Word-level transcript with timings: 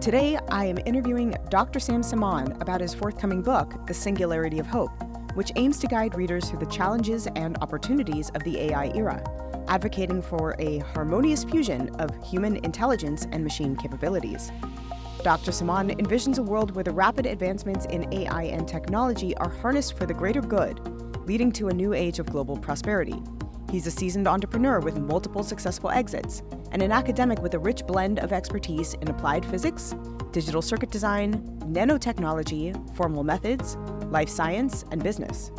Today, 0.00 0.38
I 0.48 0.64
am 0.64 0.78
interviewing 0.86 1.34
Dr. 1.50 1.78
Sam 1.78 2.00
Sammane 2.00 2.58
about 2.62 2.80
his 2.80 2.94
forthcoming 2.94 3.42
book, 3.42 3.86
The 3.86 3.92
Singularity 3.92 4.58
of 4.58 4.66
Hope, 4.66 4.90
which 5.34 5.52
aims 5.56 5.78
to 5.80 5.88
guide 5.88 6.14
readers 6.14 6.48
through 6.48 6.60
the 6.60 6.72
challenges 6.72 7.28
and 7.36 7.58
opportunities 7.60 8.30
of 8.30 8.42
the 8.42 8.58
AI 8.60 8.92
era, 8.94 9.22
advocating 9.68 10.22
for 10.22 10.56
a 10.58 10.78
harmonious 10.78 11.44
fusion 11.44 11.90
of 11.96 12.10
human 12.26 12.56
intelligence 12.64 13.26
and 13.30 13.44
machine 13.44 13.76
capabilities. 13.76 14.50
Dr. 15.22 15.50
Sammane 15.50 15.94
envisions 16.00 16.38
a 16.38 16.42
world 16.42 16.74
where 16.74 16.84
the 16.84 16.92
rapid 16.92 17.26
advancements 17.26 17.84
in 17.84 18.10
AI 18.10 18.44
and 18.44 18.66
technology 18.66 19.36
are 19.36 19.50
harnessed 19.50 19.98
for 19.98 20.06
the 20.06 20.14
greater 20.14 20.40
good, 20.40 20.80
leading 21.28 21.52
to 21.52 21.68
a 21.68 21.74
new 21.74 21.92
age 21.92 22.18
of 22.18 22.24
global 22.24 22.56
prosperity. 22.56 23.22
He's 23.70 23.86
a 23.86 23.90
seasoned 23.90 24.26
entrepreneur 24.26 24.80
with 24.80 24.98
multiple 24.98 25.42
successful 25.42 25.90
exits 25.90 26.42
and 26.72 26.82
an 26.82 26.92
academic 26.92 27.42
with 27.42 27.54
a 27.54 27.58
rich 27.58 27.86
blend 27.86 28.18
of 28.20 28.32
expertise 28.32 28.94
in 28.94 29.08
applied 29.08 29.44
physics, 29.46 29.94
digital 30.32 30.62
circuit 30.62 30.90
design, 30.90 31.42
nanotechnology, 31.64 32.96
formal 32.96 33.24
methods, 33.24 33.76
life 34.10 34.28
science, 34.28 34.84
and 34.90 35.02
business. 35.02 35.50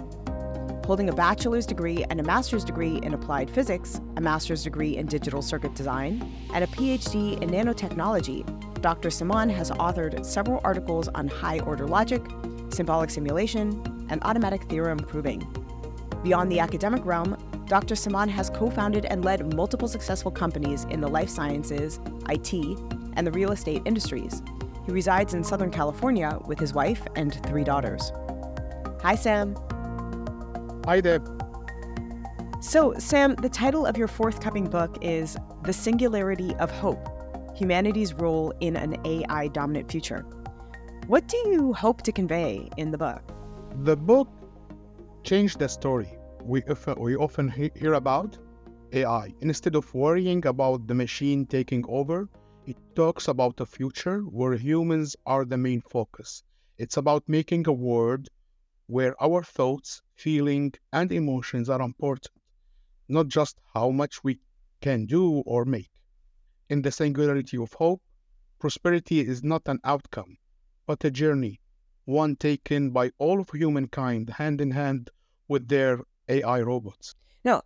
Holding 0.85 1.09
a 1.09 1.13
bachelor's 1.13 1.65
degree 1.65 2.03
and 2.09 2.19
a 2.19 2.23
master's 2.23 2.63
degree 2.65 2.99
in 3.03 3.13
applied 3.13 3.49
physics, 3.49 4.01
a 4.17 4.21
master's 4.21 4.63
degree 4.63 4.97
in 4.97 5.05
digital 5.05 5.41
circuit 5.41 5.75
design, 5.75 6.33
and 6.53 6.63
a 6.63 6.67
PhD 6.67 7.41
in 7.41 7.49
nanotechnology, 7.49 8.81
Dr. 8.81 9.09
Sammane 9.09 9.53
has 9.53 9.69
authored 9.71 10.25
several 10.25 10.59
articles 10.63 11.07
on 11.09 11.27
high 11.27 11.59
order 11.59 11.87
logic, 11.87 12.25
symbolic 12.69 13.09
simulation, 13.09 14.07
and 14.09 14.21
automatic 14.23 14.63
theorem 14.63 14.97
proving. 14.97 15.47
Beyond 16.23 16.51
the 16.51 16.59
academic 16.59 17.05
realm, 17.05 17.37
Dr. 17.71 17.95
Sammane 17.95 18.27
has 18.27 18.49
co 18.49 18.69
founded 18.69 19.05
and 19.05 19.23
led 19.23 19.55
multiple 19.55 19.87
successful 19.87 20.29
companies 20.29 20.83
in 20.89 20.99
the 20.99 21.07
life 21.07 21.29
sciences, 21.29 22.01
IT, 22.27 22.53
and 23.13 23.25
the 23.25 23.31
real 23.31 23.53
estate 23.53 23.81
industries. 23.85 24.43
He 24.85 24.91
resides 24.91 25.33
in 25.33 25.41
Southern 25.41 25.71
California 25.71 26.37
with 26.45 26.59
his 26.59 26.73
wife 26.73 27.01
and 27.15 27.33
three 27.45 27.63
daughters. 27.63 28.11
Hi, 29.01 29.15
Sam. 29.15 29.55
Hi, 30.83 30.99
there. 30.99 31.21
So, 32.59 32.93
Sam, 32.97 33.35
the 33.35 33.47
title 33.47 33.85
of 33.85 33.95
your 33.95 34.09
forthcoming 34.09 34.65
book 34.65 34.97
is 34.99 35.37
The 35.63 35.71
Singularity 35.71 36.53
of 36.55 36.69
Hope 36.71 37.07
Humanity's 37.55 38.13
Role 38.13 38.53
in 38.59 38.75
an 38.75 38.97
AI 39.05 39.47
Dominant 39.47 39.89
Future. 39.89 40.25
What 41.07 41.29
do 41.29 41.37
you 41.37 41.71
hope 41.71 42.01
to 42.01 42.11
convey 42.11 42.69
in 42.75 42.91
the 42.91 42.97
book? 42.97 43.21
The 43.83 43.95
book 43.95 44.27
changed 45.23 45.59
the 45.59 45.69
story 45.69 46.17
we 46.43 46.63
often, 46.63 46.95
we 46.99 47.15
often 47.15 47.49
hear 47.49 47.93
about 47.93 48.37
AI. 48.93 49.33
Instead 49.41 49.75
of 49.75 49.93
worrying 49.93 50.45
about 50.45 50.87
the 50.87 50.93
machine 50.93 51.45
taking 51.45 51.85
over, 51.87 52.29
it 52.65 52.77
talks 52.95 53.27
about 53.27 53.59
a 53.59 53.65
future 53.65 54.21
where 54.21 54.53
humans 54.53 55.15
are 55.25 55.45
the 55.45 55.57
main 55.57 55.81
focus. 55.81 56.43
It's 56.77 56.97
about 56.97 57.23
making 57.27 57.67
a 57.67 57.73
world 57.73 58.27
where 58.87 59.15
our 59.23 59.43
thoughts, 59.43 60.01
feelings, 60.15 60.73
and 60.91 61.11
emotions 61.11 61.69
are 61.69 61.81
important, 61.81 62.29
not 63.07 63.27
just 63.27 63.57
how 63.73 63.89
much 63.89 64.23
we 64.23 64.39
can 64.81 65.05
do 65.05 65.43
or 65.45 65.63
make. 65.63 65.91
In 66.69 66.81
the 66.81 66.91
singularity 66.91 67.57
of 67.57 67.73
hope, 67.73 68.01
prosperity 68.59 69.19
is 69.19 69.43
not 69.43 69.61
an 69.67 69.79
outcome, 69.83 70.37
but 70.85 71.03
a 71.05 71.11
journey, 71.11 71.61
one 72.05 72.35
taken 72.35 72.91
by 72.91 73.11
all 73.17 73.39
of 73.39 73.49
humankind 73.51 74.29
hand 74.31 74.59
in 74.59 74.71
hand 74.71 75.09
with 75.47 75.67
their 75.67 75.99
AI 76.31 76.61
robots? 76.61 77.15
No, 77.43 77.61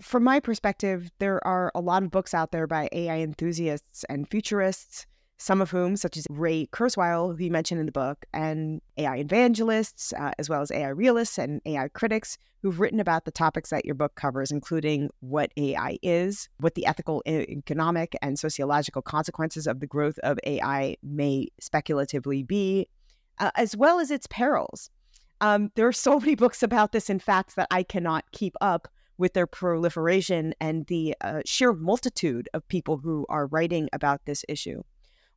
from 0.00 0.24
my 0.24 0.40
perspective, 0.40 1.10
there 1.18 1.44
are 1.46 1.70
a 1.74 1.80
lot 1.80 2.02
of 2.02 2.10
books 2.10 2.34
out 2.34 2.52
there 2.52 2.66
by 2.66 2.88
AI 2.92 3.20
enthusiasts 3.20 4.04
and 4.08 4.28
futurists, 4.28 5.06
some 5.36 5.62
of 5.62 5.70
whom, 5.70 5.96
such 5.96 6.16
as 6.16 6.26
Ray 6.28 6.66
Kurzweil, 6.66 7.36
who 7.36 7.44
you 7.44 7.50
mentioned 7.50 7.80
in 7.80 7.86
the 7.86 7.92
book, 7.92 8.26
and 8.32 8.80
AI 8.98 9.16
evangelists, 9.16 10.12
uh, 10.12 10.32
as 10.38 10.48
well 10.48 10.60
as 10.60 10.70
AI 10.70 10.88
realists 10.88 11.38
and 11.38 11.62
AI 11.64 11.88
critics, 11.88 12.36
who've 12.62 12.78
written 12.78 13.00
about 13.00 13.24
the 13.24 13.30
topics 13.30 13.70
that 13.70 13.86
your 13.86 13.94
book 13.94 14.14
covers, 14.16 14.50
including 14.50 15.08
what 15.20 15.50
AI 15.56 15.98
is, 16.02 16.48
what 16.58 16.74
the 16.74 16.84
ethical, 16.84 17.22
economic, 17.26 18.14
and 18.20 18.38
sociological 18.38 19.00
consequences 19.00 19.66
of 19.66 19.80
the 19.80 19.86
growth 19.86 20.18
of 20.18 20.38
AI 20.44 20.96
may 21.02 21.48
speculatively 21.58 22.42
be, 22.42 22.86
uh, 23.38 23.50
as 23.54 23.76
well 23.76 23.98
as 23.98 24.10
its 24.10 24.26
perils. 24.26 24.90
Um, 25.42 25.72
there 25.74 25.86
are 25.86 25.92
so 25.92 26.20
many 26.20 26.34
books 26.34 26.62
about 26.62 26.92
this, 26.92 27.08
in 27.08 27.18
fact, 27.18 27.56
that 27.56 27.68
I 27.70 27.82
cannot 27.82 28.30
keep 28.32 28.54
up 28.60 28.88
with 29.16 29.32
their 29.32 29.46
proliferation 29.46 30.54
and 30.60 30.86
the 30.86 31.14
uh, 31.22 31.40
sheer 31.46 31.72
multitude 31.72 32.48
of 32.52 32.66
people 32.68 32.98
who 32.98 33.24
are 33.28 33.46
writing 33.46 33.88
about 33.92 34.24
this 34.26 34.44
issue. 34.48 34.82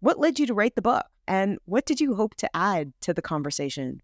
What 0.01 0.19
led 0.19 0.39
you 0.39 0.45
to 0.47 0.53
write 0.53 0.75
the 0.75 0.81
book, 0.81 1.05
and 1.27 1.57
what 1.65 1.85
did 1.85 2.01
you 2.01 2.15
hope 2.15 2.35
to 2.35 2.49
add 2.53 2.91
to 3.01 3.13
the 3.13 3.21
conversation? 3.21 4.01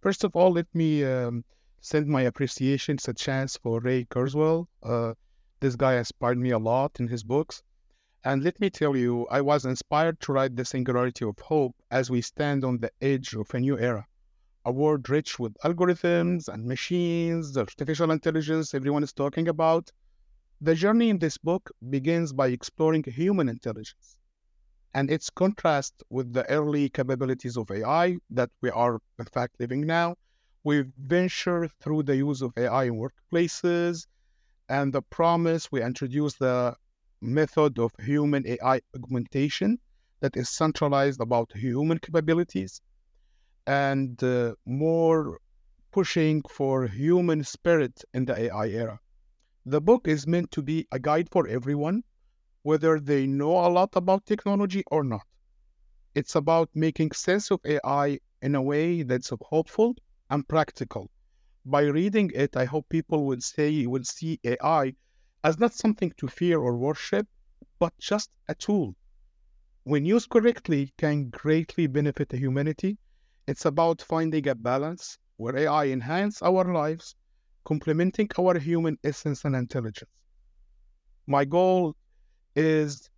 First 0.00 0.24
of 0.24 0.34
all, 0.34 0.52
let 0.52 0.66
me 0.74 1.04
um, 1.04 1.44
send 1.80 2.08
my 2.08 2.22
appreciation 2.22 2.96
to 2.98 3.14
chance 3.14 3.56
for 3.56 3.80
Ray 3.80 4.04
Kurzweil. 4.04 4.66
Uh, 4.82 5.14
this 5.60 5.76
guy 5.76 5.94
inspired 5.96 6.38
me 6.38 6.50
a 6.50 6.58
lot 6.58 6.98
in 6.98 7.06
his 7.06 7.22
books. 7.22 7.62
And 8.24 8.42
let 8.42 8.58
me 8.60 8.68
tell 8.70 8.96
you, 8.96 9.28
I 9.30 9.40
was 9.40 9.64
inspired 9.64 10.18
to 10.20 10.32
write 10.32 10.56
The 10.56 10.64
Singularity 10.64 11.24
of 11.24 11.38
Hope 11.38 11.76
as 11.92 12.10
we 12.10 12.20
stand 12.20 12.64
on 12.64 12.78
the 12.78 12.90
edge 13.00 13.34
of 13.34 13.54
a 13.54 13.60
new 13.60 13.78
era 13.78 14.06
a 14.66 14.72
world 14.72 15.08
rich 15.08 15.38
with 15.38 15.54
algorithms 15.64 16.48
and 16.48 16.66
machines, 16.66 17.56
artificial 17.56 18.10
intelligence, 18.10 18.74
everyone 18.74 19.04
is 19.04 19.12
talking 19.12 19.46
about. 19.46 19.92
The 20.60 20.74
journey 20.74 21.08
in 21.08 21.20
this 21.20 21.38
book 21.38 21.70
begins 21.88 22.32
by 22.32 22.48
exploring 22.48 23.04
human 23.04 23.48
intelligence 23.48 24.18
and 24.92 25.08
its 25.08 25.30
contrast 25.30 26.02
with 26.10 26.32
the 26.32 26.44
early 26.50 26.88
capabilities 26.88 27.56
of 27.56 27.70
AI 27.70 28.16
that 28.30 28.50
we 28.60 28.70
are, 28.70 28.98
in 29.20 29.26
fact, 29.26 29.54
living 29.60 29.86
now. 29.86 30.16
We 30.64 30.86
venture 30.98 31.68
through 31.80 32.02
the 32.02 32.16
use 32.16 32.42
of 32.42 32.52
AI 32.56 32.84
in 32.84 32.96
workplaces 32.96 34.08
and 34.68 34.92
the 34.92 35.02
promise 35.02 35.70
we 35.70 35.80
introduce 35.80 36.34
the 36.34 36.74
method 37.20 37.78
of 37.78 37.92
human 38.00 38.44
AI 38.48 38.80
augmentation 38.96 39.78
that 40.18 40.36
is 40.36 40.48
centralized 40.48 41.20
about 41.20 41.52
human 41.54 41.98
capabilities 42.00 42.80
and 43.66 44.22
uh, 44.22 44.54
more 44.64 45.38
pushing 45.92 46.42
for 46.50 46.86
human 46.86 47.42
spirit 47.42 48.04
in 48.14 48.24
the 48.24 48.38
AI 48.38 48.68
era. 48.68 49.00
The 49.64 49.80
book 49.80 50.06
is 50.06 50.26
meant 50.26 50.50
to 50.52 50.62
be 50.62 50.86
a 50.92 50.98
guide 50.98 51.28
for 51.30 51.48
everyone, 51.48 52.04
whether 52.62 53.00
they 53.00 53.26
know 53.26 53.66
a 53.66 53.68
lot 53.68 53.96
about 53.96 54.26
technology 54.26 54.84
or 54.90 55.02
not. 55.02 55.26
It's 56.14 56.34
about 56.34 56.70
making 56.74 57.12
sense 57.12 57.50
of 57.50 57.60
AI 57.64 58.18
in 58.42 58.54
a 58.54 58.62
way 58.62 59.02
that's 59.02 59.32
hopeful 59.42 59.96
and 60.30 60.46
practical. 60.46 61.10
By 61.64 61.82
reading 61.82 62.30
it, 62.34 62.56
I 62.56 62.64
hope 62.64 62.88
people 62.88 63.26
will 63.26 63.40
say 63.40 63.86
will 63.86 64.04
see 64.04 64.38
AI 64.44 64.94
as 65.42 65.58
not 65.58 65.74
something 65.74 66.12
to 66.18 66.28
fear 66.28 66.60
or 66.60 66.76
worship, 66.76 67.26
but 67.78 67.92
just 67.98 68.30
a 68.48 68.54
tool. 68.54 68.94
When 69.82 70.04
used 70.04 70.30
correctly, 70.30 70.92
can 70.96 71.30
greatly 71.30 71.86
benefit 71.86 72.32
humanity 72.32 72.98
it's 73.46 73.64
about 73.64 74.02
finding 74.02 74.48
a 74.48 74.54
balance 74.54 75.18
where 75.36 75.56
AI 75.56 75.86
enhance 75.86 76.42
our 76.42 76.64
lives, 76.72 77.14
complementing 77.64 78.28
our 78.38 78.58
human 78.58 78.98
essence 79.04 79.44
and 79.44 79.54
intelligence. 79.54 80.10
My 81.26 81.44
goal 81.44 81.94
is 82.54 83.08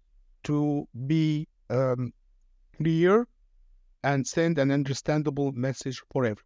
to 0.45 0.87
be 1.07 1.47
um, 1.71 2.13
clear 2.77 3.27
and 4.05 4.27
send 4.27 4.59
an 4.59 4.71
understandable 4.71 5.53
message 5.53 6.03
for 6.11 6.25
everyone. 6.25 6.45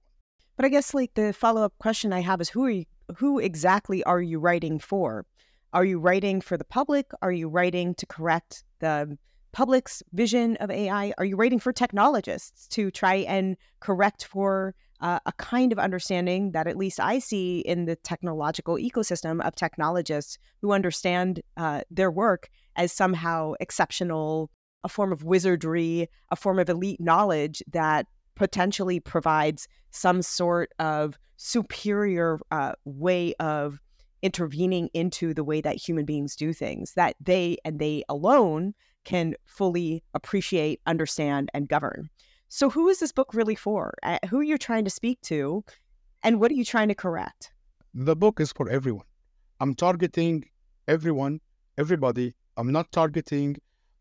But 0.57 0.67
I 0.67 0.69
guess 0.69 0.95
like 0.95 1.15
the 1.15 1.33
follow 1.33 1.63
up 1.63 1.75
question 1.79 2.13
I 2.13 2.21
have 2.21 2.41
is 2.41 2.51
who 2.51 2.65
are 2.65 2.71
you, 2.71 2.85
who 3.17 3.39
exactly 3.39 4.03
are 4.05 4.21
you 4.21 4.39
writing 4.39 4.79
for? 4.79 5.25
Are 5.73 5.85
you 5.85 5.99
writing 5.99 6.41
for 6.41 6.57
the 6.57 6.65
public? 6.65 7.11
Are 7.23 7.33
you 7.33 7.49
writing 7.49 7.95
to 7.95 8.07
correct 8.07 8.65
the 8.81 9.17
public's 9.53 10.03
vision 10.13 10.57
of 10.57 10.71
AI? 10.71 11.13
Are 11.19 11.25
you 11.25 11.37
waiting 11.37 11.59
for 11.59 11.73
technologists 11.73 12.67
to 12.69 12.91
try 12.91 13.17
and 13.17 13.57
correct 13.81 14.25
for 14.25 14.75
uh, 15.01 15.19
a 15.27 15.33
kind 15.33 15.73
of 15.73 15.79
understanding 15.79 16.53
that 16.53 16.67
at 16.67 16.77
least 16.77 17.01
I 17.01 17.19
see 17.19 17.61
in 17.61 17.87
the 17.87 17.97
technological 17.97 18.77
ecosystem 18.77 19.45
of 19.45 19.57
technologists 19.57 20.39
who 20.61 20.73
understand 20.73 21.41
uh, 21.57 21.83
their 21.91 22.11
work 22.11 22.49
as 22.77 22.93
somehow 22.93 23.55
exceptional, 23.61 24.51
a 24.85 24.89
form 24.89 25.13
of 25.13 25.25
wizardry, 25.25 26.09
a 26.31 26.37
form 26.37 26.59
of 26.59 26.69
elite 26.69 27.01
knowledge 27.01 27.63
that 27.73 28.07
potentially 28.37 29.01
provides 29.01 29.69
some 29.91 30.23
sort 30.23 30.73
of 30.79 31.19
superior 31.37 32.39
uh, 32.53 32.73
way 32.85 33.35
of 33.41 33.81
intervening 34.23 34.89
into 34.95 35.35
the 35.35 35.45
way 35.45 35.61
that 35.61 35.77
human 35.77 36.05
beings 36.05 36.37
do 36.37 36.53
things 36.53 36.95
that 36.95 37.17
they 37.21 37.59
and 37.65 37.81
they 37.81 38.05
alone 38.09 38.73
can 39.05 39.35
fully 39.45 40.03
appreciate, 40.15 40.81
understand, 40.87 41.51
and 41.55 41.69
govern. 41.69 42.11
So, 42.49 42.71
who 42.71 42.89
is 42.89 42.99
this 42.99 43.13
book 43.13 43.35
really 43.35 43.55
for? 43.55 43.95
Who 44.29 44.41
are 44.41 44.43
you 44.43 44.59
trying 44.59 44.85
to 44.85 44.91
speak 44.91 45.21
to? 45.23 45.65
And 46.23 46.39
what 46.39 46.51
are 46.51 46.55
you 46.55 46.65
trying 46.65 46.89
to 46.89 46.95
correct? 46.95 47.53
The 47.95 48.15
book 48.15 48.41
is 48.41 48.53
for 48.53 48.69
everyone. 48.69 49.07
I'm 49.61 49.75
targeting 49.75 50.45
everyone, 50.87 51.41
everybody. 51.79 52.35
I'm 52.57 52.71
not 52.71 52.93
targeting 52.93 53.57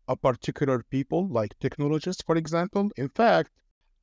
a 0.08 0.16
particular 0.16 0.84
people 0.90 1.28
like 1.28 1.58
technologists, 1.60 2.22
for 2.22 2.36
example. 2.36 2.90
In 2.96 3.08
fact, 3.08 3.50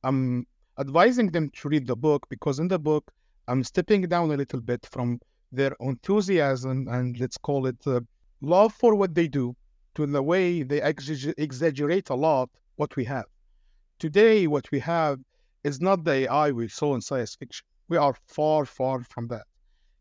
I'm 0.03 0.47
advising 0.79 1.27
them 1.31 1.51
to 1.57 1.69
read 1.69 1.87
the 1.87 1.95
book 1.95 2.25
because 2.29 2.59
in 2.59 2.67
the 2.67 2.79
book, 2.79 3.11
I'm 3.47 3.63
stepping 3.63 4.01
down 4.03 4.31
a 4.31 4.37
little 4.37 4.61
bit 4.61 4.87
from 4.91 5.19
their 5.51 5.75
enthusiasm 5.79 6.87
and 6.87 7.19
let's 7.19 7.37
call 7.37 7.65
it 7.65 7.77
uh, 7.87 8.01
love 8.41 8.73
for 8.73 8.95
what 8.95 9.15
they 9.15 9.27
do 9.27 9.55
to 9.95 10.05
the 10.05 10.21
way 10.23 10.63
they 10.63 10.81
exaggerate 10.81 12.09
a 12.09 12.15
lot 12.15 12.49
what 12.75 12.95
we 12.95 13.05
have. 13.05 13.25
Today, 13.99 14.47
what 14.47 14.69
we 14.71 14.79
have 14.79 15.19
is 15.63 15.81
not 15.81 16.03
the 16.03 16.29
AI 16.29 16.51
we 16.51 16.67
saw 16.67 16.95
in 16.95 17.01
science 17.01 17.35
fiction. 17.35 17.65
We 17.89 17.97
are 17.97 18.15
far, 18.27 18.65
far 18.65 19.03
from 19.03 19.27
that. 19.27 19.43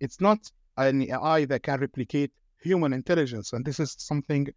It's 0.00 0.20
not 0.20 0.50
an 0.76 1.02
AI 1.02 1.44
that 1.46 1.62
can 1.64 1.80
replicate 1.80 2.30
human 2.60 2.92
intelligence. 2.92 3.52
And 3.52 3.64
this 3.64 3.80
is 3.80 3.96
something 3.98 4.48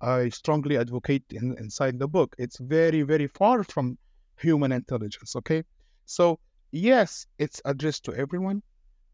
I 0.00 0.28
strongly 0.30 0.76
advocate 0.76 1.24
in, 1.30 1.56
inside 1.58 1.98
the 1.98 2.08
book. 2.08 2.34
It's 2.38 2.58
very, 2.58 3.02
very 3.02 3.28
far 3.28 3.64
from 3.64 3.96
human 4.36 4.72
intelligence. 4.72 5.36
Okay. 5.36 5.62
So, 6.04 6.38
yes, 6.72 7.26
it's 7.38 7.62
addressed 7.64 8.04
to 8.04 8.14
everyone. 8.14 8.62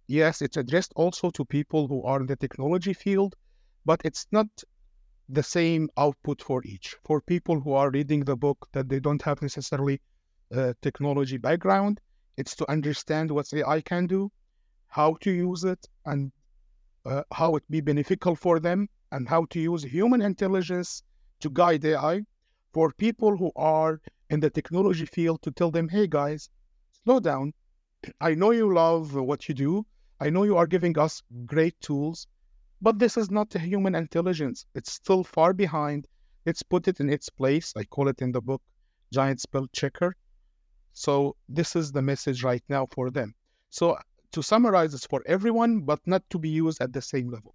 Yes, 0.06 0.40
it's 0.40 0.56
addressed 0.56 0.92
also 0.96 1.30
to 1.30 1.44
people 1.44 1.86
who 1.86 2.02
are 2.02 2.20
in 2.20 2.26
the 2.26 2.36
technology 2.36 2.94
field, 2.94 3.36
but 3.84 4.00
it's 4.04 4.26
not 4.32 4.48
the 5.28 5.42
same 5.42 5.88
output 5.96 6.42
for 6.42 6.62
each. 6.64 6.96
For 7.04 7.20
people 7.20 7.60
who 7.60 7.72
are 7.72 7.90
reading 7.90 8.24
the 8.24 8.36
book 8.36 8.68
that 8.72 8.88
they 8.88 9.00
don't 9.00 9.22
have 9.22 9.42
necessarily 9.42 10.00
a 10.50 10.74
technology 10.80 11.36
background, 11.36 12.00
it's 12.36 12.56
to 12.56 12.70
understand 12.70 13.30
what 13.30 13.52
AI 13.52 13.80
can 13.82 14.06
do, 14.06 14.30
how 14.88 15.16
to 15.20 15.30
use 15.30 15.64
it, 15.64 15.86
and 16.06 16.32
uh, 17.04 17.22
how 17.32 17.56
it 17.56 17.64
be 17.68 17.80
beneficial 17.80 18.36
for 18.36 18.58
them, 18.58 18.88
and 19.12 19.28
how 19.28 19.44
to 19.46 19.60
use 19.60 19.82
human 19.82 20.22
intelligence 20.22 21.02
to 21.40 21.50
guide 21.50 21.84
AI. 21.84 22.22
For 22.72 22.92
people 22.92 23.36
who 23.36 23.50
are 23.56 24.00
in 24.30 24.40
the 24.40 24.50
technology 24.50 25.06
field, 25.06 25.42
to 25.42 25.50
tell 25.50 25.70
them, 25.70 25.88
hey 25.88 26.06
guys, 26.06 26.48
slow 27.04 27.18
down. 27.18 27.52
I 28.20 28.34
know 28.34 28.52
you 28.52 28.72
love 28.72 29.14
what 29.14 29.48
you 29.48 29.54
do. 29.54 29.86
I 30.20 30.30
know 30.30 30.44
you 30.44 30.56
are 30.56 30.66
giving 30.66 30.98
us 30.98 31.22
great 31.46 31.80
tools, 31.80 32.26
but 32.80 32.98
this 32.98 33.16
is 33.16 33.30
not 33.30 33.54
a 33.54 33.58
human 33.58 33.94
intelligence. 33.94 34.66
It's 34.74 34.92
still 34.92 35.24
far 35.24 35.52
behind. 35.52 36.06
Let's 36.46 36.62
put 36.62 36.88
it 36.88 37.00
in 37.00 37.10
its 37.10 37.28
place. 37.28 37.72
I 37.76 37.84
call 37.84 38.08
it 38.08 38.22
in 38.22 38.32
the 38.32 38.40
book 38.40 38.62
giant 39.12 39.40
spell 39.40 39.66
checker. 39.72 40.14
So 40.92 41.36
this 41.48 41.76
is 41.76 41.92
the 41.92 42.02
message 42.02 42.42
right 42.42 42.62
now 42.68 42.86
for 42.92 43.10
them. 43.10 43.34
So 43.70 43.92
uh, 43.92 44.00
to 44.32 44.42
summarize, 44.42 44.94
it's 44.94 45.06
for 45.06 45.22
everyone, 45.26 45.80
but 45.80 46.00
not 46.06 46.22
to 46.30 46.38
be 46.38 46.48
used 46.48 46.80
at 46.80 46.92
the 46.92 47.02
same 47.02 47.30
level. 47.30 47.54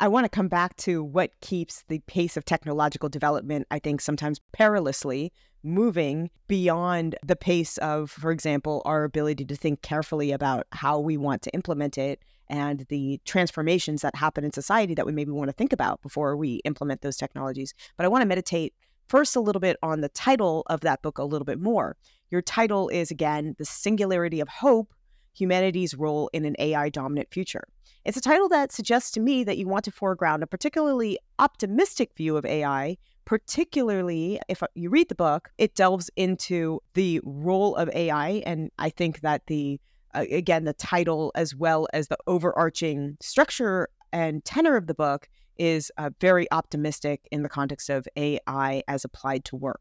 I 0.00 0.08
want 0.08 0.24
to 0.24 0.28
come 0.28 0.48
back 0.48 0.76
to 0.78 1.04
what 1.04 1.30
keeps 1.40 1.84
the 1.88 2.00
pace 2.06 2.36
of 2.36 2.44
technological 2.44 3.08
development, 3.08 3.66
I 3.70 3.78
think, 3.78 4.00
sometimes 4.00 4.40
perilously 4.52 5.32
moving 5.62 6.30
beyond 6.48 7.16
the 7.24 7.36
pace 7.36 7.78
of, 7.78 8.10
for 8.10 8.30
example, 8.30 8.82
our 8.84 9.04
ability 9.04 9.44
to 9.46 9.56
think 9.56 9.82
carefully 9.82 10.32
about 10.32 10.66
how 10.72 10.98
we 10.98 11.16
want 11.16 11.42
to 11.42 11.54
implement 11.54 11.96
it 11.96 12.20
and 12.48 12.86
the 12.88 13.20
transformations 13.24 14.02
that 14.02 14.14
happen 14.14 14.44
in 14.44 14.52
society 14.52 14.94
that 14.94 15.06
we 15.06 15.12
maybe 15.12 15.30
want 15.30 15.48
to 15.48 15.54
think 15.54 15.72
about 15.72 16.02
before 16.02 16.36
we 16.36 16.56
implement 16.64 17.02
those 17.02 17.16
technologies. 17.16 17.74
But 17.96 18.04
I 18.04 18.08
want 18.08 18.22
to 18.22 18.28
meditate 18.28 18.74
first 19.08 19.36
a 19.36 19.40
little 19.40 19.60
bit 19.60 19.76
on 19.82 20.00
the 20.00 20.08
title 20.08 20.62
of 20.66 20.80
that 20.80 21.02
book 21.02 21.18
a 21.18 21.24
little 21.24 21.44
bit 21.44 21.60
more. 21.60 21.96
Your 22.30 22.42
title 22.42 22.88
is 22.88 23.10
again, 23.10 23.54
The 23.58 23.64
Singularity 23.64 24.40
of 24.40 24.48
Hope 24.48 24.92
Humanity's 25.34 25.94
Role 25.94 26.30
in 26.32 26.44
an 26.44 26.56
AI 26.58 26.88
Dominant 26.88 27.30
Future. 27.30 27.64
It's 28.04 28.16
a 28.16 28.20
title 28.20 28.48
that 28.50 28.72
suggests 28.72 29.10
to 29.12 29.20
me 29.20 29.44
that 29.44 29.56
you 29.56 29.66
want 29.66 29.84
to 29.86 29.90
foreground 29.90 30.42
a 30.42 30.46
particularly 30.46 31.18
optimistic 31.38 32.12
view 32.16 32.36
of 32.36 32.44
AI, 32.44 32.98
particularly 33.24 34.40
if 34.48 34.62
uh, 34.62 34.66
you 34.74 34.90
read 34.90 35.08
the 35.08 35.14
book, 35.14 35.50
it 35.56 35.74
delves 35.74 36.10
into 36.16 36.80
the 36.92 37.20
role 37.24 37.74
of 37.76 37.88
AI. 37.94 38.42
And 38.46 38.70
I 38.78 38.90
think 38.90 39.20
that 39.20 39.46
the, 39.46 39.80
again, 40.14 40.64
the 40.64 40.72
title 40.72 41.32
as 41.34 41.54
well 41.54 41.86
as 41.92 42.08
the 42.08 42.18
overarching 42.26 43.16
structure 43.20 43.88
and 44.12 44.44
tenor 44.44 44.76
of 44.76 44.86
the 44.86 44.94
book 44.94 45.28
is 45.56 45.90
uh, 45.98 46.10
very 46.20 46.50
optimistic 46.50 47.28
in 47.30 47.42
the 47.42 47.48
context 47.48 47.90
of 47.90 48.06
AI 48.16 48.82
as 48.88 49.04
applied 49.04 49.44
to 49.46 49.56
work. 49.56 49.80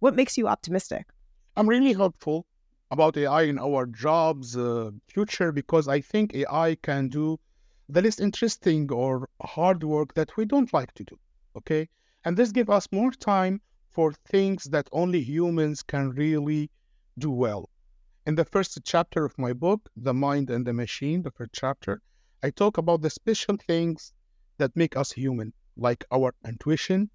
What 0.00 0.14
makes 0.14 0.36
you 0.36 0.46
optimistic? 0.48 1.06
I'm 1.56 1.68
really 1.68 1.92
hopeful 1.92 2.46
about 2.90 3.16
AI 3.16 3.42
in 3.42 3.58
our 3.58 3.86
jobs 3.86 4.56
uh, 4.56 4.90
future 5.08 5.52
because 5.52 5.88
I 5.88 6.00
think 6.00 6.34
AI 6.34 6.76
can 6.82 7.08
do 7.08 7.38
the 7.88 8.02
least 8.02 8.20
interesting 8.20 8.90
or 8.92 9.28
hard 9.42 9.82
work 9.82 10.14
that 10.14 10.36
we 10.36 10.44
don't 10.44 10.72
like 10.72 10.92
to 10.94 11.04
do. 11.04 11.16
Okay, 11.56 11.88
and 12.24 12.36
this 12.36 12.52
gives 12.52 12.68
us 12.68 12.88
more 12.92 13.10
time 13.10 13.60
for 13.90 14.12
things 14.12 14.64
that 14.64 14.88
only 14.92 15.22
humans 15.22 15.82
can 15.82 16.10
really 16.10 16.70
do 17.18 17.30
well. 17.30 17.70
In 18.26 18.34
the 18.34 18.44
first 18.44 18.76
chapter 18.82 19.24
of 19.24 19.38
my 19.38 19.52
book, 19.52 19.88
The 19.96 20.12
Mind 20.12 20.50
and 20.50 20.66
the 20.66 20.72
Machine, 20.72 21.22
the 21.22 21.30
first 21.30 21.52
chapter, 21.52 22.02
I 22.42 22.50
talk 22.50 22.76
about 22.76 23.00
the 23.02 23.08
special 23.08 23.56
things 23.56 24.12
that 24.58 24.74
make 24.74 24.96
us 24.96 25.12
human, 25.12 25.52
like 25.76 26.04
our 26.10 26.34
intuition, 26.44 27.08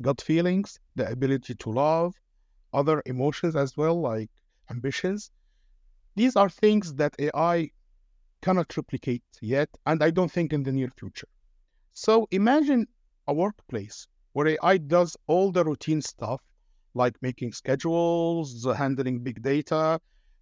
gut 0.00 0.20
feelings, 0.20 0.78
the 0.94 1.10
ability 1.10 1.56
to 1.56 1.70
love, 1.70 2.14
other 2.72 3.02
emotions 3.04 3.56
as 3.56 3.76
well, 3.76 4.00
like 4.00 4.30
ambitions. 4.70 5.32
These 6.14 6.36
are 6.36 6.48
things 6.48 6.94
that 6.94 7.16
AI 7.18 7.70
cannot 8.40 8.76
replicate 8.76 9.24
yet, 9.42 9.70
and 9.86 10.04
I 10.04 10.10
don't 10.10 10.30
think 10.30 10.52
in 10.52 10.62
the 10.62 10.70
near 10.70 10.90
future. 10.96 11.26
So 11.90 12.28
imagine 12.30 12.86
a 13.26 13.34
workplace 13.34 14.06
where 14.34 14.46
AI 14.46 14.78
does 14.78 15.16
all 15.26 15.50
the 15.50 15.64
routine 15.64 16.00
stuff 16.00 16.40
like 16.94 17.20
making 17.22 17.54
schedules, 17.54 18.64
handling 18.64 19.18
big 19.18 19.42
data, 19.42 20.00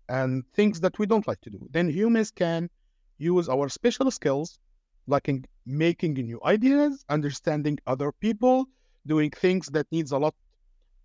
and 0.08 0.44
things 0.54 0.80
that 0.80 0.98
we 0.98 1.06
don't 1.06 1.26
like 1.26 1.40
to 1.42 1.50
do. 1.50 1.66
Then 1.70 1.88
humans 1.88 2.30
can 2.30 2.68
use 3.18 3.48
our 3.48 3.68
special 3.68 4.10
skills, 4.10 4.58
like 5.06 5.28
in 5.28 5.44
making 5.66 6.14
new 6.14 6.40
ideas, 6.44 7.04
understanding 7.08 7.78
other 7.86 8.12
people, 8.12 8.66
doing 9.06 9.30
things 9.30 9.66
that 9.68 9.86
needs 9.90 10.12
a 10.12 10.18
lot 10.18 10.34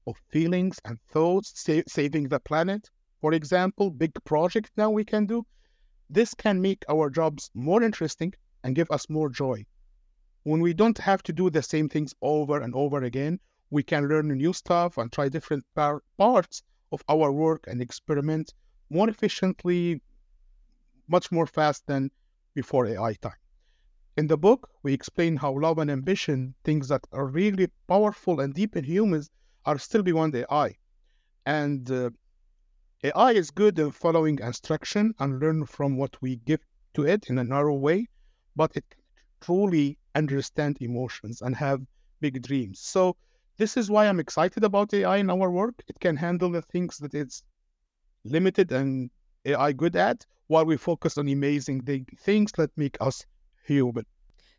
of 0.07 0.15
feelings 0.29 0.79
and 0.85 0.99
thoughts, 1.09 1.53
sa- 1.55 1.81
saving 1.87 2.29
the 2.29 2.39
planet, 2.39 2.89
for 3.19 3.33
example, 3.33 3.89
big 3.89 4.13
project 4.25 4.71
now 4.77 4.91
we 4.91 5.03
can 5.03 5.25
do. 5.25 5.45
This 6.09 6.33
can 6.35 6.61
make 6.61 6.85
our 6.87 7.09
jobs 7.09 7.49
more 7.53 7.81
interesting 7.81 8.33
and 8.63 8.75
give 8.75 8.89
us 8.91 9.09
more 9.09 9.29
joy. 9.29 9.65
When 10.43 10.61
we 10.61 10.73
don't 10.73 10.99
have 10.99 11.23
to 11.23 11.33
do 11.33 11.49
the 11.49 11.63
same 11.63 11.89
things 11.89 12.13
over 12.21 12.61
and 12.61 12.73
over 12.75 13.03
again, 13.03 13.39
we 13.69 13.83
can 13.83 14.07
learn 14.07 14.27
new 14.27 14.53
stuff 14.53 14.97
and 14.97 15.11
try 15.11 15.29
different 15.29 15.65
par- 15.75 16.03
parts 16.17 16.63
of 16.91 17.03
our 17.09 17.31
work 17.31 17.65
and 17.67 17.81
experiment 17.81 18.53
more 18.89 19.09
efficiently, 19.09 20.01
much 21.07 21.31
more 21.31 21.47
fast 21.47 21.85
than 21.87 22.11
before 22.53 22.85
AI 22.85 23.13
time. 23.15 23.41
In 24.17 24.27
the 24.27 24.37
book, 24.37 24.69
we 24.83 24.93
explain 24.93 25.37
how 25.37 25.59
love 25.59 25.77
and 25.77 25.91
ambition, 25.91 26.55
things 26.63 26.87
that 26.87 27.05
are 27.11 27.27
really 27.27 27.67
powerful 27.87 28.39
and 28.39 28.53
deep 28.53 28.75
in 28.75 28.83
humans, 28.83 29.29
are 29.65 29.77
still 29.77 30.01
beyond 30.01 30.33
AI. 30.35 30.75
And 31.45 31.89
uh, 31.91 32.09
AI 33.03 33.31
is 33.33 33.51
good 33.51 33.77
in 33.77 33.91
following 33.91 34.39
instruction 34.39 35.13
and 35.19 35.39
learn 35.39 35.65
from 35.65 35.97
what 35.97 36.19
we 36.21 36.37
give 36.37 36.61
to 36.95 37.05
it 37.05 37.29
in 37.29 37.37
a 37.37 37.43
narrow 37.43 37.75
way, 37.75 38.07
but 38.55 38.75
it 38.75 38.85
truly 39.39 39.99
understand 40.15 40.77
emotions 40.81 41.41
and 41.41 41.55
have 41.55 41.85
big 42.19 42.41
dreams. 42.41 42.79
So 42.79 43.15
this 43.57 43.77
is 43.77 43.89
why 43.91 44.07
I'm 44.07 44.19
excited 44.19 44.63
about 44.63 44.93
AI 44.93 45.17
in 45.17 45.29
our 45.29 45.51
work. 45.51 45.75
It 45.87 45.99
can 45.99 46.15
handle 46.17 46.51
the 46.51 46.63
things 46.63 46.97
that 46.97 47.13
it's 47.13 47.43
limited 48.29 48.71
and 48.71 49.09
AI 49.45 49.71
good 49.71 49.95
at, 49.95 50.25
while 50.47 50.65
we 50.65 50.77
focus 50.77 51.17
on 51.17 51.27
amazing 51.27 51.81
things 52.19 52.51
that 52.53 52.71
make 52.77 52.97
us 53.01 53.25
human. 53.65 54.05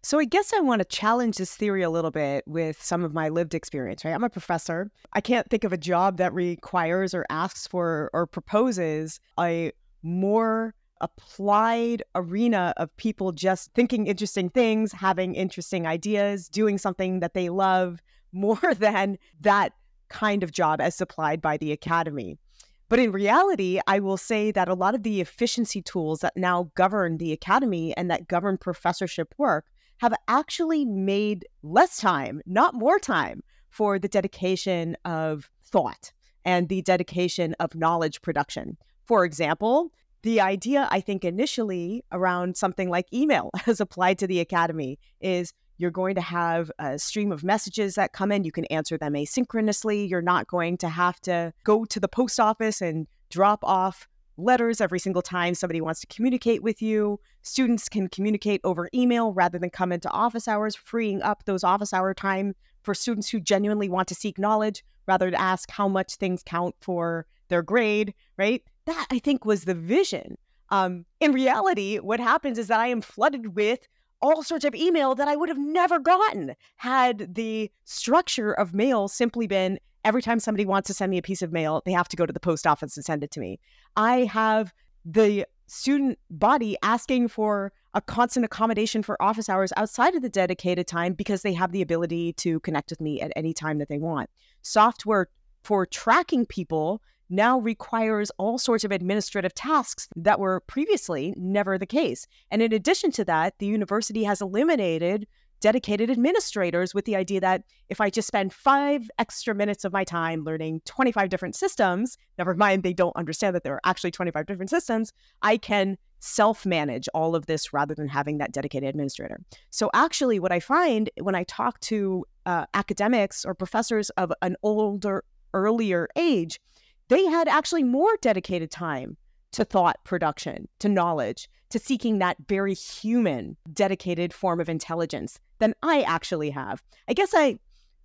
So 0.02 0.20
I 0.20 0.24
guess 0.24 0.52
I 0.52 0.60
want 0.60 0.80
to 0.80 0.84
challenge 0.84 1.38
this 1.38 1.56
theory 1.56 1.82
a 1.82 1.90
little 1.90 2.12
bit 2.12 2.44
with 2.46 2.80
some 2.80 3.02
of 3.02 3.12
my 3.12 3.28
lived 3.28 3.54
experience, 3.54 4.04
right? 4.04 4.14
I'm 4.14 4.22
a 4.22 4.30
professor. 4.30 4.90
I 5.12 5.20
can't 5.20 5.50
think 5.50 5.64
of 5.64 5.72
a 5.72 5.76
job 5.76 6.18
that 6.18 6.32
requires 6.32 7.14
or 7.14 7.26
asks 7.30 7.66
for 7.66 8.08
or 8.12 8.26
proposes 8.26 9.18
a 9.38 9.72
more 10.02 10.74
applied 11.00 12.02
arena 12.14 12.74
of 12.76 12.96
people 12.96 13.32
just 13.32 13.72
thinking 13.74 14.06
interesting 14.06 14.50
things, 14.50 14.92
having 14.92 15.34
interesting 15.34 15.86
ideas, 15.86 16.48
doing 16.48 16.78
something 16.78 17.20
that 17.20 17.34
they 17.34 17.48
love 17.48 18.00
more 18.32 18.74
than 18.78 19.18
that 19.40 19.72
kind 20.08 20.42
of 20.42 20.52
job 20.52 20.80
as 20.80 20.94
supplied 20.94 21.40
by 21.40 21.56
the 21.56 21.72
academy. 21.72 22.38
But 22.88 22.98
in 22.98 23.12
reality, 23.12 23.80
I 23.86 24.00
will 24.00 24.16
say 24.16 24.50
that 24.52 24.68
a 24.68 24.74
lot 24.74 24.94
of 24.94 25.02
the 25.02 25.20
efficiency 25.20 25.82
tools 25.82 26.20
that 26.20 26.36
now 26.36 26.70
govern 26.74 27.18
the 27.18 27.32
academy 27.32 27.94
and 27.96 28.10
that 28.10 28.28
govern 28.28 28.56
professorship 28.56 29.34
work 29.36 29.66
have 29.98 30.14
actually 30.26 30.84
made 30.84 31.46
less 31.62 31.98
time, 31.98 32.40
not 32.46 32.74
more 32.74 32.98
time, 32.98 33.42
for 33.68 33.98
the 33.98 34.08
dedication 34.08 34.96
of 35.04 35.50
thought 35.64 36.12
and 36.44 36.68
the 36.68 36.82
dedication 36.82 37.54
of 37.60 37.74
knowledge 37.74 38.22
production. 38.22 38.78
For 39.04 39.24
example, 39.24 39.92
the 40.22 40.40
idea, 40.40 40.88
I 40.90 41.00
think, 41.00 41.24
initially 41.24 42.04
around 42.10 42.56
something 42.56 42.88
like 42.88 43.12
email 43.12 43.50
as 43.66 43.80
applied 43.80 44.18
to 44.20 44.26
the 44.26 44.40
academy 44.40 44.98
is 45.20 45.52
you're 45.78 45.90
going 45.90 46.14
to 46.16 46.20
have 46.20 46.70
a 46.78 46.98
stream 46.98 47.32
of 47.32 47.44
messages 47.44 47.94
that 47.94 48.12
come 48.12 48.30
in. 48.30 48.44
You 48.44 48.52
can 48.52 48.66
answer 48.66 48.98
them 48.98 49.14
asynchronously. 49.14 50.08
You're 50.08 50.20
not 50.20 50.48
going 50.48 50.76
to 50.78 50.88
have 50.88 51.20
to 51.20 51.52
go 51.64 51.84
to 51.84 52.00
the 52.00 52.08
post 52.08 52.38
office 52.38 52.82
and 52.82 53.06
drop 53.30 53.60
off 53.62 54.08
letters 54.36 54.80
every 54.80 54.98
single 54.98 55.22
time 55.22 55.54
somebody 55.54 55.80
wants 55.80 56.00
to 56.00 56.06
communicate 56.08 56.62
with 56.62 56.80
you. 56.82 57.18
Students 57.42 57.88
can 57.88 58.08
communicate 58.08 58.60
over 58.64 58.88
email 58.94 59.32
rather 59.32 59.58
than 59.58 59.70
come 59.70 59.92
into 59.92 60.10
office 60.10 60.48
hours, 60.48 60.76
freeing 60.76 61.22
up 61.22 61.44
those 61.44 61.64
office 61.64 61.92
hour 61.92 62.14
time 62.14 62.54
for 62.82 62.94
students 62.94 63.28
who 63.28 63.40
genuinely 63.40 63.88
want 63.88 64.08
to 64.08 64.14
seek 64.14 64.38
knowledge 64.38 64.84
rather 65.06 65.26
than 65.26 65.34
ask 65.34 65.70
how 65.70 65.88
much 65.88 66.14
things 66.14 66.42
count 66.44 66.74
for 66.80 67.26
their 67.48 67.62
grade, 67.62 68.14
right? 68.36 68.62
That 68.86 69.06
I 69.10 69.18
think 69.18 69.44
was 69.44 69.64
the 69.64 69.74
vision. 69.74 70.36
Um, 70.70 71.06
in 71.20 71.32
reality, 71.32 71.96
what 71.98 72.20
happens 72.20 72.58
is 72.58 72.68
that 72.68 72.78
I 72.78 72.88
am 72.88 73.00
flooded 73.00 73.56
with 73.56 73.80
all 74.20 74.42
sorts 74.42 74.64
of 74.64 74.74
email 74.74 75.14
that 75.14 75.28
I 75.28 75.36
would 75.36 75.48
have 75.48 75.58
never 75.58 75.98
gotten 75.98 76.54
had 76.76 77.34
the 77.34 77.70
structure 77.84 78.52
of 78.52 78.74
mail 78.74 79.08
simply 79.08 79.46
been 79.46 79.78
every 80.04 80.22
time 80.22 80.40
somebody 80.40 80.64
wants 80.64 80.86
to 80.88 80.94
send 80.94 81.10
me 81.10 81.18
a 81.18 81.22
piece 81.22 81.42
of 81.42 81.52
mail, 81.52 81.82
they 81.84 81.92
have 81.92 82.08
to 82.08 82.16
go 82.16 82.26
to 82.26 82.32
the 82.32 82.40
post 82.40 82.66
office 82.66 82.96
and 82.96 83.04
send 83.04 83.22
it 83.22 83.30
to 83.32 83.40
me. 83.40 83.60
I 83.96 84.24
have 84.24 84.72
the 85.04 85.46
student 85.66 86.18
body 86.30 86.76
asking 86.82 87.28
for 87.28 87.72
a 87.94 88.00
constant 88.00 88.44
accommodation 88.44 89.02
for 89.02 89.20
office 89.22 89.48
hours 89.48 89.72
outside 89.76 90.14
of 90.14 90.22
the 90.22 90.28
dedicated 90.28 90.86
time 90.86 91.12
because 91.12 91.42
they 91.42 91.52
have 91.52 91.72
the 91.72 91.82
ability 91.82 92.32
to 92.34 92.60
connect 92.60 92.90
with 92.90 93.00
me 93.00 93.20
at 93.20 93.32
any 93.36 93.52
time 93.52 93.78
that 93.78 93.88
they 93.88 93.98
want. 93.98 94.30
Software 94.62 95.28
for 95.62 95.84
tracking 95.84 96.46
people 96.46 97.02
now 97.30 97.58
requires 97.58 98.30
all 98.38 98.58
sorts 98.58 98.84
of 98.84 98.92
administrative 98.92 99.54
tasks 99.54 100.08
that 100.16 100.40
were 100.40 100.60
previously 100.60 101.34
never 101.36 101.78
the 101.78 101.86
case. 101.86 102.26
And 102.50 102.62
in 102.62 102.72
addition 102.72 103.10
to 103.12 103.24
that, 103.26 103.58
the 103.58 103.66
university 103.66 104.24
has 104.24 104.40
eliminated 104.40 105.26
dedicated 105.60 106.10
administrators 106.10 106.94
with 106.94 107.04
the 107.04 107.16
idea 107.16 107.40
that 107.40 107.64
if 107.88 108.00
I 108.00 108.10
just 108.10 108.28
spend 108.28 108.52
five 108.52 109.10
extra 109.18 109.54
minutes 109.54 109.84
of 109.84 109.92
my 109.92 110.04
time 110.04 110.44
learning 110.44 110.82
25 110.84 111.28
different 111.28 111.56
systems, 111.56 112.16
never 112.38 112.54
mind 112.54 112.82
they 112.82 112.92
don't 112.92 113.16
understand 113.16 113.54
that 113.56 113.64
there 113.64 113.74
are 113.74 113.80
actually 113.84 114.10
25 114.10 114.46
different 114.46 114.70
systems, 114.70 115.12
I 115.42 115.56
can 115.56 115.98
self 116.20 116.66
manage 116.66 117.08
all 117.14 117.34
of 117.34 117.46
this 117.46 117.72
rather 117.72 117.94
than 117.94 118.08
having 118.08 118.38
that 118.38 118.52
dedicated 118.52 118.88
administrator. 118.88 119.40
So, 119.70 119.90
actually, 119.94 120.38
what 120.38 120.52
I 120.52 120.60
find 120.60 121.10
when 121.20 121.34
I 121.34 121.44
talk 121.44 121.80
to 121.80 122.24
uh, 122.46 122.66
academics 122.74 123.44
or 123.44 123.54
professors 123.54 124.10
of 124.10 124.32
an 124.42 124.56
older, 124.62 125.24
earlier 125.54 126.08
age 126.16 126.60
they 127.08 127.24
had 127.26 127.48
actually 127.48 127.84
more 127.84 128.16
dedicated 128.20 128.70
time 128.70 129.16
to 129.52 129.64
thought 129.64 130.02
production, 130.04 130.68
to 130.78 130.88
knowledge, 130.88 131.48
to 131.70 131.78
seeking 131.78 132.18
that 132.18 132.36
very 132.48 132.74
human, 132.74 133.56
dedicated 133.72 134.32
form 134.32 134.60
of 134.60 134.68
intelligence 134.68 135.40
than 135.58 135.74
I 135.82 136.02
actually 136.02 136.50
have. 136.50 136.82
I 137.08 137.14
guess 137.14 137.32
I 137.34 137.58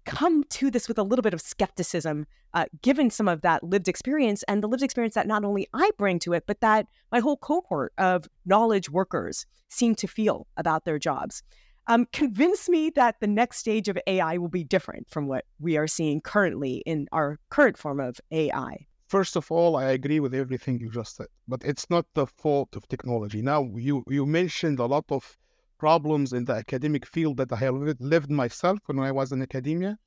come 0.05 0.43
to 0.43 0.69
this 0.69 0.87
with 0.87 0.97
a 0.97 1.03
little 1.03 1.23
bit 1.23 1.33
of 1.33 1.41
skepticism, 1.41 2.25
uh, 2.53 2.65
given 2.81 3.09
some 3.09 3.27
of 3.27 3.41
that 3.41 3.63
lived 3.63 3.87
experience 3.87 4.43
and 4.43 4.61
the 4.61 4.67
lived 4.67 4.83
experience 4.83 5.15
that 5.15 5.27
not 5.27 5.45
only 5.45 5.67
I 5.73 5.91
bring 5.97 6.19
to 6.19 6.33
it, 6.33 6.43
but 6.45 6.61
that 6.61 6.87
my 7.11 7.19
whole 7.19 7.37
cohort 7.37 7.93
of 7.97 8.27
knowledge 8.45 8.89
workers 8.89 9.45
seem 9.69 9.95
to 9.95 10.07
feel 10.07 10.47
about 10.57 10.85
their 10.85 10.99
jobs. 10.99 11.41
Um, 11.87 12.07
convince 12.13 12.69
me 12.69 12.91
that 12.91 13.19
the 13.19 13.27
next 13.27 13.57
stage 13.57 13.89
of 13.89 13.97
AI 14.07 14.37
will 14.37 14.49
be 14.49 14.63
different 14.63 15.09
from 15.09 15.27
what 15.27 15.45
we 15.59 15.75
are 15.77 15.87
seeing 15.87 16.21
currently 16.21 16.83
in 16.85 17.07
our 17.11 17.39
current 17.49 17.77
form 17.77 17.99
of 17.99 18.21
AI. 18.31 18.87
First 19.13 19.35
of 19.35 19.51
all, 19.51 19.75
I 19.75 19.91
agree 19.91 20.19
with 20.19 20.33
everything 20.33 20.79
you 20.79 20.89
just 20.89 21.17
said, 21.17 21.27
but 21.47 21.63
it's 21.63 21.87
not 21.87 22.07
the 22.15 22.25
fault 22.25 22.75
of 22.75 22.87
technology. 22.87 23.43
Now, 23.43 23.69
you, 23.75 24.03
you 24.07 24.25
mentioned 24.25 24.79
a 24.79 24.87
lot 24.87 25.05
of 25.09 25.37
problems 25.77 26.33
in 26.33 26.45
the 26.45 26.53
academic 26.53 27.05
field 27.05 27.37
that 27.37 27.53
I 27.53 27.57
have 27.57 27.75
lived 27.99 28.31
myself 28.31 28.79
when 28.87 28.97
I 28.97 29.11
was 29.11 29.31
in 29.31 29.43
academia, 29.43 29.99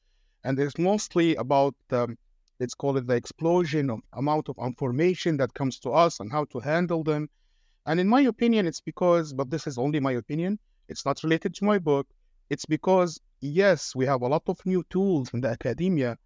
and 0.42 0.58
it's 0.58 0.76
mostly 0.76 1.36
about 1.36 1.76
um, 1.92 2.18
let's 2.58 2.74
call 2.74 2.96
it 2.96 3.06
the 3.06 3.14
explosion 3.14 3.90
of 3.90 4.00
amount 4.12 4.48
of 4.48 4.56
information 4.60 5.36
that 5.36 5.54
comes 5.54 5.78
to 5.84 5.92
us 5.92 6.18
and 6.18 6.32
how 6.32 6.44
to 6.46 6.58
handle 6.58 7.04
them. 7.04 7.28
And 7.86 8.00
in 8.00 8.08
my 8.08 8.22
opinion, 8.22 8.66
it's 8.66 8.80
because, 8.80 9.32
but 9.32 9.50
this 9.50 9.68
is 9.68 9.78
only 9.78 10.00
my 10.00 10.14
opinion, 10.14 10.58
it's 10.88 11.06
not 11.06 11.22
related 11.22 11.54
to 11.54 11.64
my 11.64 11.78
book. 11.78 12.08
It's 12.50 12.66
because, 12.66 13.20
yes, 13.40 13.94
we 13.94 14.04
have 14.06 14.22
a 14.22 14.26
lot 14.26 14.42
of 14.48 14.58
new 14.66 14.82
tools 14.90 15.32
in 15.32 15.42
the 15.42 15.50
academia, 15.50 16.18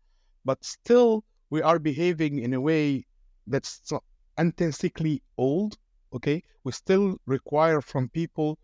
but 0.47 0.65
still 0.65 1.25
we 1.50 1.62
are 1.62 1.78
behaving 1.78 2.38
in 2.38 2.54
a 2.54 2.61
way 2.61 3.04
that's 3.47 3.92
intrinsically 4.38 5.23
old. 5.37 5.76
Okay, 6.12 6.42
we 6.64 6.73
still 6.73 7.16
require 7.26 7.80
from 7.80 8.09
people. 8.09 8.59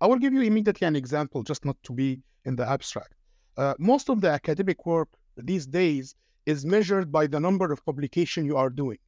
I 0.00 0.06
will 0.06 0.18
give 0.18 0.32
you 0.32 0.42
immediately 0.42 0.86
an 0.86 0.96
example, 0.96 1.42
just 1.42 1.64
not 1.64 1.76
to 1.84 1.92
be 1.92 2.20
in 2.44 2.56
the 2.56 2.68
abstract. 2.68 3.14
Uh, 3.56 3.74
most 3.78 4.08
of 4.08 4.20
the 4.20 4.28
academic 4.28 4.84
work 4.86 5.08
these 5.36 5.66
days 5.66 6.14
is 6.46 6.64
measured 6.64 7.12
by 7.12 7.26
the 7.26 7.38
number 7.40 7.72
of 7.72 7.84
publication 7.84 8.44
you 8.44 8.56
are 8.56 8.70
doing. 8.70 8.98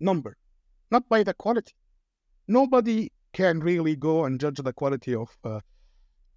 Number, 0.00 0.36
not 0.90 1.08
by 1.08 1.22
the 1.22 1.34
quality. 1.34 1.74
Nobody 2.48 3.10
can 3.32 3.60
really 3.60 3.96
go 3.96 4.24
and 4.24 4.38
judge 4.40 4.58
the 4.58 4.72
quality 4.72 5.14
of 5.14 5.30
uh, 5.44 5.60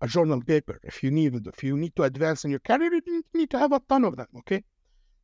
a 0.01 0.07
journal 0.07 0.41
paper. 0.41 0.79
If 0.83 1.03
you 1.03 1.11
need, 1.11 1.47
if 1.47 1.63
you 1.63 1.75
need 1.77 1.95
to 1.95 2.03
advance 2.03 2.45
in 2.45 2.51
your 2.51 2.59
career, 2.59 2.93
you 2.93 3.23
need 3.33 3.49
to 3.49 3.59
have 3.59 3.73
a 3.73 3.81
ton 3.89 4.05
of 4.05 4.15
them. 4.15 4.27
Okay, 4.39 4.63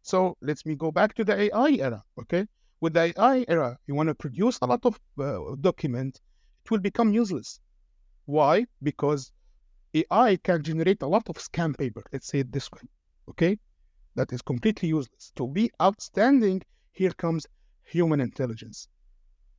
so 0.01 0.37
let 0.41 0.65
me 0.65 0.75
go 0.75 0.91
back 0.91 1.13
to 1.15 1.23
the 1.23 1.39
AI 1.39 1.71
era. 1.79 2.03
Okay, 2.19 2.47
with 2.79 2.93
the 2.93 3.13
AI 3.17 3.45
era, 3.47 3.77
you 3.87 3.95
want 3.95 4.09
to 4.09 4.15
produce 4.15 4.57
a 4.61 4.65
lot 4.65 4.85
of 4.85 4.99
uh, 5.19 5.55
document, 5.61 6.19
it 6.65 6.71
will 6.71 6.79
become 6.79 7.13
useless. 7.13 7.59
Why? 8.25 8.65
Because 8.81 9.31
AI 9.93 10.37
can 10.37 10.63
generate 10.63 11.01
a 11.01 11.07
lot 11.07 11.29
of 11.29 11.35
scam 11.37 11.77
paper. 11.77 12.03
Let's 12.11 12.27
say 12.27 12.39
it 12.39 12.51
this 12.51 12.71
way. 12.71 12.81
Okay, 13.29 13.59
that 14.15 14.33
is 14.33 14.41
completely 14.41 14.89
useless. 14.89 15.31
To 15.35 15.47
be 15.47 15.69
outstanding, 15.81 16.63
here 16.91 17.11
comes 17.11 17.45
human 17.83 18.19
intelligence. 18.21 18.87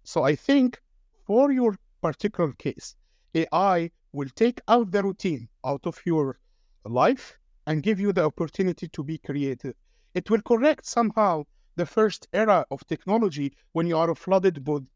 So 0.05 0.25
I 0.25 0.35
think 0.35 0.81
for 1.27 1.53
your 1.53 1.77
particular 2.01 2.53
case, 2.55 2.97
AI 3.35 3.91
will 4.13 4.29
take 4.35 4.61
out 4.69 4.91
the 4.91 5.03
routine 5.03 5.49
out 5.65 5.87
of 5.87 6.01
your 6.05 6.39
life 6.85 7.39
and 7.67 7.83
give 7.83 8.01
you 8.01 8.13
the 8.13 8.25
opportunity 8.25 8.89
to 8.89 9.05
be 9.05 9.19
creative 9.19 9.75
it 10.15 10.29
will 10.31 10.43
correct 10.43 10.87
somehow 10.87 11.45
the 11.77 11.87
first 11.87 12.29
era 12.33 12.67
of 12.71 12.87
technology 12.87 13.53
when 13.73 13.87
you 13.87 13.97
are 13.97 14.15
flooded 14.15 14.67
with 14.67 14.87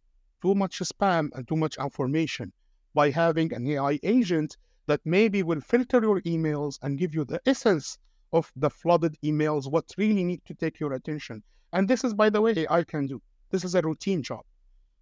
too 0.42 0.54
much 0.54 0.78
spam 0.80 1.30
and 1.34 1.48
too 1.48 1.56
much 1.56 1.78
information 1.78 2.52
by 2.94 3.10
having 3.10 3.52
an 3.52 3.66
AI 3.66 3.98
agent 4.02 4.56
that 4.86 5.00
maybe 5.04 5.42
will 5.42 5.60
filter 5.60 6.00
your 6.00 6.20
emails 6.22 6.78
and 6.82 6.98
give 6.98 7.14
you 7.14 7.24
the 7.24 7.40
essence 7.46 7.98
of 8.32 8.52
the 8.56 8.70
flooded 8.70 9.16
emails, 9.24 9.70
what 9.70 9.92
really 9.96 10.24
need 10.24 10.44
to 10.44 10.54
take 10.54 10.78
your 10.78 10.92
attention. 10.92 11.42
And 11.72 11.88
this 11.88 12.04
is, 12.04 12.14
by 12.14 12.30
the 12.30 12.40
way, 12.40 12.54
AI 12.56 12.84
can 12.84 13.06
do. 13.06 13.20
This 13.50 13.64
is 13.64 13.74
a 13.74 13.82
routine 13.82 14.22
job. 14.22 14.44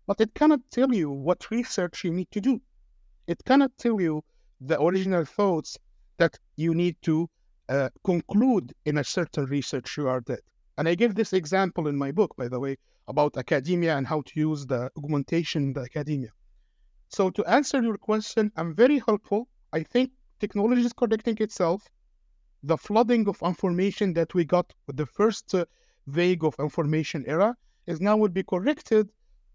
But 0.06 0.20
it 0.20 0.34
cannot 0.34 0.60
tell 0.70 0.94
you 0.94 1.10
what 1.10 1.50
research 1.50 2.04
you 2.04 2.12
need 2.12 2.30
to 2.30 2.40
do. 2.40 2.60
It 3.26 3.44
cannot 3.44 3.72
tell 3.78 4.00
you 4.00 4.22
the 4.60 4.80
original 4.80 5.24
thoughts 5.24 5.78
that 6.18 6.38
you 6.56 6.74
need 6.74 6.96
to 7.02 7.28
uh, 7.68 7.88
conclude 8.04 8.72
in 8.84 8.98
a 8.98 9.04
certain 9.04 9.46
research 9.46 9.96
you 9.96 10.08
are 10.08 10.20
dead. 10.20 10.40
And 10.76 10.88
I 10.88 10.94
give 10.94 11.14
this 11.14 11.32
example 11.32 11.88
in 11.88 11.96
my 11.96 12.10
book, 12.12 12.34
by 12.36 12.48
the 12.48 12.60
way, 12.60 12.76
about 13.08 13.36
academia 13.36 13.96
and 13.96 14.06
how 14.06 14.22
to 14.22 14.40
use 14.40 14.66
the 14.66 14.90
augmentation 14.96 15.64
in 15.64 15.72
the 15.72 15.82
academia. 15.82 16.30
So 17.08 17.30
to 17.30 17.44
answer 17.44 17.82
your 17.82 17.96
question, 17.96 18.50
I'm 18.56 18.74
very 18.74 18.98
helpful. 18.98 19.48
I 19.72 19.82
think 19.82 20.10
technology 20.40 20.82
is 20.82 20.92
correcting 20.92 21.36
itself. 21.38 21.88
The 22.62 22.76
flooding 22.76 23.28
of 23.28 23.40
information 23.42 24.14
that 24.14 24.34
we 24.34 24.44
got 24.44 24.72
with 24.86 24.96
the 24.96 25.06
first 25.06 25.54
uh, 25.54 25.66
vague 26.06 26.44
of 26.44 26.54
information 26.58 27.24
era 27.26 27.56
is 27.86 28.00
now 28.00 28.16
will 28.16 28.30
be 28.30 28.42
corrected 28.42 29.10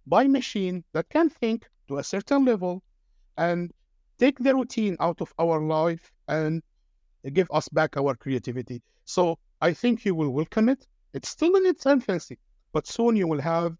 by 0.05 0.27
machine 0.27 0.83
that 0.93 1.09
can 1.09 1.29
think 1.29 1.67
to 1.87 1.97
a 1.97 2.03
certain 2.03 2.45
level 2.45 2.83
and 3.37 3.71
take 4.19 4.39
the 4.39 4.53
routine 4.53 4.95
out 4.99 5.21
of 5.21 5.33
our 5.39 5.59
life 5.61 6.11
and 6.27 6.61
give 7.33 7.47
us 7.51 7.67
back 7.69 7.97
our 7.97 8.15
creativity. 8.15 8.81
So 9.05 9.37
I 9.61 9.73
think 9.73 10.05
you 10.05 10.15
will 10.15 10.29
welcome 10.29 10.69
it. 10.69 10.87
It's 11.13 11.29
still 11.29 11.55
in 11.55 11.65
its 11.65 11.85
infancy, 11.85 12.37
but 12.71 12.87
soon 12.87 13.15
you 13.15 13.27
will 13.27 13.41
have 13.41 13.75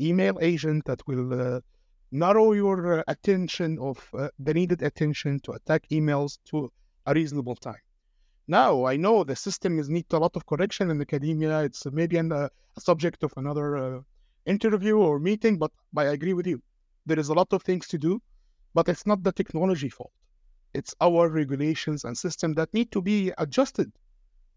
email 0.00 0.38
agent 0.40 0.84
that 0.84 1.06
will 1.06 1.56
uh, 1.56 1.60
narrow 2.12 2.52
your 2.52 3.00
uh, 3.00 3.02
attention 3.08 3.78
of 3.80 4.08
uh, 4.14 4.28
the 4.38 4.54
needed 4.54 4.82
attention 4.82 5.40
to 5.40 5.52
attack 5.52 5.88
emails 5.90 6.38
to 6.46 6.70
a 7.06 7.14
reasonable 7.14 7.56
time. 7.56 7.80
Now 8.46 8.86
I 8.86 8.96
know 8.96 9.24
the 9.24 9.36
system 9.36 9.78
is 9.78 9.88
needs 9.88 10.12
a 10.14 10.18
lot 10.18 10.36
of 10.36 10.46
correction 10.46 10.90
in 10.90 11.00
academia. 11.00 11.60
It's 11.64 11.84
maybe 11.86 12.16
an, 12.16 12.32
uh, 12.32 12.48
a 12.76 12.80
subject 12.80 13.22
of 13.24 13.32
another 13.36 13.76
uh, 13.76 14.00
interview 14.46 14.98
or 14.98 15.18
meeting, 15.18 15.58
but 15.58 15.70
I 15.96 16.04
agree 16.04 16.32
with 16.32 16.46
you. 16.46 16.62
There 17.04 17.18
is 17.18 17.28
a 17.28 17.34
lot 17.34 17.52
of 17.52 17.62
things 17.62 17.86
to 17.88 17.98
do, 17.98 18.22
but 18.74 18.88
it's 18.88 19.06
not 19.06 19.22
the 19.22 19.32
technology 19.32 19.88
fault. 19.88 20.12
It's 20.74 20.94
our 21.00 21.28
regulations 21.28 22.04
and 22.04 22.16
system 22.16 22.54
that 22.54 22.72
need 22.74 22.92
to 22.92 23.02
be 23.02 23.32
adjusted 23.38 23.92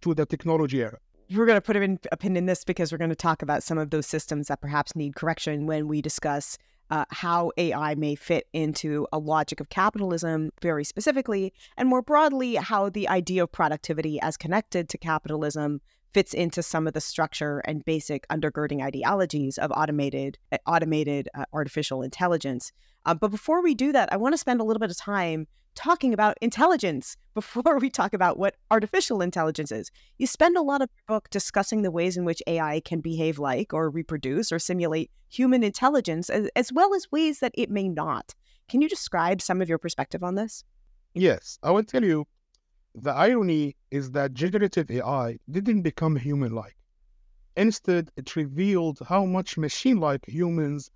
to 0.01 0.13
the 0.13 0.25
technology 0.25 0.81
era. 0.81 0.97
We're 1.33 1.45
going 1.45 1.57
to 1.57 1.61
put 1.61 1.77
a 1.77 2.17
pin 2.17 2.35
in 2.35 2.45
this 2.45 2.65
because 2.65 2.91
we're 2.91 2.97
going 2.97 3.09
to 3.09 3.15
talk 3.15 3.41
about 3.41 3.63
some 3.63 3.77
of 3.77 3.89
those 3.89 4.05
systems 4.05 4.47
that 4.47 4.59
perhaps 4.59 4.95
need 4.95 5.15
correction 5.15 5.65
when 5.65 5.87
we 5.87 6.01
discuss 6.01 6.57
uh, 6.89 7.05
how 7.09 7.51
AI 7.55 7.95
may 7.95 8.15
fit 8.15 8.47
into 8.51 9.07
a 9.13 9.17
logic 9.17 9.61
of 9.61 9.69
capitalism 9.69 10.51
very 10.61 10.83
specifically, 10.83 11.53
and 11.77 11.87
more 11.87 12.01
broadly, 12.01 12.55
how 12.55 12.89
the 12.89 13.07
idea 13.07 13.43
of 13.43 13.51
productivity 13.51 14.19
as 14.19 14.35
connected 14.35 14.89
to 14.89 14.97
capitalism 14.97 15.79
fits 16.13 16.33
into 16.33 16.61
some 16.61 16.87
of 16.87 16.93
the 16.93 16.99
structure 16.99 17.59
and 17.59 17.85
basic 17.85 18.27
undergirding 18.27 18.83
ideologies 18.83 19.57
of 19.57 19.71
automated 19.71 20.37
automated 20.67 21.29
uh, 21.33 21.45
artificial 21.53 22.01
intelligence. 22.01 22.73
Uh, 23.05 23.13
but 23.13 23.31
before 23.31 23.63
we 23.63 23.73
do 23.73 23.93
that, 23.93 24.11
I 24.11 24.17
want 24.17 24.33
to 24.33 24.37
spend 24.37 24.59
a 24.59 24.65
little 24.65 24.81
bit 24.81 24.91
of 24.91 24.97
time 24.97 25.47
talking 25.75 26.13
about 26.13 26.37
intelligence 26.41 27.17
before 27.33 27.79
we 27.79 27.89
talk 27.89 28.13
about 28.13 28.37
what 28.37 28.55
artificial 28.69 29.21
intelligence 29.21 29.71
is. 29.71 29.89
You 30.17 30.27
spend 30.27 30.57
a 30.57 30.61
lot 30.61 30.81
of 30.81 30.89
your 30.95 31.15
book 31.15 31.29
discussing 31.29 31.81
the 31.81 31.91
ways 31.91 32.17
in 32.17 32.25
which 32.25 32.43
AI 32.47 32.81
can 32.81 32.99
behave 32.99 33.39
like 33.39 33.73
or 33.73 33.89
reproduce 33.89 34.51
or 34.51 34.59
simulate 34.59 35.09
human 35.29 35.63
intelligence, 35.63 36.29
as, 36.29 36.49
as 36.55 36.73
well 36.73 36.93
as 36.93 37.11
ways 37.11 37.39
that 37.39 37.53
it 37.55 37.69
may 37.69 37.87
not. 37.87 38.35
Can 38.67 38.81
you 38.81 38.89
describe 38.89 39.41
some 39.41 39.61
of 39.61 39.69
your 39.69 39.77
perspective 39.77 40.23
on 40.23 40.35
this? 40.35 40.63
Yes, 41.13 41.57
I 41.63 41.71
will 41.71 41.83
tell 41.83 42.03
you. 42.03 42.25
The 42.93 43.11
irony 43.11 43.77
is 43.89 44.11
that 44.11 44.33
generative 44.33 44.91
AI 44.91 45.37
didn't 45.49 45.81
become 45.81 46.17
human 46.17 46.53
like. 46.53 46.75
Instead, 47.55 48.11
it 48.17 48.35
revealed 48.35 48.99
how 49.07 49.25
much 49.25 49.57
machine 49.57 49.97
like 49.97 50.25
humans 50.27 50.89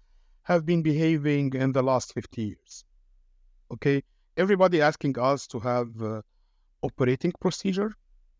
have 0.43 0.65
been 0.65 0.81
behaving 0.81 1.53
in 1.53 1.71
the 1.71 1.81
last 1.81 2.13
50 2.13 2.41
years. 2.41 2.85
Okay, 3.71 4.03
everybody 4.37 4.81
asking 4.81 5.17
us 5.19 5.47
to 5.47 5.59
have 5.59 5.89
uh, 6.01 6.21
operating 6.81 7.33
procedure, 7.39 7.91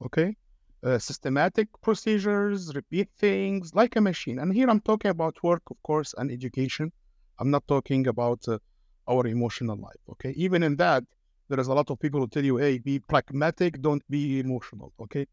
okay, 0.06 0.36
uh, 0.84 1.00
systematic 1.00 1.68
procedures, 1.82 2.76
repeat 2.76 3.10
things 3.18 3.74
like 3.74 3.96
a 3.96 4.02
machine. 4.02 4.40
And 4.40 4.54
here 4.54 4.70
I'm 4.70 4.82
talking 4.82 5.12
about 5.12 5.42
work, 5.44 5.64
of 5.72 5.82
course, 5.84 6.14
and 6.18 6.32
education. 6.32 6.92
I'm 7.40 7.50
not 7.50 7.68
talking 7.68 8.08
about 8.08 8.48
uh, 8.48 8.60
our 9.08 9.26
emotional 9.28 9.78
life, 9.78 10.04
okay? 10.12 10.34
Even 10.36 10.64
in 10.64 10.76
that, 10.78 11.04
there 11.50 11.60
is 11.60 11.68
a 11.68 11.74
lot 11.74 11.90
of 11.90 12.00
people 12.00 12.20
who 12.20 12.28
tell 12.28 12.44
you, 12.44 12.58
hey, 12.58 12.78
be 12.80 13.00
pragmatic, 13.00 13.82
don't 13.82 14.04
be 14.10 14.40
emotional, 14.40 14.94
okay? 15.02 15.26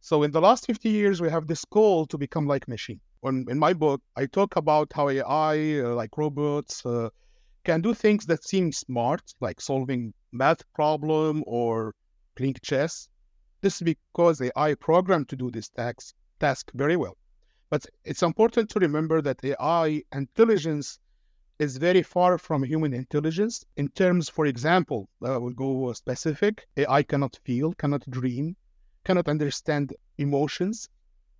So 0.00 0.22
in 0.22 0.30
the 0.30 0.40
last 0.40 0.66
50 0.66 0.88
years, 0.88 1.20
we 1.20 1.28
have 1.30 1.46
this 1.46 1.64
goal 1.64 2.06
to 2.06 2.18
become 2.18 2.46
like 2.46 2.68
machine. 2.68 3.00
When 3.20 3.46
in 3.48 3.58
my 3.58 3.72
book, 3.72 4.00
I 4.16 4.26
talk 4.26 4.56
about 4.56 4.92
how 4.94 5.08
AI, 5.08 5.80
uh, 5.80 5.94
like 5.94 6.16
robots, 6.16 6.86
uh, 6.86 7.10
can 7.68 7.82
do 7.82 7.92
things 7.92 8.24
that 8.24 8.42
seem 8.42 8.72
smart, 8.72 9.20
like 9.40 9.60
solving 9.60 10.14
math 10.32 10.62
problem 10.72 11.44
or 11.46 11.94
playing 12.34 12.56
chess. 12.62 13.10
This 13.60 13.74
is 13.76 13.82
because 13.82 14.40
AI 14.40 14.72
programmed 14.76 15.28
to 15.28 15.36
do 15.36 15.50
this 15.50 15.68
task, 15.68 16.14
task 16.40 16.70
very 16.72 16.96
well. 16.96 17.18
But 17.68 17.84
it's 18.06 18.22
important 18.22 18.70
to 18.70 18.78
remember 18.78 19.20
that 19.20 19.44
AI 19.44 20.02
intelligence 20.12 20.98
is 21.58 21.76
very 21.76 22.02
far 22.02 22.38
from 22.38 22.62
human 22.64 22.94
intelligence 22.94 23.66
in 23.76 23.88
terms, 23.88 24.30
for 24.30 24.46
example, 24.46 25.10
I 25.22 25.36
will 25.36 25.52
go 25.66 25.92
specific. 25.92 26.66
AI 26.78 27.02
cannot 27.02 27.38
feel, 27.44 27.74
cannot 27.74 28.08
dream, 28.08 28.56
cannot 29.04 29.28
understand 29.28 29.92
emotions. 30.16 30.88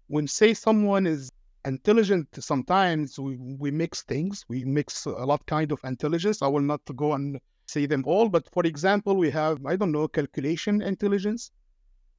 When 0.09 0.26
say 0.26 0.53
someone 0.53 1.07
is 1.07 1.31
intelligent 1.68 2.26
sometimes 2.40 3.18
we, 3.18 3.37
we 3.37 3.70
mix 3.70 4.02
things 4.02 4.44
we 4.48 4.64
mix 4.64 5.07
a 5.07 5.11
lot 5.33 5.44
kind 5.46 5.70
of 5.70 5.78
intelligence. 5.85 6.42
I 6.42 6.48
will 6.48 6.66
not 6.72 6.81
go 6.96 7.12
and 7.12 7.38
say 7.66 7.87
them 7.87 8.02
all 8.07 8.28
but 8.28 8.48
for 8.54 8.64
example 8.64 9.14
we 9.16 9.31
have 9.31 9.59
i 9.66 9.76
don't 9.76 9.92
know 9.92 10.09
calculation 10.09 10.83
intelligence. 10.83 11.50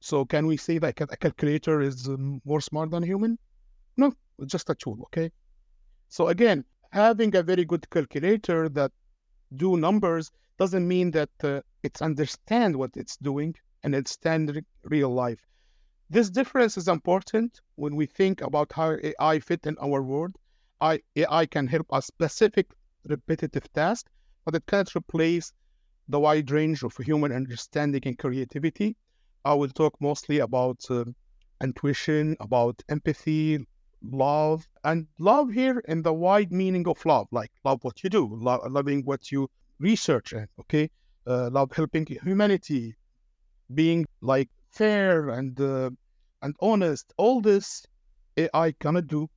So 0.00 0.24
can 0.24 0.46
we 0.46 0.56
say 0.56 0.78
that 0.78 1.00
a 1.00 1.16
calculator 1.16 1.82
is 1.82 2.08
um, 2.08 2.40
more 2.44 2.62
smart 2.62 2.90
than 2.90 3.02
human? 3.02 3.38
No 3.96 4.12
just 4.46 4.70
a 4.70 4.74
tool 4.74 4.98
okay? 5.06 5.30
So 6.08 6.28
again 6.28 6.64
having 6.92 7.34
a 7.36 7.42
very 7.42 7.64
good 7.64 7.88
calculator 7.90 8.68
that 8.70 8.92
do 9.56 9.76
numbers 9.76 10.30
doesn't 10.58 10.86
mean 10.86 11.10
that 11.10 11.30
uh, 11.42 11.60
it's 11.82 12.02
understand 12.02 12.76
what 12.76 12.90
it's 12.94 13.16
doing 13.16 13.54
and 13.82 13.94
understand 13.94 14.62
real 14.84 15.12
life 15.12 15.49
this 16.10 16.28
difference 16.28 16.76
is 16.76 16.88
important 16.88 17.60
when 17.76 17.94
we 17.94 18.04
think 18.04 18.40
about 18.40 18.72
how 18.72 18.96
AI 19.02 19.38
fit 19.38 19.64
in 19.64 19.76
our 19.80 20.02
world. 20.02 20.34
AI 20.82 21.46
can 21.46 21.68
help 21.68 21.86
a 21.92 22.02
specific 22.02 22.66
repetitive 23.04 23.72
task, 23.72 24.06
but 24.44 24.56
it 24.56 24.66
cannot 24.66 24.94
replace 24.96 25.52
the 26.08 26.18
wide 26.18 26.50
range 26.50 26.82
of 26.82 26.96
human 26.96 27.30
understanding 27.32 28.02
and 28.04 28.18
creativity. 28.18 28.96
I 29.44 29.54
will 29.54 29.68
talk 29.68 29.94
mostly 30.00 30.40
about 30.40 30.80
uh, 30.90 31.04
intuition, 31.62 32.36
about 32.40 32.82
empathy, 32.88 33.64
love, 34.02 34.66
and 34.82 35.06
love 35.18 35.52
here 35.52 35.78
in 35.86 36.02
the 36.02 36.12
wide 36.12 36.50
meaning 36.52 36.88
of 36.88 37.04
love, 37.06 37.28
like 37.30 37.52
love 37.64 37.84
what 37.84 38.02
you 38.02 38.10
do, 38.10 38.28
lo- 38.34 38.66
loving 38.68 39.02
what 39.04 39.30
you 39.30 39.48
research, 39.78 40.32
and 40.32 40.48
okay, 40.58 40.90
uh, 41.26 41.50
love 41.50 41.70
helping 41.72 42.06
humanity, 42.06 42.96
being 43.74 44.06
like 44.20 44.48
fair 44.70 45.30
and 45.30 45.60
uh, 45.60 45.90
and 46.42 46.54
honest. 46.60 47.12
All 47.16 47.40
this 47.40 47.86
AI 48.36 48.72
cannot 48.72 49.06
do, 49.06 49.28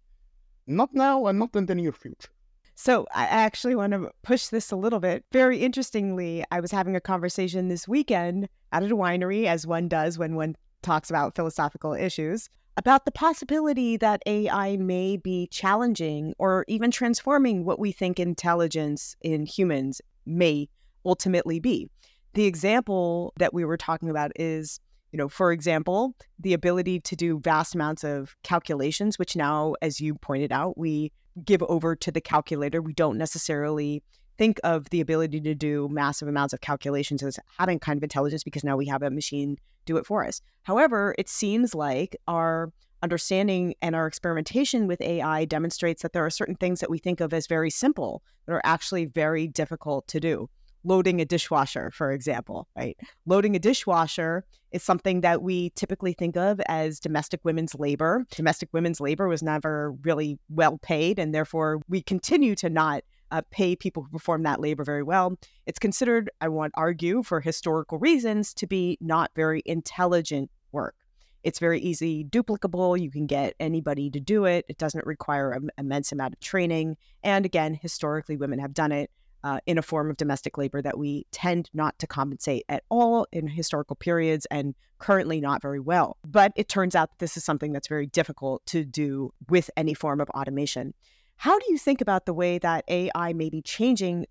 not 0.67 0.93
now 0.93 1.26
and 1.28 1.39
not 1.39 1.56
in 1.56 1.65
the 1.65 1.76
near 1.76 1.91
future. 1.91 2.30
So 2.76 3.06
I 3.13 3.26
actually 3.26 3.76
want 3.76 3.93
to 3.93 4.10
push 4.24 4.48
this 4.48 4.72
a 4.72 4.76
little 4.76 5.00
bit. 5.00 5.24
Very 5.32 5.60
interestingly, 5.60 6.43
I 6.52 6.60
was 6.60 6.72
having 6.72 6.96
a 6.96 7.02
conversation 7.02 7.67
this 7.67 7.88
weekend 7.88 8.50
at 8.72 8.84
a 8.84 8.88
winery, 8.88 9.46
as 9.46 9.67
one 9.67 9.88
does 9.88 10.17
when 10.17 10.36
one 10.36 10.56
talks 10.82 11.10
about 11.10 11.36
philosophical 11.36 11.93
issues, 11.93 12.50
about 12.76 13.06
the 13.06 13.12
possibility 13.12 13.96
that 13.98 14.24
AI 14.26 14.78
may 14.78 15.17
be 15.17 15.48
challenging 15.48 16.34
or 16.39 16.65
even 16.67 16.89
transforming 16.89 17.63
what 17.63 17.80
we 17.80 17.91
think 17.91 18.19
intelligence 18.19 19.15
in 19.22 19.46
humans 19.46 20.02
may 20.26 20.67
ultimately 21.06 21.60
be. 21.60 21.88
The 22.34 22.46
example 22.46 23.34
that 23.38 23.54
we 23.54 23.63
were 23.63 23.78
talking 23.78 24.10
about 24.10 24.32
is 24.36 24.80
you 25.13 25.17
know, 25.17 25.30
for 25.30 25.52
example, 25.52 26.15
the 26.39 26.54
ability 26.54 26.99
to 26.99 27.15
do 27.15 27.39
vast 27.39 27.76
amounts 27.76 28.04
of 28.04 28.36
calculations, 28.43 29.19
which 29.19 29.36
now, 29.36 29.76
as 29.80 30.02
you 30.02 30.15
pointed 30.15 30.52
out, 30.52 30.76
we 30.76 31.12
give 31.45 31.62
over 31.63 31.95
to 31.95 32.12
the 32.12 32.19
calculator. 32.19 32.82
We 32.82 32.93
don't 32.93 33.19
necessarily 33.19 34.02
think 34.39 34.60
of 34.63 34.89
the 34.89 35.02
ability 35.02 35.39
to 35.41 35.54
do 35.54 35.88
massive 35.91 36.28
amounts 36.28 36.52
of 36.52 36.62
calculations 36.62 37.21
as 37.21 37.38
having 37.60 37.78
kind 37.78 37.95
of 37.97 38.04
intelligence 38.04 38.43
because 38.43 38.63
now 38.63 38.76
we 38.76 38.88
have 38.88 39.04
a 39.04 39.12
machine 39.12 39.58
do 39.86 39.97
it 39.97 40.06
for 40.08 40.26
us. 40.26 40.41
However, 40.63 41.13
it 41.19 41.30
seems 41.30 41.76
like 41.76 42.15
our 42.28 42.73
understanding 43.04 43.76
and 43.84 43.95
our 43.95 44.08
experimentation 44.08 44.88
with 44.88 44.99
AI 45.02 45.45
demonstrates 45.45 46.02
that 46.02 46.13
there 46.13 46.26
are 46.26 46.32
certain 46.32 46.56
things 46.56 46.80
that 46.80 46.89
we 46.89 46.97
think 46.97 47.21
of 47.21 47.34
as 47.34 47.45
very 47.45 47.69
simple 47.69 48.23
that 48.47 48.54
are 48.54 48.62
actually 48.63 49.06
very 49.06 49.47
difficult 49.47 50.08
to 50.08 50.19
do 50.19 50.49
loading 50.84 51.22
a 51.22 51.26
dishwasher, 51.26 51.91
for 51.91 52.12
example, 52.12 52.67
right? 52.76 52.98
Loading 53.26 53.56
a 53.56 53.60
dishwasher 53.60 54.46
is 54.72 54.84
something 54.84 55.22
that 55.22 55.41
we 55.41 55.69
typically 55.72 56.13
think 56.13 56.36
of 56.36 56.60
as 56.67 57.00
domestic 57.00 57.39
women's 57.43 57.76
labor. 57.76 58.26
Domestic 58.36 58.69
women's 58.74 59.00
labor 59.00 59.28
was 59.28 59.43
never 59.43 59.91
really 60.04 60.38
well 60.50 60.78
paid, 60.80 61.19
and 61.19 61.34
therefore 61.34 61.82
we 61.88 62.02
continue 62.02 62.56
to 62.56 62.69
not 62.69 63.04
uh, 63.32 63.41
pay 63.50 63.76
people 63.76 64.04
who 64.04 64.10
perform 64.10 64.43
that 64.43 64.60
labor 64.60 64.84
very 64.84 65.04
well. 65.04 65.38
It's 65.65 65.80
considered, 65.80 66.30
I 66.41 66.50
want 66.50 66.74
argue, 66.76 67.24
for 67.24 67.41
historical 67.41 67.98
reasons, 67.98 68.54
to 68.56 68.67
be 68.67 68.98
not 69.02 69.32
very 69.36 69.63
intelligent 69.65 70.52
work. 70.72 70.96
It's 71.43 71.60
very 71.60 71.80
easy 71.82 72.24
duplicable. 72.24 73.00
You 73.00 73.12
can 73.12 73.26
get 73.26 73.56
anybody 73.60 74.10
to 74.12 74.19
do 74.19 74.46
it. 74.46 74.65
It 74.69 74.78
doesn't 74.78 75.06
require 75.06 75.52
an 75.52 75.69
immense 75.78 76.12
amount 76.12 76.34
of 76.34 76.39
training. 76.39 76.96
And 77.24 77.46
again, 77.46 77.74
historically, 77.74 78.38
women 78.38 78.60
have 78.60 78.74
done 78.74 78.91
it 78.91 79.12
uh, 79.43 79.60
in 79.65 79.77
a 79.77 79.82
form 79.82 80.10
of 80.10 80.17
domestic 80.17 80.58
labor 80.58 80.82
that 80.82 80.97
we 80.97 81.25
tend 81.32 81.69
not 81.73 81.97
to 81.99 82.08
compensate 82.08 82.63
at 82.69 82.84
all 82.89 83.27
in 83.32 83.47
historical 83.47 83.95
periods 83.95 84.45
and 84.51 84.75
currently 84.99 85.41
not 85.41 85.62
very 85.62 85.79
well. 85.79 86.17
But 86.25 86.53
it 86.56 86.69
turns 86.69 86.95
out 86.95 87.10
that 87.12 87.19
this 87.19 87.36
is 87.36 87.43
something 87.43 87.73
that's 87.73 87.88
very 87.88 88.08
difficult 88.08 88.65
to 88.67 88.86
do 88.86 89.34
with 89.49 89.69
any 89.75 89.93
form 89.93 90.21
of 90.21 90.29
automation. 90.29 90.93
How 91.38 91.60
do 91.60 91.65
you 91.69 91.77
think 91.77 91.99
about 91.99 92.25
the 92.25 92.34
way 92.34 92.58
that 92.60 92.86
AI 92.88 93.34
may 93.34 93.49
be 93.49 93.62
changing 93.62 94.27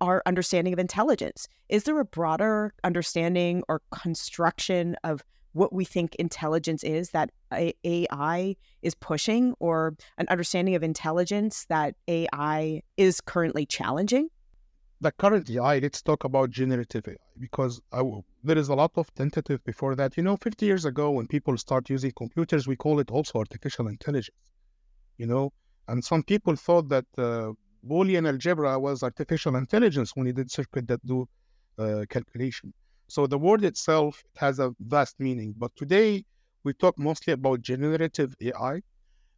our 0.00 0.22
understanding 0.26 0.72
of 0.72 0.78
intelligence? 0.78 1.46
Is 1.68 1.84
there 1.84 1.98
a 2.00 2.04
broader 2.04 2.72
understanding 2.82 3.62
or 3.68 3.82
construction 3.90 4.96
of 5.04 5.22
what 5.52 5.72
we 5.72 5.84
think 5.84 6.14
intelligence 6.16 6.82
is 6.82 7.10
that 7.10 7.30
AI 7.52 8.56
is 8.82 8.94
pushing, 8.94 9.54
or 9.60 9.96
an 10.18 10.26
understanding 10.28 10.74
of 10.74 10.82
intelligence 10.82 11.64
that 11.68 11.94
AI 12.08 12.82
is 12.96 13.20
currently 13.20 13.64
challenging? 13.64 14.28
The 15.04 15.12
current 15.12 15.50
AI, 15.50 15.78
let's 15.80 16.00
talk 16.00 16.24
about 16.24 16.50
generative 16.50 17.06
AI 17.06 17.16
because 17.38 17.80
I, 17.92 18.02
there 18.42 18.56
is 18.56 18.68
a 18.70 18.74
lot 18.74 18.92
of 18.96 19.12
tentative 19.14 19.62
before 19.64 19.94
that. 19.96 20.16
You 20.16 20.22
know, 20.22 20.36
50 20.38 20.64
years 20.64 20.86
ago, 20.86 21.10
when 21.10 21.26
people 21.26 21.56
start 21.58 21.90
using 21.90 22.12
computers, 22.16 22.66
we 22.66 22.76
call 22.76 22.98
it 23.00 23.10
also 23.10 23.38
artificial 23.38 23.86
intelligence, 23.88 24.38
you 25.18 25.26
know, 25.26 25.52
and 25.88 26.02
some 26.02 26.22
people 26.22 26.56
thought 26.56 26.88
that 26.88 27.04
uh, 27.18 27.52
Boolean 27.86 28.26
algebra 28.26 28.78
was 28.78 29.02
artificial 29.02 29.56
intelligence 29.56 30.12
when 30.14 30.26
you 30.26 30.32
did 30.32 30.50
circuit 30.50 30.88
that 30.88 31.04
do 31.06 31.28
uh, 31.78 32.04
calculation. 32.08 32.72
So 33.08 33.26
the 33.26 33.38
word 33.38 33.62
itself 33.62 34.22
has 34.36 34.58
a 34.58 34.72
vast 34.80 35.16
meaning. 35.20 35.54
But 35.58 35.72
today 35.76 36.24
we 36.64 36.72
talk 36.72 36.98
mostly 36.98 37.34
about 37.34 37.60
generative 37.60 38.34
AI. 38.40 38.80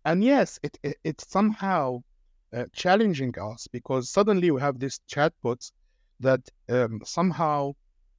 And 0.04 0.22
yes, 0.22 0.60
it, 0.62 0.78
it 0.84 0.96
it's 1.02 1.28
somehow 1.28 2.02
uh, 2.52 2.64
challenging 2.72 3.34
us 3.38 3.66
because 3.72 4.10
suddenly 4.10 4.50
we 4.50 4.60
have 4.60 4.78
these 4.78 5.00
chatbots 5.10 5.72
that 6.20 6.40
um, 6.68 7.00
somehow 7.04 7.72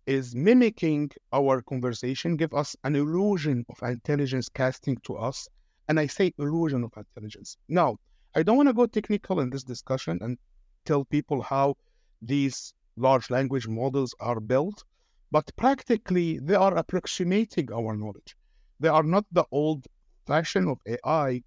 is 0.06 0.36
mimicking 0.36 1.12
our 1.34 1.62
conversation, 1.62 2.38
give 2.38 2.54
us 2.54 2.76
an 2.84 2.96
illusion 2.96 3.66
of 3.70 3.90
intelligence 3.90 4.48
casting 4.50 4.98
to 5.04 5.16
us. 5.18 5.48
And 5.90 6.00
I 6.00 6.08
say 6.08 6.34
illusion 6.38 6.84
of 6.84 6.94
intelligence. 6.96 7.58
Now, 7.68 7.98
I 8.36 8.44
don't 8.44 8.58
want 8.58 8.70
to 8.70 8.74
go 8.74 8.86
technical 8.86 9.40
in 9.40 9.50
this 9.50 9.64
discussion 9.64 10.20
and 10.22 10.38
tell 10.86 11.06
people 11.06 11.42
how 11.42 11.76
these 12.22 12.74
large 12.96 13.30
language 13.30 13.68
models 13.68 14.16
are 14.20 14.40
built, 14.40 14.84
but 15.32 15.52
practically 15.56 16.40
they 16.40 16.56
are 16.56 16.78
approximating 16.78 17.72
our 17.72 17.96
knowledge. 17.96 18.36
They 18.80 18.90
are 18.90 19.04
not 19.04 19.26
the 19.32 19.46
old 19.52 19.88
fashion 20.26 20.68
of 20.68 20.80
AI 20.88 21.44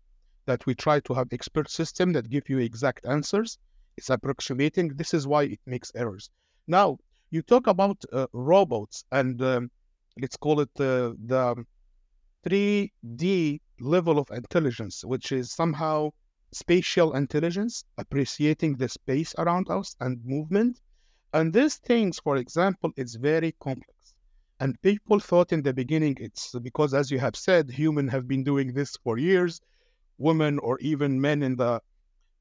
that 0.50 0.66
we 0.66 0.74
try 0.74 0.98
to 0.98 1.14
have 1.14 1.28
expert 1.32 1.70
system 1.70 2.12
that 2.12 2.28
give 2.28 2.48
you 2.48 2.58
exact 2.58 3.06
answers. 3.06 3.56
It's 3.96 4.10
approximating. 4.10 4.88
This 4.88 5.14
is 5.14 5.24
why 5.24 5.44
it 5.44 5.60
makes 5.64 5.92
errors. 5.94 6.28
Now, 6.66 6.98
you 7.30 7.40
talk 7.42 7.68
about 7.68 7.98
uh, 8.12 8.26
robots 8.32 9.04
and 9.12 9.40
um, 9.42 9.70
let's 10.20 10.36
call 10.36 10.58
it 10.58 10.70
uh, 10.80 11.14
the 11.32 11.64
3D 12.44 13.60
level 13.78 14.18
of 14.18 14.26
intelligence, 14.32 15.04
which 15.04 15.30
is 15.30 15.52
somehow 15.52 16.10
spatial 16.50 17.14
intelligence, 17.14 17.84
appreciating 17.96 18.76
the 18.76 18.88
space 18.88 19.32
around 19.38 19.70
us 19.70 19.94
and 20.00 20.18
movement. 20.24 20.80
And 21.32 21.52
these 21.52 21.76
things, 21.76 22.18
for 22.18 22.38
example, 22.38 22.90
it's 22.96 23.14
very 23.14 23.54
complex. 23.60 24.14
And 24.58 24.82
people 24.82 25.20
thought 25.20 25.52
in 25.52 25.62
the 25.62 25.72
beginning 25.72 26.16
it's 26.18 26.58
because, 26.58 26.92
as 26.92 27.08
you 27.12 27.20
have 27.20 27.36
said, 27.36 27.70
humans 27.70 28.10
have 28.10 28.26
been 28.26 28.42
doing 28.42 28.72
this 28.72 28.96
for 29.04 29.16
years 29.16 29.60
women 30.20 30.58
or 30.60 30.78
even 30.80 31.20
men 31.20 31.42
in 31.42 31.56
the 31.56 31.80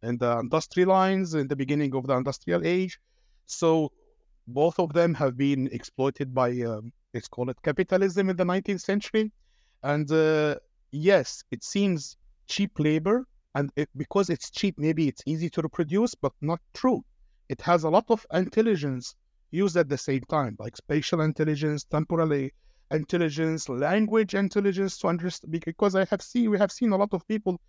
in 0.03 0.17
the 0.17 0.39
industry 0.39 0.85
lines 0.85 1.33
in 1.33 1.47
the 1.47 1.55
beginning 1.55 1.95
of 1.95 2.07
the 2.07 2.15
industrial 2.15 2.61
age. 2.65 2.99
So 3.45 3.91
both 4.47 4.79
of 4.79 4.93
them 4.93 5.13
have 5.15 5.37
been 5.37 5.67
exploited 5.71 6.33
by 6.33 6.51
um, 6.61 6.93
let's 7.13 7.27
call 7.27 7.49
it 7.49 7.57
capitalism 7.63 8.29
in 8.29 8.35
the 8.35 8.43
19th 8.43 8.81
century. 8.81 9.31
And 9.83 10.11
uh, 10.11 10.55
yes, 10.91 11.43
it 11.51 11.63
seems 11.63 12.17
cheap 12.47 12.71
labor, 12.79 13.25
and 13.55 13.71
it, 13.75 13.89
because 13.95 14.29
it's 14.29 14.49
cheap, 14.49 14.75
maybe 14.77 15.07
it's 15.07 15.23
easy 15.25 15.49
to 15.51 15.61
reproduce, 15.61 16.15
but 16.15 16.33
not 16.41 16.59
true. 16.73 17.03
It 17.49 17.61
has 17.61 17.83
a 17.83 17.89
lot 17.89 18.05
of 18.09 18.25
intelligence 18.33 19.15
used 19.51 19.77
at 19.77 19.89
the 19.89 19.97
same 19.97 20.21
time, 20.29 20.55
like 20.59 20.77
spatial 20.77 21.21
intelligence, 21.21 21.83
temporally 21.83 22.53
intelligence, 22.91 23.69
language 23.69 24.33
intelligence 24.35 24.97
to 24.99 25.07
understand. 25.07 25.51
Because 25.51 25.95
I 25.95 26.05
have 26.05 26.21
seen, 26.21 26.49
we 26.49 26.57
have 26.57 26.71
seen 26.71 26.91
a 26.91 26.97
lot 26.97 27.13
of 27.13 27.27
people 27.27 27.59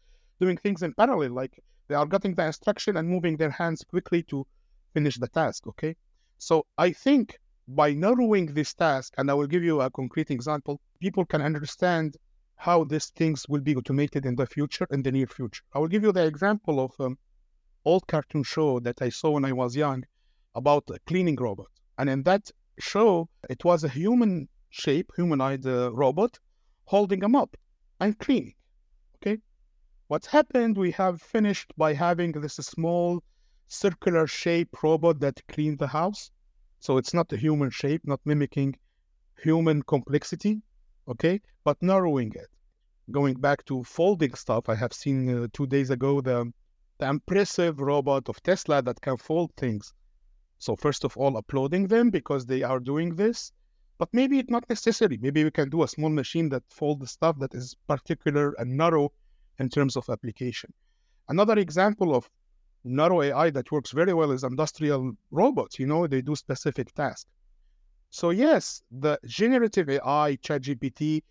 doing 0.41 0.57
things 0.57 0.83
in 0.83 0.95
parallel, 0.95 1.33
like 1.33 1.59
they 1.89 1.95
are 1.95 2.07
getting 2.07 2.35
the 2.35 2.47
instruction 2.47 2.97
and 2.97 3.09
moving 3.09 3.37
their 3.37 3.51
hands 3.51 3.85
quickly 3.85 4.23
to 4.25 4.47
finish 4.95 5.17
the 5.19 5.29
task. 5.29 5.67
Okay, 5.67 5.97
so 6.39 6.67
I 6.79 6.93
think 6.93 7.39
by 7.69 7.93
narrowing 7.93 8.47
this 8.47 8.75
task, 8.75 9.15
and 9.19 9.31
I 9.31 9.35
will 9.35 9.47
give 9.47 9.63
you 9.63 9.81
a 9.81 9.91
concrete 9.91 10.31
example, 10.31 10.81
people 11.01 11.25
can 11.25 11.43
understand 11.43 12.17
how 12.57 12.85
these 12.85 13.07
things 13.07 13.49
will 13.49 13.61
be 13.61 13.75
automated 13.77 14.27
in 14.27 14.37
the 14.37 14.47
future, 14.47 14.87
in 14.91 15.03
the 15.03 15.13
near 15.13 15.27
future. 15.27 15.63
I 15.73 15.79
will 15.79 15.89
give 15.89 16.03
you 16.03 16.13
the 16.13 16.27
example 16.27 16.81
of 16.81 16.93
um, 17.01 17.17
old 17.85 18.07
cartoon 18.07 18.43
show 18.43 18.81
that 18.81 19.01
I 19.01 19.09
saw 19.09 19.31
when 19.31 19.45
I 19.45 19.53
was 19.53 19.77
young 19.77 20.05
about 20.55 20.85
a 20.91 20.99
cleaning 21.07 21.37
robot. 21.37 21.69
And 21.97 22.11
in 22.11 22.23
that 22.25 22.51
show, 22.79 23.29
it 23.49 23.65
was 23.65 23.85
a 23.85 23.89
human 23.89 24.49
shape, 24.71 25.13
humanoid 25.17 25.67
uh, 25.67 25.93
robot, 25.93 26.39
holding 26.85 27.21
them 27.21 27.37
up 27.37 27.57
and 28.01 28.19
cleaning. 28.19 28.55
Okay. 29.17 29.39
What's 30.09 30.27
happened? 30.27 30.77
We 30.77 30.93
have 30.93 31.21
finished 31.21 31.73
by 31.77 31.93
having 31.93 32.33
this 32.33 32.55
small 32.55 33.23
circular 33.67 34.27
shape 34.27 34.83
robot 34.83 35.21
that 35.21 35.47
cleaned 35.49 35.79
the 35.79 35.89
house. 35.89 36.31
So 36.79 36.97
it's 36.97 37.13
not 37.13 37.33
a 37.33 37.37
human 37.37 37.71
shape, 37.71 38.03
not 38.05 38.21
mimicking 38.25 38.77
human 39.43 39.83
complexity. 39.83 40.63
Okay. 41.09 41.41
But 41.65 41.83
narrowing 41.83 42.33
it. 42.35 42.49
Going 43.11 43.35
back 43.35 43.65
to 43.67 43.85
folding 43.85 44.35
stuff, 44.35 44.69
I 44.69 44.77
have 44.77 44.93
seen 44.93 45.29
uh, 45.29 45.47
two 45.53 45.67
days 45.67 45.91
ago 45.91 46.21
the, 46.21 46.53
the 46.99 47.09
impressive 47.09 47.81
robot 47.81 48.29
of 48.29 48.43
Tesla 48.43 48.83
that 48.83 49.01
can 49.01 49.17
fold 49.17 49.51
things. 49.57 49.93
So 50.59 50.77
first 50.77 51.05
of 51.05 51.17
all, 51.17 51.37
uploading 51.37 51.89
them 51.89 52.11
because 52.11 52.47
they 52.47 52.63
are 52.63 52.79
doing 52.79 53.17
this 53.17 53.53
but 54.01 54.09
maybe 54.15 54.39
it's 54.39 54.51
not 54.51 54.67
necessary. 54.71 55.19
Maybe 55.21 55.45
we 55.45 55.51
can 55.51 55.69
do 55.69 55.83
a 55.83 55.89
small 55.89 56.09
machine 56.09 56.49
that 56.49 56.63
folds 56.71 57.03
the 57.03 57.07
stuff 57.07 57.39
that 57.39 57.55
is 57.55 57.77
particular 57.87 58.55
and 58.59 58.75
narrow 58.75 59.13
in 59.59 59.69
terms 59.69 59.95
of 59.95 60.09
application. 60.09 60.73
Another 61.29 61.59
example 61.59 62.15
of 62.15 62.31
narrow 62.83 63.21
AI 63.21 63.51
that 63.51 63.71
works 63.71 63.91
very 63.91 64.15
well 64.15 64.31
is 64.31 64.43
industrial 64.43 65.13
robots. 65.31 65.79
You 65.79 65.87
know, 65.87 66.07
they 66.07 66.23
do 66.23 66.35
specific 66.35 66.95
tasks. 66.95 67.31
So 68.09 68.31
yes, 68.31 68.83
the 68.91 69.19
generative 69.27 69.91
AI, 69.91 70.39
ChatGPT, 70.43 71.23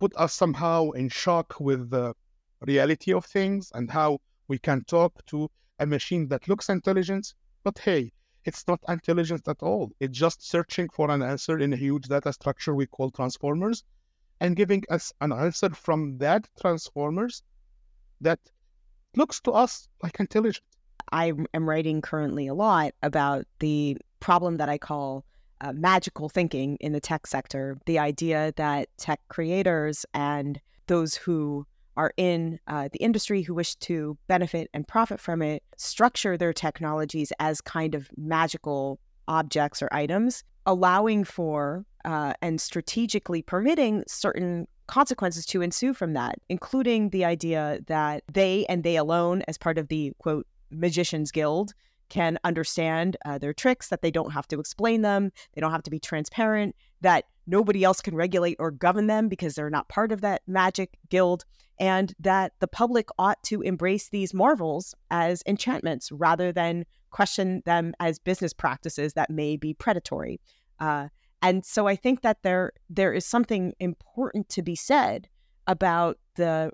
put 0.00 0.12
us 0.16 0.34
somehow 0.34 0.90
in 0.90 1.08
shock 1.10 1.54
with 1.60 1.88
the 1.88 2.14
reality 2.62 3.12
of 3.12 3.26
things 3.26 3.70
and 3.74 3.88
how 3.88 4.18
we 4.48 4.58
can 4.58 4.82
talk 4.86 5.24
to 5.26 5.48
a 5.78 5.86
machine 5.86 6.26
that 6.30 6.48
looks 6.48 6.68
intelligent, 6.68 7.34
but 7.62 7.78
hey, 7.78 8.10
it's 8.48 8.66
not 8.66 8.80
intelligence 8.88 9.46
at 9.46 9.62
all. 9.62 9.92
It's 10.00 10.18
just 10.18 10.38
searching 10.54 10.88
for 10.88 11.10
an 11.10 11.22
answer 11.22 11.58
in 11.58 11.70
a 11.74 11.76
huge 11.76 12.08
data 12.08 12.32
structure 12.32 12.74
we 12.74 12.86
call 12.86 13.10
transformers 13.10 13.84
and 14.40 14.56
giving 14.56 14.82
us 14.88 15.12
an 15.20 15.32
answer 15.32 15.70
from 15.70 16.16
that 16.18 16.48
transformers 16.60 17.42
that 18.22 18.40
looks 19.16 19.38
to 19.42 19.50
us 19.52 19.88
like 20.02 20.18
intelligent. 20.18 20.64
I 21.12 21.32
am 21.52 21.68
writing 21.68 22.00
currently 22.00 22.46
a 22.46 22.54
lot 22.54 22.92
about 23.02 23.44
the 23.58 23.98
problem 24.20 24.56
that 24.56 24.70
I 24.70 24.78
call 24.78 25.24
uh, 25.60 25.72
magical 25.72 26.28
thinking 26.30 26.76
in 26.80 26.92
the 26.92 27.00
tech 27.00 27.26
sector. 27.26 27.78
The 27.84 27.98
idea 27.98 28.52
that 28.56 28.88
tech 28.96 29.20
creators 29.28 30.06
and 30.14 30.58
those 30.86 31.14
who 31.16 31.66
are 31.98 32.12
in 32.16 32.60
uh, 32.68 32.88
the 32.92 32.98
industry 33.00 33.42
who 33.42 33.52
wish 33.52 33.74
to 33.74 34.16
benefit 34.28 34.70
and 34.72 34.86
profit 34.86 35.20
from 35.20 35.42
it 35.42 35.64
structure 35.76 36.36
their 36.36 36.52
technologies 36.52 37.32
as 37.40 37.60
kind 37.60 37.94
of 37.94 38.08
magical 38.16 39.00
objects 39.26 39.82
or 39.82 39.88
items, 39.90 40.44
allowing 40.64 41.24
for 41.24 41.84
uh, 42.04 42.32
and 42.40 42.60
strategically 42.60 43.42
permitting 43.42 44.04
certain 44.06 44.66
consequences 44.86 45.44
to 45.44 45.60
ensue 45.60 45.92
from 45.92 46.12
that, 46.12 46.36
including 46.48 47.10
the 47.10 47.24
idea 47.24 47.80
that 47.88 48.22
they 48.32 48.64
and 48.68 48.84
they 48.84 48.96
alone, 48.96 49.42
as 49.48 49.58
part 49.58 49.76
of 49.76 49.88
the 49.88 50.12
quote, 50.18 50.46
magician's 50.70 51.32
guild, 51.32 51.74
can 52.08 52.38
understand 52.44 53.16
uh, 53.24 53.38
their 53.38 53.52
tricks, 53.52 53.88
that 53.88 54.02
they 54.02 54.10
don't 54.10 54.30
have 54.30 54.46
to 54.48 54.60
explain 54.60 55.02
them, 55.02 55.30
they 55.52 55.60
don't 55.60 55.72
have 55.72 55.82
to 55.82 55.90
be 55.90 55.98
transparent, 55.98 56.74
that 57.00 57.24
nobody 57.46 57.82
else 57.82 58.00
can 58.00 58.14
regulate 58.14 58.56
or 58.60 58.70
govern 58.70 59.08
them 59.08 59.28
because 59.28 59.56
they're 59.56 59.68
not 59.68 59.88
part 59.88 60.12
of 60.12 60.20
that 60.20 60.42
magic 60.46 60.96
guild, 61.10 61.44
and 61.80 62.14
that 62.18 62.52
the 62.60 62.68
public 62.68 63.08
ought 63.18 63.42
to 63.44 63.62
embrace 63.62 64.08
these 64.08 64.34
marvels 64.34 64.94
as 65.10 65.42
enchantments 65.46 66.10
rather 66.12 66.52
than 66.52 66.84
question 67.10 67.62
them 67.64 67.94
as 68.00 68.18
business 68.18 68.52
practices 68.52 69.14
that 69.14 69.30
may 69.30 69.56
be 69.56 69.72
predatory. 69.74 70.40
Uh, 70.80 71.08
and 71.40 71.64
so 71.64 71.86
I 71.86 71.96
think 71.96 72.22
that 72.22 72.42
there 72.42 72.72
there 72.90 73.12
is 73.12 73.24
something 73.24 73.72
important 73.78 74.48
to 74.50 74.62
be 74.62 74.74
said 74.74 75.28
about 75.66 76.18
the 76.34 76.72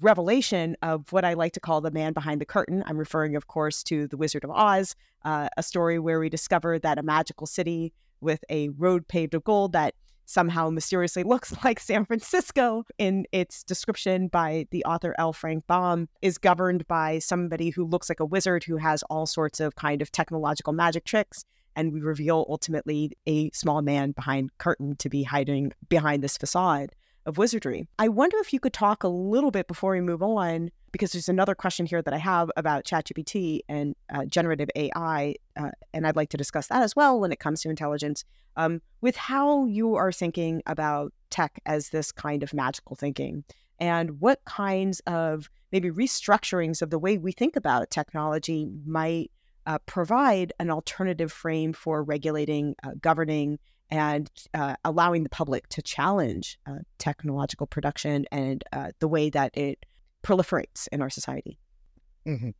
revelation 0.00 0.76
of 0.82 1.12
what 1.12 1.24
I 1.24 1.34
like 1.34 1.52
to 1.52 1.60
call 1.60 1.80
the 1.80 1.90
man 1.90 2.12
behind 2.12 2.40
the 2.40 2.46
curtain. 2.46 2.82
I'm 2.86 2.96
referring, 2.96 3.36
of 3.36 3.46
course, 3.46 3.82
to 3.84 4.06
The 4.08 4.16
Wizard 4.16 4.44
of 4.44 4.50
Oz, 4.50 4.96
uh, 5.24 5.48
a 5.56 5.62
story 5.62 5.98
where 5.98 6.18
we 6.18 6.30
discover 6.30 6.78
that 6.78 6.98
a 6.98 7.02
magical 7.02 7.46
city 7.46 7.92
with 8.20 8.42
a 8.50 8.70
road 8.70 9.06
paved 9.06 9.34
of 9.34 9.44
gold 9.44 9.72
that 9.72 9.94
somehow 10.26 10.68
mysteriously 10.68 11.22
looks 11.22 11.54
like 11.64 11.80
San 11.80 12.04
Francisco 12.04 12.84
in 12.98 13.24
its 13.32 13.62
description 13.62 14.28
by 14.28 14.66
the 14.70 14.84
author 14.84 15.14
L. 15.18 15.32
Frank 15.32 15.66
Baum 15.66 16.08
is 16.20 16.36
governed 16.38 16.86
by 16.86 17.18
somebody 17.18 17.70
who 17.70 17.84
looks 17.84 18.08
like 18.08 18.20
a 18.20 18.26
wizard 18.26 18.64
who 18.64 18.76
has 18.76 19.02
all 19.04 19.26
sorts 19.26 19.60
of 19.60 19.76
kind 19.76 20.02
of 20.02 20.12
technological 20.12 20.72
magic 20.72 21.04
tricks. 21.04 21.44
And 21.74 21.92
we 21.92 22.00
reveal 22.00 22.46
ultimately 22.48 23.12
a 23.26 23.50
small 23.50 23.82
man 23.82 24.12
behind 24.12 24.50
curtain 24.58 24.96
to 24.96 25.08
be 25.08 25.22
hiding 25.22 25.72
behind 25.88 26.22
this 26.22 26.38
facade 26.38 26.94
of 27.26 27.38
wizardry. 27.38 27.86
I 27.98 28.08
wonder 28.08 28.38
if 28.38 28.52
you 28.52 28.60
could 28.60 28.72
talk 28.72 29.02
a 29.02 29.08
little 29.08 29.50
bit 29.50 29.66
before 29.66 29.92
we 29.92 30.00
move 30.00 30.22
on 30.22 30.70
because 30.96 31.12
there's 31.12 31.28
another 31.28 31.54
question 31.54 31.84
here 31.84 32.00
that 32.00 32.14
I 32.14 32.16
have 32.16 32.50
about 32.56 32.84
ChatGPT 32.84 33.60
and 33.68 33.94
uh, 34.08 34.24
generative 34.24 34.70
AI, 34.74 35.34
uh, 35.54 35.68
and 35.92 36.06
I'd 36.06 36.16
like 36.16 36.30
to 36.30 36.38
discuss 36.38 36.68
that 36.68 36.80
as 36.80 36.96
well 36.96 37.20
when 37.20 37.32
it 37.32 37.38
comes 37.38 37.60
to 37.60 37.68
intelligence. 37.68 38.24
Um, 38.56 38.80
with 39.02 39.14
how 39.14 39.66
you 39.66 39.96
are 39.96 40.10
thinking 40.10 40.62
about 40.64 41.12
tech 41.28 41.60
as 41.66 41.90
this 41.90 42.12
kind 42.12 42.42
of 42.42 42.54
magical 42.54 42.96
thinking, 42.96 43.44
and 43.78 44.22
what 44.22 44.42
kinds 44.46 45.00
of 45.00 45.50
maybe 45.70 45.90
restructurings 45.90 46.80
of 46.80 46.88
the 46.88 46.98
way 46.98 47.18
we 47.18 47.30
think 47.30 47.56
about 47.56 47.90
technology 47.90 48.66
might 48.86 49.30
uh, 49.66 49.76
provide 49.84 50.54
an 50.58 50.70
alternative 50.70 51.30
frame 51.30 51.74
for 51.74 52.02
regulating, 52.02 52.74
uh, 52.84 52.92
governing, 53.02 53.58
and 53.90 54.30
uh, 54.54 54.76
allowing 54.82 55.24
the 55.24 55.28
public 55.28 55.68
to 55.68 55.82
challenge 55.82 56.58
uh, 56.66 56.78
technological 56.96 57.66
production 57.66 58.24
and 58.32 58.64
uh, 58.72 58.92
the 58.98 59.08
way 59.08 59.28
that 59.28 59.54
it 59.58 59.84
proliferates 60.26 60.88
in 60.92 61.00
our 61.02 61.10
society? 61.10 61.58
Mm-hmm. 62.26 62.50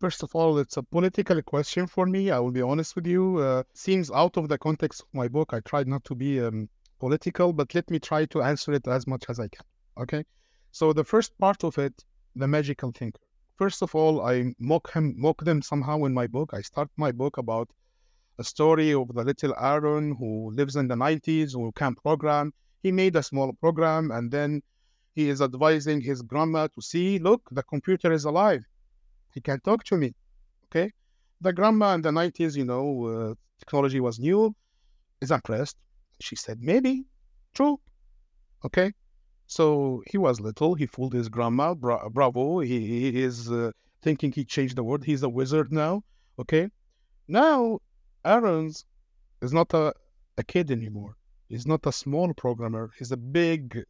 First 0.00 0.22
of 0.22 0.34
all, 0.34 0.58
it's 0.58 0.76
a 0.78 0.82
political 0.82 1.40
question 1.42 1.86
for 1.86 2.06
me. 2.06 2.30
I 2.30 2.38
will 2.38 2.50
be 2.50 2.62
honest 2.62 2.96
with 2.96 3.06
you. 3.06 3.38
Uh, 3.38 3.62
seems 3.74 4.10
out 4.10 4.36
of 4.36 4.48
the 4.48 4.58
context 4.58 5.02
of 5.02 5.08
my 5.12 5.28
book. 5.28 5.52
I 5.52 5.60
tried 5.60 5.86
not 5.86 6.02
to 6.04 6.14
be 6.14 6.40
um, 6.40 6.68
political, 6.98 7.52
but 7.52 7.74
let 7.74 7.88
me 7.90 7.98
try 7.98 8.24
to 8.26 8.42
answer 8.42 8.72
it 8.72 8.88
as 8.88 9.06
much 9.06 9.24
as 9.28 9.38
I 9.38 9.48
can. 9.48 9.66
Okay. 10.02 10.24
So 10.72 10.92
the 10.92 11.04
first 11.04 11.38
part 11.38 11.62
of 11.62 11.78
it, 11.78 11.94
the 12.34 12.48
magical 12.48 12.90
thinker. 12.90 13.20
First 13.58 13.82
of 13.82 13.94
all, 13.94 14.26
I 14.26 14.54
mock 14.58 14.90
him, 14.92 15.14
mock 15.16 15.44
them 15.44 15.60
somehow 15.62 16.04
in 16.04 16.14
my 16.14 16.26
book. 16.26 16.50
I 16.52 16.62
start 16.62 16.88
my 16.96 17.12
book 17.12 17.36
about 17.36 17.68
a 18.38 18.44
story 18.44 18.92
of 18.94 19.08
the 19.14 19.22
little 19.22 19.54
Aaron 19.60 20.16
who 20.18 20.50
lives 20.52 20.74
in 20.76 20.88
the 20.88 20.96
90s, 20.96 21.52
who 21.52 21.70
can 21.72 21.94
program. 21.94 22.52
He 22.82 22.90
made 22.90 23.14
a 23.14 23.22
small 23.22 23.52
program 23.52 24.10
and 24.10 24.32
then 24.32 24.62
he 25.14 25.28
is 25.28 25.42
advising 25.42 26.00
his 26.00 26.22
grandma 26.22 26.68
to 26.68 26.80
see, 26.80 27.18
look, 27.18 27.42
the 27.50 27.62
computer 27.62 28.12
is 28.12 28.24
alive. 28.24 28.64
He 29.34 29.40
can 29.40 29.60
talk 29.60 29.84
to 29.84 29.96
me. 29.96 30.14
Okay. 30.66 30.90
The 31.40 31.52
grandma 31.52 31.94
in 31.94 32.02
the 32.02 32.10
90s, 32.10 32.56
you 32.56 32.64
know, 32.64 32.84
uh, 33.06 33.34
technology 33.58 34.00
was 34.00 34.18
new, 34.18 34.54
is 35.20 35.30
impressed. 35.30 35.76
She 36.20 36.36
said, 36.36 36.58
maybe, 36.60 37.04
true. 37.54 37.78
Okay. 38.64 38.92
So 39.46 40.02
he 40.10 40.18
was 40.18 40.40
little. 40.40 40.74
He 40.74 40.86
fooled 40.86 41.12
his 41.12 41.28
grandma. 41.28 41.74
Bra- 41.74 42.08
bravo. 42.08 42.60
He, 42.60 43.10
he 43.10 43.22
is 43.22 43.50
uh, 43.50 43.72
thinking 44.02 44.32
he 44.32 44.44
changed 44.44 44.76
the 44.76 44.84
world. 44.84 45.04
He's 45.04 45.22
a 45.22 45.28
wizard 45.28 45.72
now. 45.72 46.04
Okay. 46.38 46.68
Now, 47.28 47.80
Aaron's 48.24 48.84
is 49.42 49.52
not 49.52 49.74
a, 49.74 49.92
a 50.38 50.44
kid 50.44 50.70
anymore. 50.70 51.16
He's 51.48 51.66
not 51.66 51.84
a 51.86 51.92
small 51.92 52.32
programmer. 52.32 52.90
He's 52.98 53.12
a 53.12 53.16
big 53.16 53.84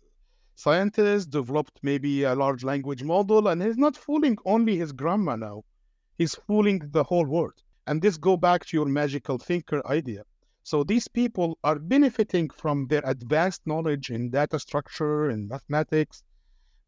scientist, 0.62 1.30
developed 1.30 1.76
maybe 1.82 2.12
a 2.22 2.34
large 2.34 2.62
language 2.64 3.02
model, 3.02 3.48
and 3.48 3.62
he's 3.62 3.76
not 3.86 3.96
fooling 3.96 4.36
only 4.44 4.76
his 4.76 4.92
grandma 4.92 5.34
now. 5.36 5.62
He's 6.18 6.34
fooling 6.46 6.80
the 6.96 7.04
whole 7.04 7.26
world. 7.26 7.58
And 7.86 8.00
this 8.00 8.16
go 8.16 8.36
back 8.36 8.60
to 8.66 8.76
your 8.76 8.86
magical 8.86 9.38
thinker 9.38 9.80
idea. 9.86 10.22
So 10.62 10.84
these 10.84 11.08
people 11.08 11.58
are 11.64 11.78
benefiting 11.78 12.48
from 12.50 12.86
their 12.86 13.02
advanced 13.04 13.62
knowledge 13.66 14.10
in 14.10 14.30
data 14.30 14.58
structure 14.60 15.30
and 15.30 15.48
mathematics 15.48 16.22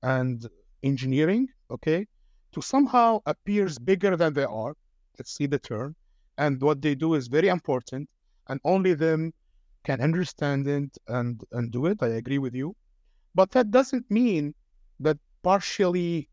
and 0.03 0.47
engineering, 0.85 1.49
okay, 1.71 2.07
to 2.53 2.63
somehow 2.63 3.21
appears 3.27 3.79
bigger 3.79 4.17
than 4.17 4.33
they 4.35 4.45
are. 4.45 4.75
Let's 5.19 5.35
see 5.37 5.47
the 5.47 5.59
term. 5.59 5.97
And 6.39 6.63
what 6.63 6.81
they 6.81 6.95
do 6.95 7.15
is 7.15 7.27
very 7.27 7.49
important, 7.49 8.09
and 8.49 8.61
only 8.65 8.95
them 8.95 9.33
can 9.85 10.01
understand 10.01 10.69
it 10.69 10.97
and, 11.09 11.43
and 11.51 11.73
do 11.73 11.87
it. 11.87 11.99
I 12.03 12.09
agree 12.21 12.39
with 12.39 12.55
you. 12.55 12.77
But 13.35 13.51
that 13.53 13.71
doesn't 13.71 14.11
mean 14.11 14.55
that 15.01 15.19
partially 15.43 16.29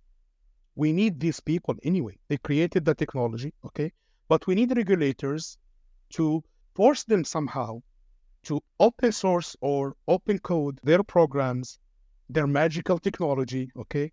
we 0.76 0.94
need 0.94 1.20
these 1.20 1.40
people 1.40 1.76
anyway. 1.84 2.18
They 2.28 2.38
created 2.38 2.86
the 2.86 2.96
technology, 2.96 3.54
okay? 3.66 3.92
But 4.28 4.48
we 4.48 4.56
need 4.56 4.76
regulators 4.76 5.58
to 6.12 6.44
force 6.76 7.04
them 7.04 7.24
somehow 7.24 7.82
to 8.44 8.62
open 8.80 9.12
source 9.12 9.56
or 9.62 9.96
open 10.08 10.40
code 10.40 10.80
their 10.84 11.04
programs, 11.04 11.80
their 12.30 12.48
magical 12.48 12.98
technology, 12.98 13.72
okay, 13.78 14.12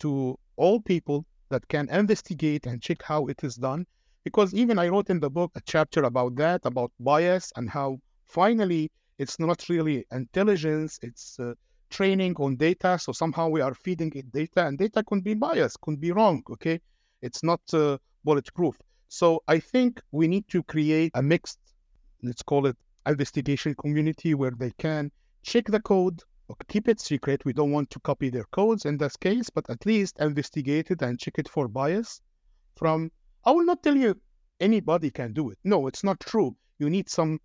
to 0.00 0.38
all 0.56 0.80
people 0.80 1.24
that 1.48 1.66
can 1.68 1.88
investigate 1.88 2.66
and 2.66 2.82
check 2.82 3.02
how 3.02 3.26
it 3.26 3.42
is 3.42 3.56
done. 3.56 3.86
Because 4.22 4.54
even 4.54 4.78
I 4.78 4.88
wrote 4.88 5.10
in 5.10 5.20
the 5.20 5.30
book 5.30 5.52
a 5.54 5.60
chapter 5.64 6.04
about 6.04 6.36
that, 6.36 6.60
about 6.64 6.92
bias 7.00 7.52
and 7.56 7.68
how 7.68 7.98
finally 8.24 8.90
it's 9.18 9.38
not 9.38 9.68
really 9.68 10.06
intelligence, 10.12 10.98
it's 11.02 11.38
uh, 11.38 11.54
training 11.96 12.34
on 12.44 12.56
data. 12.56 12.98
So 13.04 13.10
somehow 13.12 13.46
we 13.56 13.60
are 13.66 13.74
feeding 13.84 14.12
it 14.20 14.26
data, 14.40 14.60
and 14.66 14.74
data 14.84 15.00
can 15.10 15.20
be 15.28 15.34
biased, 15.46 15.78
can 15.86 15.96
be 15.96 16.10
wrong. 16.16 16.42
Okay, 16.54 16.76
it's 17.26 17.42
not 17.50 17.60
uh, 17.72 17.98
bulletproof. 18.24 18.76
So 19.08 19.26
I 19.46 19.58
think 19.72 20.00
we 20.18 20.26
need 20.34 20.46
to 20.54 20.62
create 20.74 21.12
a 21.14 21.22
mixed, 21.22 21.60
let's 22.22 22.42
call 22.42 22.66
it 22.66 22.76
investigation 23.06 23.74
community 23.74 24.34
where 24.34 24.56
they 24.62 24.72
can 24.86 25.10
check 25.50 25.66
the 25.66 25.80
code, 25.80 26.18
or 26.48 26.56
keep 26.72 26.88
it 26.88 27.00
secret. 27.00 27.44
We 27.44 27.52
don't 27.52 27.74
want 27.76 27.88
to 27.90 28.00
copy 28.00 28.28
their 28.30 28.48
codes 28.58 28.84
in 28.84 28.98
this 28.98 29.16
case, 29.16 29.48
but 29.56 29.64
at 29.70 29.86
least 29.86 30.18
investigate 30.20 30.90
it 30.90 31.02
and 31.02 31.18
check 31.18 31.38
it 31.38 31.48
for 31.48 31.68
bias. 31.68 32.20
From 32.76 33.10
I 33.44 33.50
will 33.52 33.66
not 33.66 33.82
tell 33.82 33.96
you 33.96 34.10
anybody 34.58 35.10
can 35.10 35.32
do 35.32 35.50
it. 35.50 35.58
No, 35.64 35.86
it's 35.86 36.04
not 36.04 36.18
true. 36.20 36.50
You 36.80 36.90
need 36.90 37.08
some 37.08 37.38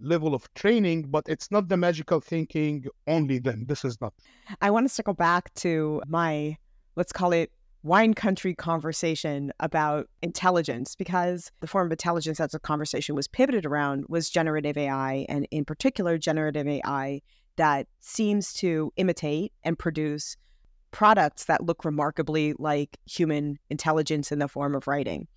level 0.00 0.34
of 0.34 0.52
training, 0.54 1.02
but 1.08 1.24
it's 1.28 1.50
not 1.50 1.68
the 1.68 1.76
magical 1.76 2.20
thinking 2.20 2.86
only 3.06 3.38
then. 3.38 3.66
This 3.68 3.84
is 3.84 4.00
not. 4.00 4.12
I 4.60 4.70
want 4.70 4.86
to 4.86 4.94
circle 4.94 5.14
back 5.14 5.52
to 5.54 6.02
my, 6.06 6.56
let's 6.96 7.12
call 7.12 7.32
it 7.32 7.50
wine 7.82 8.14
country 8.14 8.54
conversation 8.54 9.52
about 9.60 10.08
intelligence 10.20 10.96
because 10.96 11.52
the 11.60 11.66
form 11.66 11.86
of 11.86 11.92
intelligence 11.92 12.38
that 12.38 12.50
the 12.50 12.58
conversation 12.58 13.14
was 13.14 13.28
pivoted 13.28 13.64
around 13.64 14.04
was 14.08 14.28
generative 14.28 14.76
AI, 14.76 15.24
and 15.28 15.46
in 15.50 15.64
particular, 15.64 16.18
generative 16.18 16.66
AI 16.66 17.22
that 17.56 17.86
seems 18.00 18.52
to 18.52 18.92
imitate 18.96 19.52
and 19.64 19.78
produce 19.78 20.36
products 20.90 21.44
that 21.44 21.64
look 21.64 21.84
remarkably 21.84 22.54
like 22.58 22.98
human 23.06 23.58
intelligence 23.70 24.32
in 24.32 24.38
the 24.38 24.48
form 24.48 24.74
of 24.74 24.86
writing. 24.86 25.28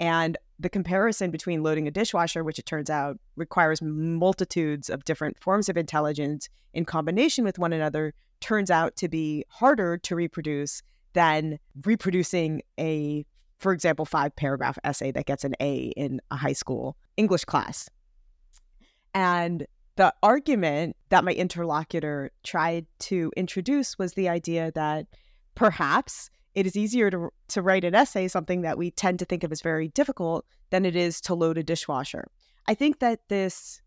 And 0.00 0.36
the 0.60 0.68
comparison 0.68 1.30
between 1.30 1.62
loading 1.62 1.88
a 1.88 1.90
dishwasher, 1.90 2.44
which 2.44 2.58
it 2.58 2.66
turns 2.66 2.90
out 2.90 3.18
requires 3.36 3.80
multitudes 3.82 4.90
of 4.90 5.04
different 5.04 5.38
forms 5.38 5.68
of 5.68 5.76
intelligence 5.76 6.48
in 6.72 6.84
combination 6.84 7.44
with 7.44 7.58
one 7.58 7.72
another, 7.72 8.14
turns 8.40 8.70
out 8.70 8.96
to 8.96 9.08
be 9.08 9.44
harder 9.48 9.98
to 9.98 10.14
reproduce 10.14 10.82
than 11.14 11.58
reproducing 11.84 12.62
a, 12.78 13.24
for 13.58 13.72
example, 13.72 14.04
five 14.04 14.34
paragraph 14.36 14.78
essay 14.84 15.10
that 15.10 15.26
gets 15.26 15.44
an 15.44 15.54
A 15.60 15.92
in 15.96 16.20
a 16.30 16.36
high 16.36 16.52
school 16.52 16.96
English 17.16 17.44
class. 17.44 17.88
And 19.14 19.66
the 19.96 20.14
argument 20.22 20.96
that 21.08 21.24
my 21.24 21.32
interlocutor 21.32 22.30
tried 22.44 22.86
to 23.00 23.32
introduce 23.36 23.98
was 23.98 24.12
the 24.12 24.28
idea 24.28 24.70
that 24.72 25.06
perhaps 25.56 26.30
it 26.54 26.66
is 26.66 26.76
easier 26.76 27.10
to, 27.10 27.30
to 27.48 27.62
write 27.62 27.84
an 27.84 27.94
essay, 27.94 28.28
something 28.28 28.62
that 28.62 28.78
we 28.78 28.90
tend 28.90 29.18
to 29.18 29.24
think 29.24 29.44
of 29.44 29.52
as 29.52 29.60
very 29.60 29.88
difficult, 29.88 30.44
than 30.70 30.84
it 30.84 30.96
is 30.96 31.20
to 31.22 31.34
load 31.34 31.58
a 31.58 31.62
dishwasher. 31.62 32.28
I 32.66 32.74
think 32.74 32.98
that 32.98 33.20
this 33.28 33.80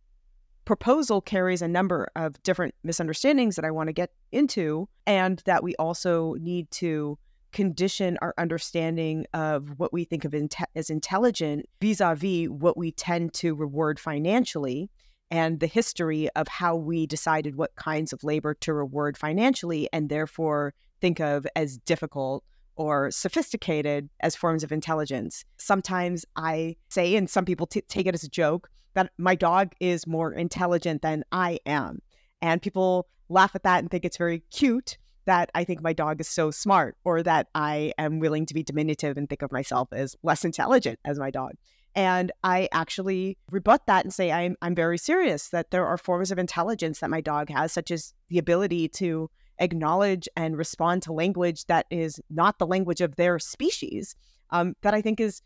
proposal 0.65 1.21
carries 1.21 1.61
a 1.61 1.67
number 1.67 2.09
of 2.15 2.41
different 2.43 2.75
misunderstandings 2.83 3.55
that 3.55 3.65
I 3.65 3.71
want 3.71 3.87
to 3.87 3.93
get 3.93 4.11
into, 4.31 4.87
and 5.05 5.41
that 5.45 5.63
we 5.63 5.75
also 5.75 6.35
need 6.39 6.69
to 6.71 7.17
condition 7.51 8.17
our 8.21 8.33
understanding 8.37 9.25
of 9.33 9.77
what 9.77 9.91
we 9.91 10.05
think 10.05 10.25
of 10.25 10.33
as 10.75 10.89
intelligent 10.89 11.67
vis 11.81 11.99
a 11.99 12.15
vis 12.15 12.47
what 12.47 12.77
we 12.77 12.91
tend 12.91 13.33
to 13.33 13.53
reward 13.53 13.99
financially 13.99 14.89
and 15.29 15.59
the 15.59 15.67
history 15.67 16.29
of 16.35 16.47
how 16.47 16.75
we 16.75 17.05
decided 17.05 17.55
what 17.55 17.75
kinds 17.75 18.13
of 18.13 18.23
labor 18.23 18.53
to 18.53 18.73
reward 18.73 19.17
financially 19.17 19.89
and 19.91 20.09
therefore 20.09 20.73
think 20.99 21.19
of 21.19 21.45
as 21.55 21.77
difficult 21.77 22.43
or 22.81 23.11
sophisticated 23.11 24.09
as 24.21 24.35
forms 24.35 24.63
of 24.63 24.71
intelligence. 24.71 25.45
Sometimes 25.57 26.25
I 26.35 26.75
say, 26.89 27.15
and 27.15 27.29
some 27.29 27.45
people 27.45 27.67
t- 27.67 27.81
take 27.81 28.07
it 28.07 28.15
as 28.15 28.23
a 28.23 28.29
joke, 28.29 28.69
that 28.93 29.11
my 29.17 29.35
dog 29.35 29.73
is 29.79 30.07
more 30.07 30.33
intelligent 30.33 31.01
than 31.01 31.23
I 31.31 31.59
am. 31.65 31.99
And 32.41 32.61
people 32.61 33.07
laugh 33.29 33.55
at 33.55 33.63
that 33.63 33.79
and 33.79 33.89
think 33.89 34.03
it's 34.03 34.17
very 34.17 34.43
cute 34.51 34.97
that 35.25 35.51
I 35.53 35.63
think 35.63 35.81
my 35.81 35.93
dog 35.93 36.19
is 36.19 36.27
so 36.27 36.49
smart 36.49 36.97
or 37.03 37.21
that 37.23 37.47
I 37.53 37.93
am 37.97 38.19
willing 38.19 38.47
to 38.47 38.53
be 38.53 38.63
diminutive 38.63 39.17
and 39.17 39.29
think 39.29 39.43
of 39.43 39.51
myself 39.51 39.89
as 39.91 40.15
less 40.23 40.43
intelligent 40.43 40.99
as 41.05 41.19
my 41.19 41.29
dog. 41.29 41.51
And 41.93 42.31
I 42.43 42.67
actually 42.71 43.37
rebut 43.51 43.85
that 43.85 44.05
and 44.05 44.13
say 44.13 44.31
I'm, 44.31 44.55
I'm 44.61 44.73
very 44.73 44.97
serious 44.97 45.49
that 45.49 45.71
there 45.71 45.85
are 45.85 45.97
forms 45.97 46.31
of 46.31 46.39
intelligence 46.39 46.99
that 46.99 47.09
my 47.09 47.21
dog 47.21 47.49
has, 47.49 47.71
such 47.71 47.91
as 47.91 48.13
the 48.29 48.39
ability 48.39 48.87
to 48.89 49.29
acknowledge 49.61 50.27
and 50.35 50.57
respond 50.57 51.03
to 51.03 51.13
language 51.13 51.65
that 51.65 51.85
is 51.89 52.19
not 52.29 52.59
the 52.59 52.67
language 52.67 52.99
of 52.99 53.15
their 53.15 53.39
species, 53.39 54.15
um, 54.49 54.75
that 54.81 54.93
I 54.93 55.01
think 55.01 55.19
is 55.19 55.41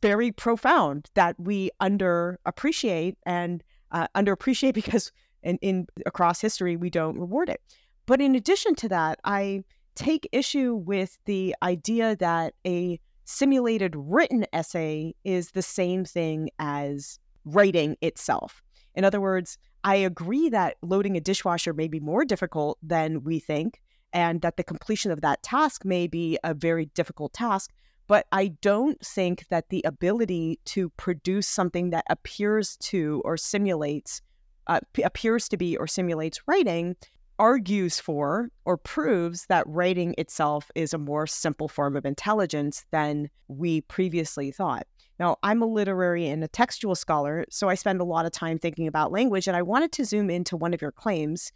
very 0.00 0.32
profound 0.32 1.10
that 1.14 1.38
we 1.38 1.70
underappreciate 1.82 3.16
and 3.26 3.62
uh, 3.90 4.06
underappreciate 4.14 4.74
because 4.82 5.12
in, 5.42 5.58
in 5.60 5.86
across 6.06 6.40
history 6.40 6.76
we 6.76 6.88
don't 6.88 7.18
reward 7.18 7.48
it. 7.48 7.60
But 8.06 8.20
in 8.20 8.34
addition 8.34 8.74
to 8.76 8.88
that, 8.88 9.18
I 9.24 9.64
take 9.94 10.28
issue 10.32 10.74
with 10.74 11.18
the 11.26 11.54
idea 11.62 12.16
that 12.16 12.54
a 12.66 12.98
simulated 13.24 13.94
written 13.96 14.46
essay 14.54 15.14
is 15.24 15.50
the 15.50 15.62
same 15.62 16.04
thing 16.04 16.48
as 16.58 17.18
writing 17.44 17.96
itself. 18.00 18.62
In 18.94 19.04
other 19.04 19.20
words, 19.20 19.58
I 19.84 19.96
agree 19.96 20.48
that 20.50 20.76
loading 20.82 21.16
a 21.16 21.20
dishwasher 21.20 21.72
may 21.72 21.88
be 21.88 22.00
more 22.00 22.24
difficult 22.24 22.78
than 22.82 23.24
we 23.24 23.38
think, 23.38 23.80
and 24.12 24.40
that 24.42 24.56
the 24.56 24.64
completion 24.64 25.10
of 25.10 25.20
that 25.20 25.42
task 25.42 25.84
may 25.84 26.06
be 26.06 26.38
a 26.42 26.54
very 26.54 26.86
difficult 26.86 27.32
task. 27.32 27.72
But 28.06 28.26
I 28.32 28.48
don't 28.62 28.98
think 29.04 29.46
that 29.48 29.68
the 29.68 29.82
ability 29.84 30.60
to 30.66 30.88
produce 30.90 31.46
something 31.46 31.90
that 31.90 32.06
appears 32.08 32.76
to 32.78 33.20
or 33.24 33.36
simulates, 33.36 34.22
uh, 34.66 34.80
appears 35.04 35.48
to 35.50 35.56
be 35.56 35.76
or 35.76 35.86
simulates 35.86 36.40
writing 36.46 36.96
argues 37.38 38.00
for 38.00 38.50
or 38.64 38.76
proves 38.76 39.46
that 39.46 39.66
writing 39.68 40.14
itself 40.18 40.70
is 40.74 40.92
a 40.92 40.98
more 40.98 41.26
simple 41.26 41.68
form 41.68 41.96
of 41.96 42.04
intelligence 42.04 42.84
than 42.90 43.30
we 43.46 43.80
previously 43.82 44.50
thought. 44.50 44.86
Now, 45.18 45.36
I'm 45.42 45.62
a 45.62 45.66
literary 45.66 46.28
and 46.28 46.44
a 46.44 46.48
textual 46.48 46.94
scholar, 46.94 47.44
so 47.50 47.68
I 47.68 47.74
spend 47.74 48.00
a 48.00 48.04
lot 48.04 48.24
of 48.24 48.32
time 48.32 48.58
thinking 48.58 48.86
about 48.86 49.10
language, 49.10 49.48
and 49.48 49.56
I 49.56 49.62
wanted 49.62 49.90
to 49.92 50.04
zoom 50.04 50.30
into 50.30 50.56
one 50.56 50.72
of 50.72 50.80
your 50.80 50.92
claims, 50.92 51.52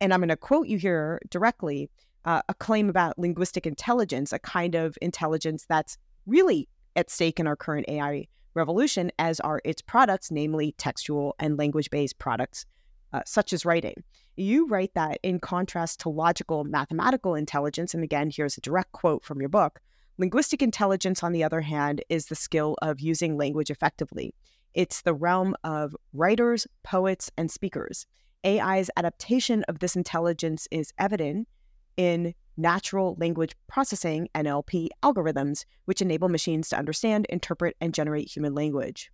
and 0.00 0.12
I'm 0.12 0.20
going 0.20 0.28
to 0.28 0.36
quote 0.36 0.66
you 0.68 0.76
here 0.76 1.20
directly 1.30 1.90
uh, 2.26 2.42
a 2.48 2.54
claim 2.54 2.90
about 2.90 3.18
linguistic 3.18 3.66
intelligence, 3.66 4.32
a 4.32 4.38
kind 4.38 4.74
of 4.74 4.98
intelligence 5.00 5.64
that's 5.68 5.96
really 6.26 6.68
at 6.94 7.10
stake 7.10 7.40
in 7.40 7.46
our 7.46 7.56
current 7.56 7.88
AI 7.88 8.26
revolution, 8.54 9.10
as 9.18 9.40
are 9.40 9.62
its 9.64 9.80
products, 9.80 10.30
namely 10.30 10.74
textual 10.76 11.34
and 11.38 11.58
language 11.58 11.88
based 11.90 12.18
products 12.18 12.66
uh, 13.12 13.22
such 13.24 13.52
as 13.52 13.64
writing. 13.64 14.02
You 14.36 14.66
write 14.66 14.92
that 14.94 15.18
in 15.22 15.40
contrast 15.40 16.00
to 16.00 16.10
logical 16.10 16.64
mathematical 16.64 17.34
intelligence, 17.34 17.94
and 17.94 18.04
again, 18.04 18.30
here's 18.34 18.58
a 18.58 18.60
direct 18.60 18.92
quote 18.92 19.24
from 19.24 19.40
your 19.40 19.48
book 19.48 19.80
linguistic 20.18 20.62
intelligence, 20.62 21.22
on 21.22 21.32
the 21.32 21.44
other 21.44 21.60
hand, 21.60 22.02
is 22.08 22.26
the 22.26 22.34
skill 22.34 22.76
of 22.82 23.00
using 23.00 23.36
language 23.36 23.70
effectively. 23.70 24.34
It's 24.74 25.02
the 25.02 25.14
realm 25.14 25.54
of 25.64 25.96
writers, 26.12 26.66
poets, 26.82 27.30
and 27.36 27.50
speakers. 27.50 28.06
AI's 28.44 28.90
adaptation 28.96 29.64
of 29.64 29.78
this 29.78 29.96
intelligence 29.96 30.68
is 30.70 30.92
evident 30.98 31.48
in 31.96 32.34
natural 32.56 33.16
language 33.18 33.54
processing 33.68 34.28
NLP 34.34 34.88
algorithms, 35.02 35.64
which 35.86 36.02
enable 36.02 36.28
machines 36.28 36.68
to 36.68 36.78
understand, 36.78 37.26
interpret, 37.28 37.76
and 37.80 37.94
generate 37.94 38.28
human 38.28 38.54
language. 38.54 39.10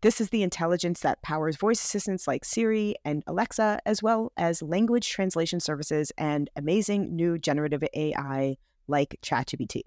This 0.00 0.20
is 0.20 0.30
the 0.30 0.42
intelligence 0.42 1.00
that 1.00 1.22
powers 1.22 1.56
voice 1.56 1.82
assistants 1.82 2.28
like 2.28 2.44
Siri 2.44 2.94
and 3.04 3.24
Alexa, 3.26 3.80
as 3.84 4.02
well 4.02 4.32
as 4.36 4.62
language 4.62 5.08
translation 5.08 5.60
services 5.60 6.12
and 6.16 6.48
amazing 6.56 7.16
new 7.16 7.36
generative 7.36 7.82
AI 7.94 8.56
like 8.86 9.18
ChatGPT. 9.22 9.82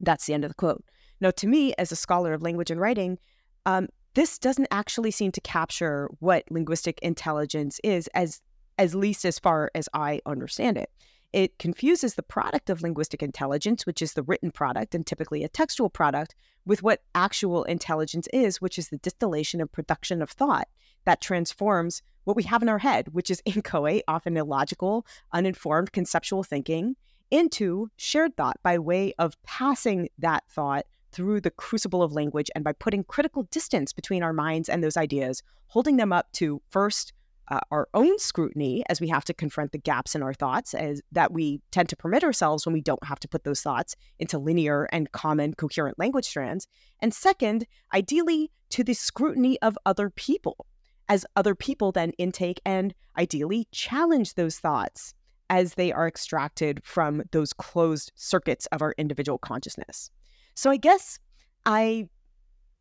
That's 0.00 0.26
the 0.26 0.34
end 0.34 0.44
of 0.44 0.50
the 0.50 0.54
quote. 0.54 0.84
Now, 1.20 1.30
to 1.32 1.46
me, 1.46 1.74
as 1.78 1.92
a 1.92 1.96
scholar 1.96 2.32
of 2.32 2.42
language 2.42 2.70
and 2.70 2.80
writing, 2.80 3.18
um, 3.64 3.88
this 4.14 4.38
doesn't 4.38 4.68
actually 4.70 5.10
seem 5.10 5.32
to 5.32 5.40
capture 5.40 6.08
what 6.20 6.44
linguistic 6.50 6.98
intelligence 7.00 7.80
is, 7.84 8.08
as 8.08 8.40
at 8.78 8.94
least 8.94 9.24
as 9.24 9.38
far 9.38 9.70
as 9.74 9.88
I 9.94 10.20
understand 10.26 10.76
it. 10.76 10.90
It 11.32 11.58
confuses 11.58 12.14
the 12.14 12.22
product 12.22 12.70
of 12.70 12.82
linguistic 12.82 13.22
intelligence, 13.22 13.84
which 13.84 14.00
is 14.00 14.14
the 14.14 14.22
written 14.22 14.50
product 14.50 14.94
and 14.94 15.06
typically 15.06 15.44
a 15.44 15.48
textual 15.48 15.90
product, 15.90 16.34
with 16.64 16.82
what 16.82 17.02
actual 17.14 17.64
intelligence 17.64 18.26
is, 18.32 18.60
which 18.60 18.78
is 18.78 18.88
the 18.88 18.98
distillation 18.98 19.60
and 19.60 19.70
production 19.70 20.22
of 20.22 20.30
thought 20.30 20.68
that 21.04 21.20
transforms 21.20 22.02
what 22.24 22.36
we 22.36 22.42
have 22.44 22.62
in 22.62 22.68
our 22.68 22.78
head, 22.78 23.08
which 23.12 23.30
is 23.30 23.42
inchoate, 23.46 24.02
often 24.08 24.36
illogical, 24.36 25.06
uninformed 25.32 25.92
conceptual 25.92 26.42
thinking, 26.42 26.96
into 27.30 27.88
shared 27.96 28.36
thought 28.36 28.56
by 28.62 28.78
way 28.78 29.12
of 29.18 29.40
passing 29.42 30.08
that 30.18 30.44
thought 30.48 30.86
through 31.12 31.40
the 31.40 31.50
crucible 31.50 32.02
of 32.02 32.12
language 32.12 32.50
and 32.54 32.62
by 32.62 32.72
putting 32.72 33.04
critical 33.04 33.44
distance 33.44 33.92
between 33.92 34.22
our 34.22 34.32
minds 34.32 34.68
and 34.68 34.82
those 34.82 34.96
ideas, 34.96 35.42
holding 35.68 35.96
them 35.96 36.12
up 36.12 36.30
to 36.32 36.60
first 36.68 37.12
uh, 37.48 37.60
our 37.70 37.88
own 37.94 38.18
scrutiny 38.18 38.84
as 38.88 39.00
we 39.00 39.08
have 39.08 39.24
to 39.24 39.32
confront 39.32 39.72
the 39.72 39.78
gaps 39.78 40.14
in 40.14 40.22
our 40.22 40.34
thoughts 40.34 40.74
as 40.74 41.00
that 41.12 41.32
we 41.32 41.60
tend 41.70 41.88
to 41.88 41.96
permit 41.96 42.24
ourselves 42.24 42.66
when 42.66 42.72
we 42.72 42.80
don't 42.80 43.04
have 43.04 43.20
to 43.20 43.28
put 43.28 43.44
those 43.44 43.62
thoughts 43.62 43.94
into 44.18 44.38
linear 44.38 44.88
and 44.92 45.12
common 45.12 45.54
coherent 45.54 45.98
language 45.98 46.26
strands. 46.26 46.66
And 47.00 47.14
second 47.14 47.66
ideally 47.94 48.50
to 48.70 48.82
the 48.82 48.94
scrutiny 48.94 49.60
of 49.62 49.78
other 49.86 50.10
people 50.10 50.66
as 51.08 51.24
other 51.36 51.54
people 51.54 51.92
then 51.92 52.10
intake 52.18 52.60
and 52.64 52.92
ideally 53.16 53.68
challenge 53.70 54.34
those 54.34 54.58
thoughts 54.58 55.14
as 55.50 55.74
they 55.74 55.92
are 55.92 56.08
extracted 56.08 56.80
from 56.84 57.22
those 57.32 57.52
closed 57.52 58.12
circuits 58.14 58.66
of 58.66 58.82
our 58.82 58.94
individual 58.98 59.38
consciousness 59.38 60.10
so 60.54 60.70
i 60.70 60.76
guess 60.76 61.18
i 61.64 62.08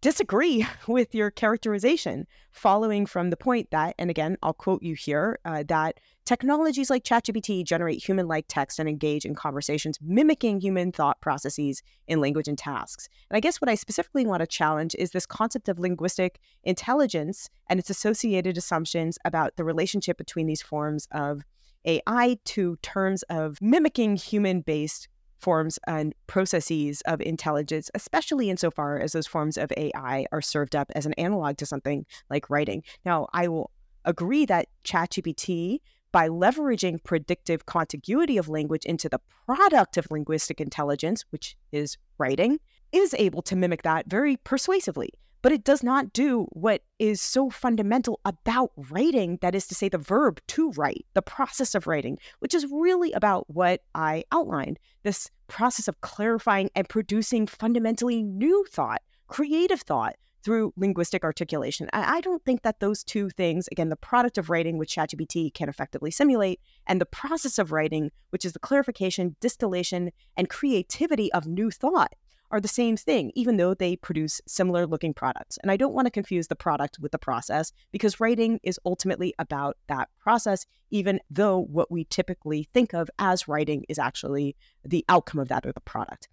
disagree 0.06 0.63
with 0.88 1.15
your 1.15 1.32
characterization, 1.32 2.28
following 2.51 3.08
from 3.08 3.32
the 3.32 3.38
point 3.38 3.71
that, 3.71 3.95
and 3.97 4.12
again, 4.12 4.38
I'll 4.43 4.54
quote 4.54 4.84
you 4.84 4.93
here, 4.93 5.39
uh, 5.45 5.63
that 5.67 5.99
technologies 6.25 6.91
like 6.91 7.04
ChatGPT 7.04 7.65
generate 7.65 8.04
human 8.04 8.28
like 8.28 8.45
text 8.47 8.78
and 8.78 8.88
engage 8.88 9.25
in 9.25 9.34
conversations 9.34 9.97
mimicking 9.99 10.62
human 10.62 10.91
thought 10.91 11.19
processes 11.21 11.82
in 12.08 12.21
language 12.21 12.47
and 12.47 12.56
tasks. 12.58 13.10
And 13.32 13.38
I 13.38 13.39
guess 13.39 13.60
what 13.60 13.67
I 13.67 13.73
specifically 13.73 14.28
want 14.28 14.41
to 14.41 14.47
challenge 14.47 14.95
is 14.99 15.10
this 15.10 15.25
concept 15.25 15.69
of 15.69 15.80
linguistic 15.80 16.39
intelligence 16.63 17.49
and 17.67 17.80
its 17.80 17.89
associated 17.89 18.60
assumptions 18.60 19.17
about 19.25 19.56
the 19.56 19.63
relationship 19.63 20.19
between 20.19 20.45
these 20.45 20.62
forms 20.62 21.08
of 21.12 21.41
AI 21.86 22.38
to 22.45 22.78
terms 22.82 23.24
of 23.24 23.62
mimicking 23.62 24.15
human 24.15 24.62
based 24.62 25.08
forms 25.39 25.78
and 25.86 26.15
processes 26.28 27.02
of 27.02 27.21
intelligence, 27.21 27.91
especially 27.93 28.50
insofar 28.50 29.00
as 29.00 29.12
those 29.12 29.28
forms 29.28 29.58
of 29.58 29.71
AI 29.78 30.26
are 30.32 30.41
served 30.41 30.76
up 30.76 30.91
as 30.95 31.06
an 31.06 31.13
analog 31.13 31.58
to 31.58 31.65
something 31.65 32.06
like 32.30 32.50
writing. 32.50 32.84
Now, 33.06 33.28
I 33.34 33.48
will 33.48 33.71
agree 34.06 34.45
that 34.45 34.67
ChatGPT, 34.84 35.80
by 36.12 36.30
leveraging 36.30 37.04
predictive 37.04 37.65
contiguity 37.65 38.38
of 38.38 38.48
language 38.50 38.86
into 38.86 39.10
the 39.10 39.19
product 39.45 39.98
of 39.98 40.08
linguistic 40.10 40.62
intelligence, 40.62 41.26
which 41.30 41.58
is 41.71 41.98
writing, 42.17 42.60
is 42.91 43.13
able 43.15 43.41
to 43.43 43.56
mimic 43.56 43.84
that 43.84 44.08
very 44.08 44.38
persuasively 44.38 45.10
but 45.45 45.51
it 45.51 45.63
does 45.63 45.84
not 45.84 46.12
do 46.12 46.47
what 46.53 46.81
is 46.97 47.21
so 47.21 47.51
fundamental 47.51 48.19
about 48.25 48.71
writing 48.89 49.38
that 49.43 49.53
is 49.53 49.67
to 49.67 49.75
say, 49.75 49.88
the 49.88 49.95
verb 49.95 50.41
to 50.47 50.71
write, 50.71 51.05
the 51.13 51.21
process 51.21 51.75
of 51.75 51.86
writing, 51.86 52.17
which 52.39 52.55
is 52.55 52.65
really 52.71 53.12
about 53.12 53.47
what 53.47 53.84
I 53.93 54.23
outlined 54.31 54.79
this 55.03 55.29
process 55.45 55.88
of 55.88 56.01
clarifying 56.01 56.71
and 56.73 56.89
producing 56.89 57.45
fundamentally 57.45 58.23
new 58.23 58.65
thought, 58.71 59.03
creative 59.27 59.81
thought 59.81 60.15
through 60.43 60.73
linguistic 60.77 61.23
articulation. 61.23 61.89
I, 61.93 62.21
don't 62.21 62.43
think 62.43 62.63
that 62.63 62.79
those 62.79 63.03
two 63.03 63.29
things, 63.29 63.67
again, 63.71 63.89
the 63.89 63.95
product 63.95 64.39
of 64.39 64.49
writing, 64.49 64.79
which 64.79 64.95
ChatGPT 64.95 65.53
can 65.53 65.69
effectively 65.69 66.10
simulate, 66.10 66.60
and 66.88 66.99
the 66.99 67.05
process 67.05 67.60
of 67.60 67.71
writing, 67.71 68.10
which 68.31 68.45
is 68.45 68.53
the 68.53 68.60
clarification, 68.60 69.36
distillation, 69.41 70.10
and 70.36 70.49
creativity 70.49 71.31
of 71.34 71.45
new 71.45 71.69
thought, 71.69 72.13
are 72.56 72.62
the 72.62 72.68
same 72.68 72.96
thing, 72.96 73.32
even 73.36 73.58
though 73.58 73.74
they 73.74 73.98
produce 73.98 74.39
similar 74.48 74.88
looking 74.88 75.13
products. 75.13 75.58
And 75.62 75.70
I 75.70 75.78
don't 75.78 75.94
want 75.94 76.06
to 76.06 76.12
confuse 76.12 76.48
the 76.48 76.56
product 76.56 76.98
with 77.00 77.12
the 77.12 77.20
process 77.20 77.74
because 77.91 78.20
writing 78.22 78.60
is 78.63 78.80
ultimately 78.86 79.34
about 79.38 79.78
that 79.88 80.08
process, 80.20 80.65
even 80.89 81.20
though 81.30 81.60
what 81.60 81.91
we 81.91 82.06
typically 82.06 82.70
think 82.74 82.94
of 82.94 83.10
as 83.20 83.48
writing 83.48 83.84
is 83.89 84.00
actually 84.00 84.56
the 84.86 85.04
outcome 85.10 85.41
of 85.41 85.50
that 85.50 85.65
or 85.65 85.74
the 85.74 85.82
product. 85.82 86.30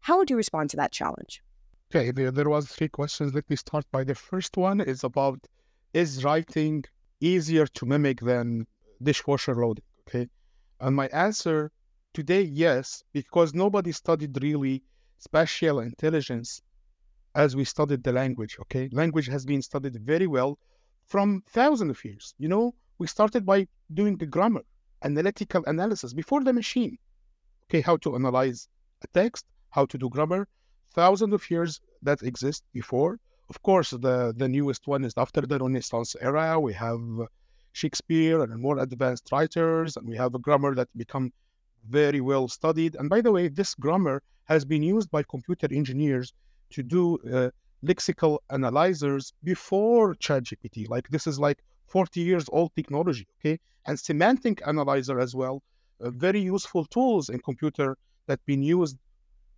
How 0.00 0.16
would 0.18 0.30
you 0.30 0.36
respond 0.36 0.70
to 0.70 0.76
that 0.76 0.92
challenge? 0.92 1.42
Okay, 1.90 2.12
there, 2.12 2.30
there 2.30 2.48
was 2.48 2.68
three 2.68 2.88
questions. 2.88 3.34
Let 3.34 3.50
me 3.50 3.56
start 3.56 3.84
by 3.90 4.04
the 4.04 4.14
first 4.14 4.56
one 4.56 4.80
is 4.80 5.02
about 5.02 5.40
is 5.92 6.22
writing 6.22 6.84
easier 7.20 7.66
to 7.66 7.86
mimic 7.86 8.20
than 8.20 8.66
dishwasher 9.02 9.54
loading? 9.54 9.84
Okay. 10.08 10.28
And 10.80 10.94
my 10.94 11.08
answer 11.08 11.72
today, 12.12 12.42
yes, 12.42 13.02
because 13.12 13.54
nobody 13.54 13.92
studied 13.92 14.40
really 14.40 14.82
spatial 15.28 15.76
intelligence 15.90 16.50
as 17.34 17.56
we 17.58 17.64
studied 17.74 18.02
the 18.04 18.12
language. 18.12 18.54
Okay, 18.62 18.84
language 19.00 19.28
has 19.34 19.44
been 19.52 19.62
studied 19.70 19.96
very 20.12 20.28
well 20.36 20.52
from 21.12 21.42
thousands 21.58 21.90
of 21.94 22.04
years. 22.08 22.34
You 22.38 22.48
know, 22.54 22.64
we 23.00 23.06
started 23.16 23.42
by 23.52 23.58
doing 23.92 24.16
the 24.18 24.28
grammar, 24.34 24.64
analytical 25.02 25.62
analysis 25.72 26.10
before 26.20 26.42
the 26.44 26.52
machine. 26.52 26.96
Okay, 27.64 27.80
how 27.88 27.96
to 28.04 28.14
analyze 28.14 28.68
a 29.06 29.08
text, 29.20 29.44
how 29.76 29.84
to 29.86 29.96
do 30.02 30.08
grammar. 30.08 30.42
Thousands 31.00 31.34
of 31.38 31.42
years 31.50 31.72
that 32.02 32.22
exist 32.30 32.62
before. 32.80 33.12
Of 33.52 33.56
course, 33.68 33.90
the 34.06 34.16
the 34.42 34.48
newest 34.56 34.82
one 34.94 35.02
is 35.08 35.14
after 35.24 35.42
the 35.50 35.58
Renaissance 35.64 36.10
era. 36.28 36.46
We 36.66 36.72
have 36.86 37.02
Shakespeare 37.80 38.38
and 38.44 38.52
more 38.66 38.78
advanced 38.86 39.26
writers, 39.32 39.90
and 39.96 40.04
we 40.10 40.16
have 40.22 40.32
a 40.34 40.42
grammar 40.46 40.72
that 40.78 40.88
become 41.02 41.26
very 41.88 42.20
well 42.20 42.48
studied. 42.48 42.96
And 42.96 43.08
by 43.08 43.20
the 43.20 43.32
way, 43.32 43.48
this 43.48 43.74
grammar 43.74 44.22
has 44.44 44.64
been 44.64 44.82
used 44.82 45.10
by 45.10 45.22
computer 45.22 45.68
engineers 45.70 46.32
to 46.70 46.82
do 46.82 47.18
uh, 47.32 47.50
lexical 47.84 48.38
analyzers 48.50 49.32
before 49.42 50.14
ChatGPT. 50.14 50.88
Like 50.88 51.08
this 51.08 51.26
is 51.26 51.38
like 51.38 51.62
40 51.86 52.20
years 52.20 52.46
old 52.50 52.74
technology, 52.74 53.26
okay? 53.40 53.58
And 53.86 53.98
semantic 53.98 54.62
analyzer 54.66 55.20
as 55.20 55.34
well 55.34 55.62
uh, 56.00 56.10
very 56.10 56.40
useful 56.40 56.84
tools 56.86 57.28
in 57.28 57.38
computer 57.40 57.96
that 58.26 58.44
been 58.46 58.62
used 58.62 58.96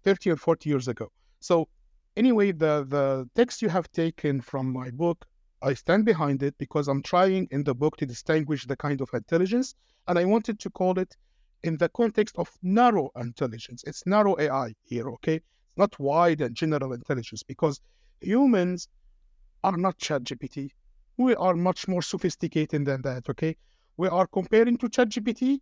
30 0.05 0.31
or 0.31 0.37
40 0.37 0.69
years 0.69 0.89
ago. 0.89 1.11
So 1.41 1.69
anyway, 2.17 2.53
the, 2.53 2.85
the 2.89 3.29
text 3.35 3.63
you 3.63 3.69
have 3.69 3.91
taken 3.93 4.41
from 4.41 4.73
my 4.73 4.91
book, 4.91 5.25
I 5.63 5.75
stand 5.75 6.05
behind 6.05 6.43
it 6.43 6.55
because 6.59 6.89
I'm 6.89 7.03
trying 7.03 7.49
in 7.51 7.65
the 7.65 7.75
book 7.75 7.97
to 7.99 8.07
distinguish 8.07 8.67
the 8.67 8.77
kind 8.77 9.01
of 9.01 9.09
intelligence. 9.15 9.75
And 10.09 10.19
I 10.19 10.25
wanted 10.25 10.61
to 10.61 10.71
call 10.71 10.99
it 10.99 11.17
in 11.67 11.77
the 11.77 11.89
context 11.89 12.37
of 12.39 12.51
narrow 12.63 13.11
intelligence. 13.17 13.85
It's 13.87 14.07
narrow 14.07 14.37
AI 14.39 14.75
here, 14.83 15.11
okay? 15.11 15.41
Not 15.77 15.99
wide 15.99 16.41
and 16.41 16.55
general 16.55 16.93
intelligence 16.93 17.43
because 17.43 17.81
humans 18.21 18.89
are 19.65 19.77
not 19.77 19.99
ChatGPT. 19.99 20.71
We 21.17 21.35
are 21.35 21.55
much 21.55 21.89
more 21.89 22.03
sophisticated 22.03 22.85
than 22.85 23.03
that, 23.03 23.29
okay? 23.29 23.57
We 23.97 24.09
are 24.09 24.27
comparing 24.27 24.77
to 24.79 24.89
ChatGPT, 24.89 25.61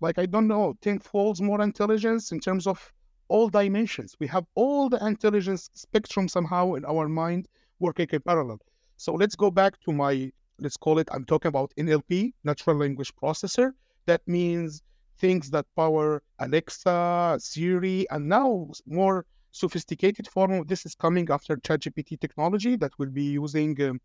like 0.00 0.18
I 0.18 0.26
don't 0.26 0.48
know, 0.48 0.74
10 0.82 1.00
folds 1.00 1.40
more 1.40 1.60
intelligence 1.60 2.32
in 2.32 2.40
terms 2.40 2.66
of 2.66 2.92
all 3.28 3.48
dimensions. 3.48 4.16
We 4.18 4.26
have 4.28 4.44
all 4.54 4.88
the 4.88 5.04
intelligence 5.06 5.70
spectrum 5.74 6.28
somehow 6.28 6.74
in 6.74 6.84
our 6.84 7.08
mind 7.08 7.48
working 7.78 8.08
in 8.10 8.20
parallel. 8.20 8.60
So 8.96 9.14
let's 9.14 9.36
go 9.36 9.50
back 9.50 9.80
to 9.80 9.92
my, 9.92 10.32
let's 10.58 10.76
call 10.76 10.98
it, 10.98 11.08
I'm 11.12 11.24
talking 11.24 11.48
about 11.48 11.72
NLP, 11.78 12.32
natural 12.42 12.76
language 12.76 13.12
processor. 13.14 13.72
That 14.06 14.22
means 14.26 14.82
things 15.18 15.50
that 15.50 15.66
power 15.76 16.22
Alexa, 16.38 17.36
Siri, 17.40 18.06
and 18.10 18.28
now 18.28 18.70
more 18.86 19.26
sophisticated 19.50 20.28
form 20.28 20.52
of 20.52 20.68
this 20.68 20.86
is 20.86 20.94
coming 20.94 21.28
after 21.30 21.56
ChatGPT 21.56 22.20
technology 22.20 22.76
that 22.76 22.92
will 22.98 23.10
be 23.10 23.24
using 23.24 23.80
um, 23.82 24.00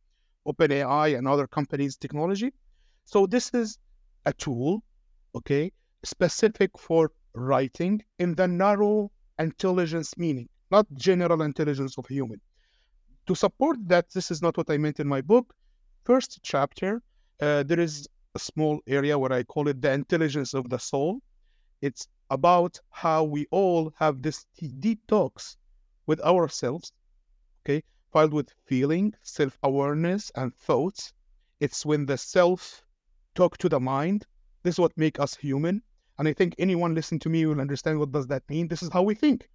OpenAI 0.48 1.18
and 1.18 1.28
other 1.28 1.48
companies' 1.48 1.98
technology. 1.98 2.52
So 3.06 3.26
this 3.26 3.52
is 3.54 3.78
a 4.26 4.34
tool, 4.34 4.84
okay, 5.36 5.72
specific 6.04 6.72
for 6.78 7.12
writing 7.34 8.02
in 8.20 8.36
the 8.36 8.48
narrow 8.48 9.12
intelligence 9.40 10.18
meaning, 10.18 10.48
not 10.72 10.86
general 10.94 11.42
intelligence 11.42 11.98
of 11.98 12.08
human. 12.08 12.40
To 13.28 13.36
support 13.36 13.78
that, 13.88 14.12
this 14.12 14.32
is 14.32 14.42
not 14.42 14.58
what 14.58 14.70
I 14.70 14.78
meant 14.78 15.00
in 15.00 15.08
my 15.08 15.22
book. 15.22 15.54
First 16.04 16.40
chapter, 16.44 17.02
uh, 17.42 17.64
there 17.64 17.80
is 17.80 18.08
a 18.36 18.40
small 18.40 18.82
area 18.88 19.18
where 19.18 19.32
I 19.32 19.44
call 19.44 19.68
it 19.68 19.82
the 19.82 19.92
intelligence 19.92 20.54
of 20.54 20.70
the 20.70 20.80
soul. 20.80 21.20
It's 21.82 22.08
about 22.30 22.80
how 22.90 23.24
we 23.24 23.46
all 23.52 23.94
have 24.00 24.22
this 24.22 24.46
deep 24.80 25.06
talks 25.08 25.58
with 26.08 26.20
ourselves, 26.22 26.92
okay, 27.64 27.84
filled 28.12 28.34
with 28.34 28.54
feeling, 28.66 29.14
self 29.22 29.58
awareness, 29.64 30.32
and 30.36 30.56
thoughts. 30.56 31.14
It's 31.60 31.86
when 31.86 32.06
the 32.06 32.18
self 32.18 32.84
talk 33.36 33.58
to 33.60 33.70
the 33.70 33.80
mind. 33.80 34.26
This 34.64 34.76
is 34.76 34.80
what 34.80 34.98
make 34.98 35.20
us 35.20 35.36
human. 35.36 35.82
And 36.18 36.28
I 36.28 36.34
think 36.34 36.56
anyone 36.58 36.96
listening 36.96 37.20
to 37.20 37.30
me 37.30 37.46
will 37.46 37.62
understand 37.62 38.00
what 38.00 38.12
does 38.12 38.28
that 38.28 38.44
mean. 38.50 38.68
This 38.68 38.84
is 38.84 38.90
how 38.92 39.04
we 39.04 39.16
think. 39.16 39.50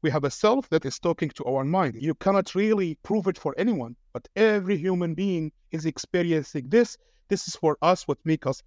We 0.00 0.10
have 0.10 0.24
a 0.24 0.30
self 0.30 0.68
that 0.70 0.84
is 0.84 0.98
talking 0.98 1.30
to 1.30 1.44
our 1.44 1.64
mind. 1.64 1.96
You 2.00 2.14
cannot 2.14 2.54
really 2.54 2.96
prove 3.02 3.26
it 3.26 3.36
for 3.36 3.54
anyone, 3.58 3.96
but 4.12 4.28
every 4.36 4.76
human 4.76 5.14
being 5.14 5.52
is 5.72 5.86
experiencing 5.86 6.68
this. 6.68 6.96
This 7.28 7.46
is 7.46 7.56
for 7.56 7.76
us 7.82 8.08
what 8.08 8.18
make 8.24 8.46
us 8.46 8.62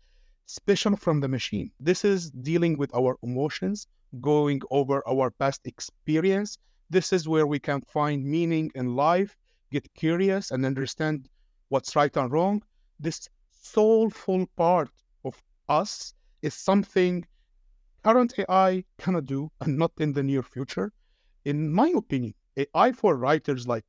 special 0.45 0.95
from 0.95 1.19
the 1.19 1.27
machine. 1.27 1.71
This 1.79 2.05
is 2.05 2.29
dealing 2.29 2.77
with 2.77 2.93
our 2.93 3.17
emotions, 3.23 3.87
going 4.19 4.61
over 4.69 5.01
our 5.07 5.31
past 5.31 5.65
experience. 5.65 6.57
This 6.89 7.11
is 7.11 7.27
where 7.27 7.47
we 7.47 7.59
can 7.59 7.81
find 7.81 8.23
meaning 8.23 8.71
in 8.75 8.95
life, 8.95 9.37
get 9.71 9.91
curious 9.95 10.51
and 10.51 10.65
understand 10.65 11.29
what's 11.69 11.95
right 11.95 12.15
and 12.17 12.31
wrong. 12.31 12.61
This 12.99 13.29
soulful 13.49 14.45
part 14.55 14.89
of 15.23 15.41
us 15.69 16.13
is 16.41 16.53
something 16.53 17.25
current 18.03 18.33
AI 18.37 18.83
cannot 18.97 19.25
do 19.25 19.51
and 19.61 19.77
not 19.77 19.91
in 19.99 20.13
the 20.13 20.23
near 20.23 20.43
future. 20.43 20.91
In 21.45 21.71
my 21.71 21.89
opinion, 21.95 22.33
AI 22.57 22.91
for 22.91 23.15
writers 23.15 23.67
like 23.67 23.85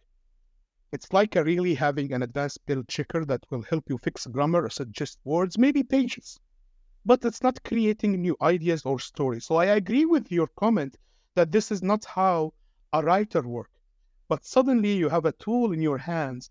it's 0.92 1.12
like 1.12 1.36
a 1.36 1.42
really 1.42 1.74
having 1.74 2.12
an 2.12 2.22
advanced 2.22 2.56
spell 2.56 2.82
checker 2.86 3.24
that 3.24 3.46
will 3.50 3.62
help 3.62 3.88
you 3.88 3.96
fix 3.96 4.26
grammar 4.26 4.64
or 4.64 4.70
suggest 4.70 5.18
words, 5.24 5.56
maybe 5.56 5.82
pages. 5.82 6.38
But 7.06 7.24
it's 7.24 7.42
not 7.42 7.64
creating 7.64 8.20
new 8.20 8.36
ideas 8.42 8.84
or 8.84 9.00
stories. 9.00 9.46
So 9.46 9.56
I 9.56 9.64
agree 9.64 10.04
with 10.04 10.30
your 10.30 10.48
comment 10.48 10.98
that 11.34 11.50
this 11.50 11.72
is 11.72 11.82
not 11.82 12.04
how 12.04 12.52
a 12.92 13.02
writer 13.02 13.40
works. 13.40 13.80
But 14.28 14.44
suddenly 14.44 14.92
you 14.92 15.08
have 15.08 15.24
a 15.24 15.32
tool 15.32 15.72
in 15.72 15.80
your 15.80 15.98
hands 15.98 16.50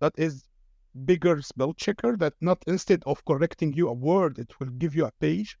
that 0.00 0.14
is 0.16 0.44
bigger 1.04 1.42
spell 1.42 1.74
checker 1.74 2.16
that 2.16 2.32
not 2.40 2.64
instead 2.66 3.02
of 3.04 3.24
correcting 3.26 3.74
you 3.74 3.88
a 3.88 3.92
word, 3.92 4.38
it 4.38 4.58
will 4.58 4.70
give 4.70 4.94
you 4.94 5.04
a 5.04 5.12
page. 5.20 5.58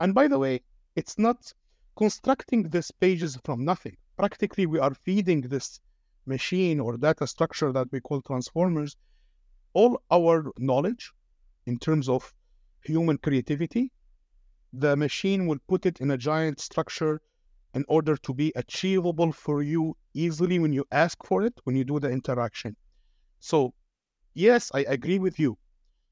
And 0.00 0.14
by 0.14 0.28
the 0.28 0.38
way, 0.38 0.62
it's 0.96 1.18
not 1.18 1.52
constructing 1.96 2.70
these 2.70 2.90
pages 2.90 3.38
from 3.44 3.64
nothing. 3.66 3.98
Practically, 4.16 4.64
we 4.64 4.78
are 4.78 4.94
feeding 4.94 5.42
this 5.42 5.78
machine 6.36 6.78
or 6.80 6.96
data 6.96 7.26
structure 7.34 7.70
that 7.76 7.88
we 7.92 8.00
call 8.00 8.20
transformers 8.22 8.96
all 9.72 9.92
our 10.10 10.36
knowledge 10.58 11.12
in 11.66 11.78
terms 11.78 12.08
of 12.08 12.32
human 12.84 13.18
creativity. 13.18 13.84
The 14.72 14.96
machine 14.96 15.46
will 15.48 15.62
put 15.68 15.86
it 15.90 16.00
in 16.00 16.10
a 16.10 16.22
giant 16.30 16.60
structure 16.60 17.20
in 17.74 17.84
order 17.96 18.16
to 18.26 18.34
be 18.34 18.52
achievable 18.56 19.32
for 19.32 19.62
you 19.62 19.96
easily 20.14 20.58
when 20.58 20.72
you 20.72 20.84
ask 20.90 21.16
for 21.24 21.42
it, 21.48 21.54
when 21.64 21.76
you 21.76 21.84
do 21.84 22.00
the 22.00 22.10
interaction. 22.10 22.76
So 23.38 23.74
yes, 24.34 24.70
I 24.74 24.80
agree 24.96 25.18
with 25.18 25.38
you 25.38 25.58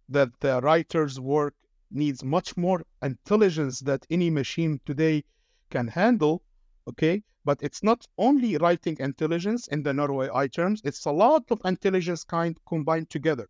that 0.08 0.28
the 0.40 0.60
writer's 0.60 1.18
work 1.20 1.54
needs 1.90 2.22
much 2.24 2.56
more 2.56 2.82
intelligence 3.02 3.80
that 3.80 4.06
any 4.10 4.30
machine 4.30 4.80
today 4.84 5.24
can 5.70 5.88
handle. 5.88 6.42
Okay, 6.89 7.22
but 7.45 7.62
it's 7.62 7.82
not 7.82 8.07
only 8.16 8.57
writing 8.57 8.97
intelligence 8.99 9.68
in 9.68 9.82
the 9.82 9.93
narrow 9.93 10.22
AI 10.22 10.49
terms, 10.49 10.80
it's 10.84 11.05
a 11.05 11.12
lot 11.12 11.45
of 11.51 11.61
intelligence 11.66 12.24
kind 12.24 12.59
combined 12.66 13.11
together. 13.11 13.47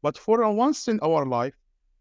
But 0.00 0.16
for 0.16 0.48
once 0.52 0.86
in 0.86 1.00
our 1.00 1.26
life, 1.26 1.56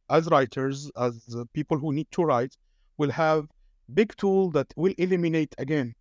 as 0.09 0.27
writers, 0.27 0.91
as 0.95 1.35
people 1.53 1.79
who 1.79 1.93
need 1.93 2.11
to 2.11 2.23
write, 2.23 2.55
we'll 2.97 3.09
have 3.09 3.47
big 3.93 4.15
tool 4.17 4.51
that 4.51 4.71
will 4.75 4.93
eliminate 4.99 5.55
again 5.57 5.95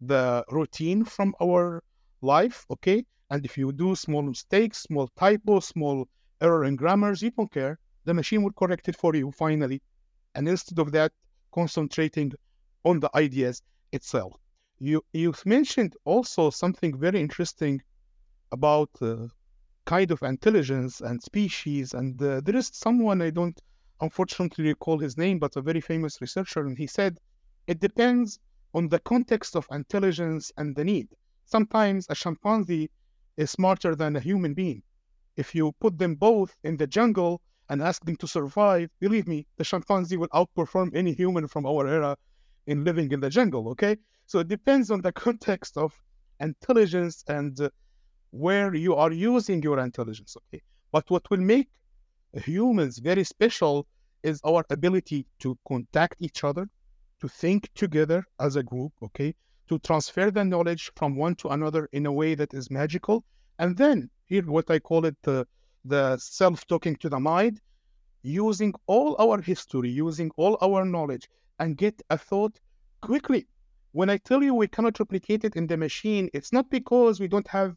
the 0.00 0.44
routine 0.50 1.04
from 1.04 1.34
our 1.42 1.82
life. 2.22 2.64
Okay, 2.70 3.04
and 3.30 3.44
if 3.44 3.58
you 3.58 3.72
do 3.72 3.96
small 3.96 4.22
mistakes, 4.22 4.84
small 4.84 5.08
typos, 5.16 5.66
small 5.66 6.06
error 6.40 6.64
in 6.64 6.76
grammars, 6.76 7.20
you 7.20 7.32
don't 7.32 7.50
care. 7.50 7.80
The 8.04 8.14
machine 8.14 8.44
will 8.44 8.52
correct 8.52 8.88
it 8.88 8.96
for 8.96 9.14
you 9.16 9.32
finally. 9.32 9.82
And 10.36 10.48
instead 10.48 10.78
of 10.78 10.92
that, 10.92 11.12
concentrating 11.52 12.32
on 12.84 13.00
the 13.00 13.10
ideas 13.16 13.62
itself. 13.92 14.34
You 14.78 15.02
you 15.12 15.34
mentioned 15.44 15.94
also 16.04 16.50
something 16.50 16.98
very 16.98 17.20
interesting 17.20 17.82
about 18.52 18.90
uh, 19.02 19.28
kind 19.84 20.10
of 20.10 20.22
intelligence 20.22 21.00
and 21.00 21.22
species. 21.22 21.94
And 21.94 22.20
uh, 22.22 22.40
there 22.44 22.56
is 22.56 22.70
someone 22.72 23.22
I 23.22 23.30
don't 23.30 23.60
unfortunately 24.00 24.64
recall 24.66 24.98
his 24.98 25.16
name, 25.16 25.38
but 25.38 25.56
a 25.56 25.62
very 25.62 25.80
famous 25.80 26.20
researcher, 26.20 26.60
and 26.66 26.78
he 26.78 26.86
said 26.86 27.18
it 27.66 27.80
depends 27.80 28.38
on 28.74 28.88
the 28.88 29.00
context 29.00 29.56
of 29.56 29.66
intelligence 29.70 30.52
and 30.56 30.74
the 30.76 30.84
need. 30.84 31.08
Sometimes 31.44 32.06
a 32.08 32.14
chimpanzee 32.14 32.90
is 33.36 33.50
smarter 33.50 33.94
than 33.94 34.16
a 34.16 34.20
human 34.20 34.54
being. 34.54 34.82
If 35.36 35.54
you 35.54 35.72
put 35.80 35.98
them 35.98 36.14
both 36.14 36.56
in 36.64 36.76
the 36.76 36.86
jungle 36.86 37.40
and 37.68 37.82
ask 37.82 38.04
them 38.04 38.16
to 38.16 38.26
survive, 38.26 38.90
believe 39.00 39.26
me, 39.26 39.46
the 39.56 39.64
chimpanzee 39.64 40.16
will 40.16 40.28
outperform 40.28 40.94
any 40.94 41.12
human 41.12 41.48
from 41.48 41.66
our 41.66 41.86
era 41.86 42.16
in 42.66 42.84
living 42.84 43.10
in 43.12 43.20
the 43.20 43.30
jungle, 43.30 43.68
okay? 43.70 43.96
So 44.26 44.40
it 44.40 44.48
depends 44.48 44.90
on 44.90 45.00
the 45.00 45.12
context 45.26 45.76
of 45.76 45.92
intelligence 46.40 47.24
and 47.28 47.60
uh, 47.60 47.70
where 48.30 48.74
you 48.74 48.94
are 48.94 49.12
using 49.12 49.62
your 49.62 49.78
intelligence, 49.78 50.36
okay? 50.36 50.62
But 50.92 51.10
what 51.10 51.28
will 51.30 51.40
make 51.40 51.68
humans 52.34 52.98
very 52.98 53.24
special 53.24 53.86
is 54.22 54.40
our 54.44 54.64
ability 54.70 55.26
to 55.40 55.58
contact 55.66 56.16
each 56.20 56.44
other, 56.44 56.68
to 57.20 57.28
think 57.28 57.68
together 57.74 58.24
as 58.38 58.56
a 58.56 58.62
group, 58.62 58.92
okay? 59.02 59.34
to 59.70 59.78
transfer 59.78 60.32
the 60.32 60.44
knowledge 60.44 60.90
from 60.96 61.14
one 61.14 61.36
to 61.36 61.46
another 61.48 61.88
in 61.92 62.04
a 62.04 62.10
way 62.12 62.34
that 62.34 62.52
is 62.52 62.72
magical. 62.72 63.22
And 63.60 63.76
then, 63.76 64.10
here, 64.26 64.42
what 64.42 64.68
I 64.68 64.80
call 64.80 65.04
it 65.04 65.16
the, 65.22 65.46
the 65.84 66.16
self 66.16 66.66
talking 66.66 66.96
to 66.96 67.08
the 67.08 67.20
mind, 67.20 67.60
using 68.22 68.74
all 68.88 69.14
our 69.20 69.40
history, 69.40 69.88
using 69.88 70.32
all 70.36 70.58
our 70.60 70.84
knowledge, 70.84 71.28
and 71.60 71.76
get 71.76 72.02
a 72.10 72.18
thought 72.18 72.58
quickly. 73.02 73.46
When 73.92 74.10
I 74.10 74.16
tell 74.16 74.42
you 74.42 74.54
we 74.54 74.66
cannot 74.66 74.98
replicate 74.98 75.44
it 75.44 75.54
in 75.56 75.66
the 75.66 75.76
machine, 75.76 76.28
it's 76.32 76.52
not 76.52 76.70
because 76.70 77.20
we 77.20 77.28
don't 77.28 77.48
have 77.48 77.76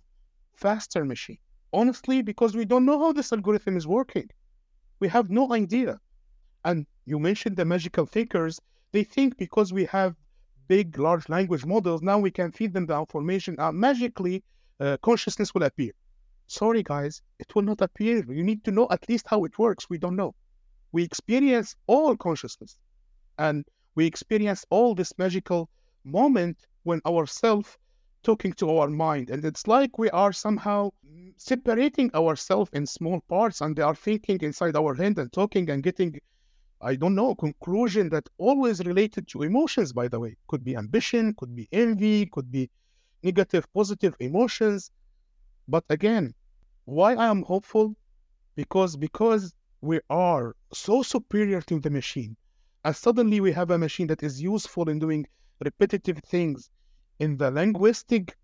faster 0.56 1.06
machine. 1.06 1.38
Honestly, 1.74 2.22
because 2.22 2.56
we 2.56 2.66
don't 2.66 2.86
know 2.86 3.00
how 3.00 3.12
this 3.12 3.34
algorithm 3.34 3.78
is 3.78 3.88
working. 3.88 4.30
We 5.00 5.08
have 5.10 5.30
no 5.30 5.54
idea. 5.54 6.00
And 6.66 6.86
you 7.06 7.20
mentioned 7.20 7.58
the 7.58 7.66
magical 7.66 8.06
thinkers. 8.06 8.60
They 8.92 9.04
think 9.04 9.38
because 9.38 9.74
we 9.74 9.86
have 9.86 10.16
big, 10.68 10.98
large 10.98 11.28
language 11.30 11.66
models, 11.66 12.02
now 12.02 12.20
we 12.20 12.32
can 12.32 12.52
feed 12.52 12.74
them 12.74 12.86
the 12.86 12.98
information 12.98 13.56
and 13.60 13.78
magically 13.78 14.44
uh, 14.80 14.98
consciousness 15.02 15.54
will 15.54 15.64
appear. 15.64 15.92
Sorry, 16.48 16.84
guys, 16.84 17.22
it 17.40 17.54
will 17.56 17.64
not 17.64 17.82
appear. 17.82 18.24
You 18.32 18.44
need 18.44 18.64
to 18.66 18.72
know 18.72 18.88
at 18.92 19.10
least 19.10 19.26
how 19.28 19.44
it 19.46 19.58
works. 19.58 19.90
We 19.90 19.98
don't 19.98 20.16
know. 20.16 20.36
We 20.92 21.04
experience 21.04 21.76
all 21.88 22.16
consciousness. 22.16 22.78
And 23.38 23.66
we 23.96 24.06
experience 24.06 24.66
all 24.70 24.96
this 24.96 25.18
magical 25.18 25.70
moment 26.04 26.68
when 26.84 27.02
ourself 27.06 27.78
talking 28.24 28.54
to 28.54 28.78
our 28.78 28.90
mind. 28.90 29.30
And 29.30 29.44
it's 29.46 29.68
like 29.68 29.98
we 29.98 30.10
are 30.12 30.34
somehow 30.34 30.92
separating 31.38 32.10
ourselves 32.16 32.70
in 32.74 32.86
small 32.86 33.22
parts 33.28 33.62
and 33.62 33.76
they 33.76 33.82
are 33.82 33.96
thinking 33.96 34.40
inside 34.42 34.76
our 34.76 34.96
head 34.96 35.18
and 35.18 35.32
talking 35.32 35.70
and 35.70 35.84
getting, 35.84 36.20
I 36.82 36.96
don't 36.96 37.16
know, 37.16 37.36
conclusion 37.36 38.10
that 38.10 38.28
always 38.38 38.80
related 38.86 39.28
to 39.30 39.44
emotions, 39.44 39.94
by 39.94 40.08
the 40.08 40.20
way. 40.20 40.38
Could 40.48 40.64
be 40.64 40.76
ambition, 40.76 41.34
could 41.38 41.56
be 41.56 41.68
envy, 41.72 42.26
could 42.28 42.52
be 42.52 42.70
negative, 43.24 43.72
positive 43.74 44.16
emotions. 44.20 44.92
But 45.68 45.84
again, 45.90 46.34
why 46.86 47.16
I 47.16 47.28
am 47.28 47.44
hopeful? 47.44 47.96
Because 48.56 48.96
because 48.96 49.54
we 49.82 50.00
are 50.10 50.56
so 50.74 51.02
superior 51.04 51.62
to 51.62 51.80
the 51.80 51.90
machine. 51.90 52.36
And 52.86 52.96
suddenly 52.96 53.40
we 53.40 53.52
have 53.54 53.72
a 53.72 53.78
machine 53.78 54.08
that 54.08 54.24
is 54.24 54.42
useful 54.42 54.90
in 54.90 55.00
doing 55.00 55.26
repetitive 55.64 56.20
things 56.20 56.70
in 57.20 57.38
the 57.38 57.50
linguistic 57.50 58.36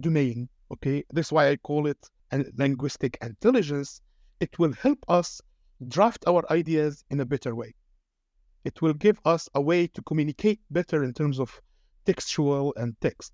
domain. 0.00 0.48
Okay, 0.72 1.04
this 1.10 1.26
is 1.26 1.32
why 1.32 1.50
I 1.50 1.56
call 1.56 1.86
it 1.86 1.98
a 2.32 2.44
linguistic 2.56 3.18
intelligence. 3.20 4.00
It 4.40 4.58
will 4.58 4.72
help 4.72 4.98
us 5.08 5.40
draft 5.88 6.24
our 6.26 6.42
ideas 6.50 7.04
in 7.10 7.20
a 7.20 7.26
better 7.26 7.54
way. 7.54 7.74
It 8.64 8.80
will 8.80 8.94
give 8.94 9.20
us 9.24 9.48
a 9.54 9.60
way 9.60 9.86
to 9.88 10.02
communicate 10.02 10.60
better 10.70 11.04
in 11.04 11.12
terms 11.12 11.38
of 11.38 11.60
textual 12.06 12.72
and 12.76 12.98
text. 13.00 13.32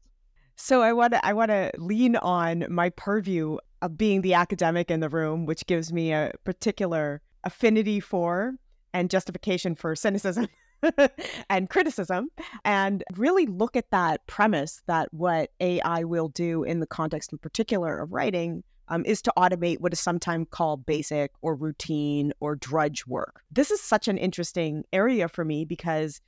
So 0.57 0.83
I 0.83 0.93
want 0.93 1.13
to 1.13 1.25
I 1.25 1.33
want 1.33 1.51
to 1.51 1.71
lean 1.79 2.17
on 2.17 2.67
my 2.69 2.91
purview 2.91 3.59
of 3.81 3.97
being 3.97 4.23
the 4.23 4.35
academic 4.35 4.91
in 4.91 4.99
the 4.99 5.09
room, 5.09 5.47
which 5.47 5.67
gives 5.67 5.93
me 5.93 6.13
a 6.13 6.33
particular 6.45 7.23
affinity 7.45 8.01
for 8.01 8.55
and 8.99 9.11
justification 9.11 9.77
for 9.77 9.95
cynicism 9.95 10.49
and 11.51 11.71
criticism, 11.71 12.29
and 12.65 13.05
really 13.17 13.47
look 13.47 13.77
at 13.77 13.91
that 13.93 14.27
premise 14.27 14.83
that 14.89 15.09
what 15.15 15.51
AI 15.61 16.03
will 16.03 16.29
do 16.29 16.65
in 16.65 16.81
the 16.81 16.87
context 16.87 17.31
in 17.33 17.39
particular 17.39 18.01
of 18.01 18.13
writing 18.13 18.65
um, 18.89 19.05
is 19.05 19.23
to 19.23 19.33
automate 19.37 19.79
what 19.79 19.93
is 19.93 20.01
sometimes 20.01 20.49
called 20.51 20.85
basic 20.85 21.31
or 21.43 21.55
routine 21.55 22.33
or 22.41 22.57
drudge 22.57 23.07
work. 23.07 23.43
This 23.53 23.71
is 23.71 23.81
such 23.81 24.09
an 24.09 24.19
interesting 24.19 24.83
area 24.93 25.29
for 25.29 25.45
me 25.45 25.65
because 25.65 26.21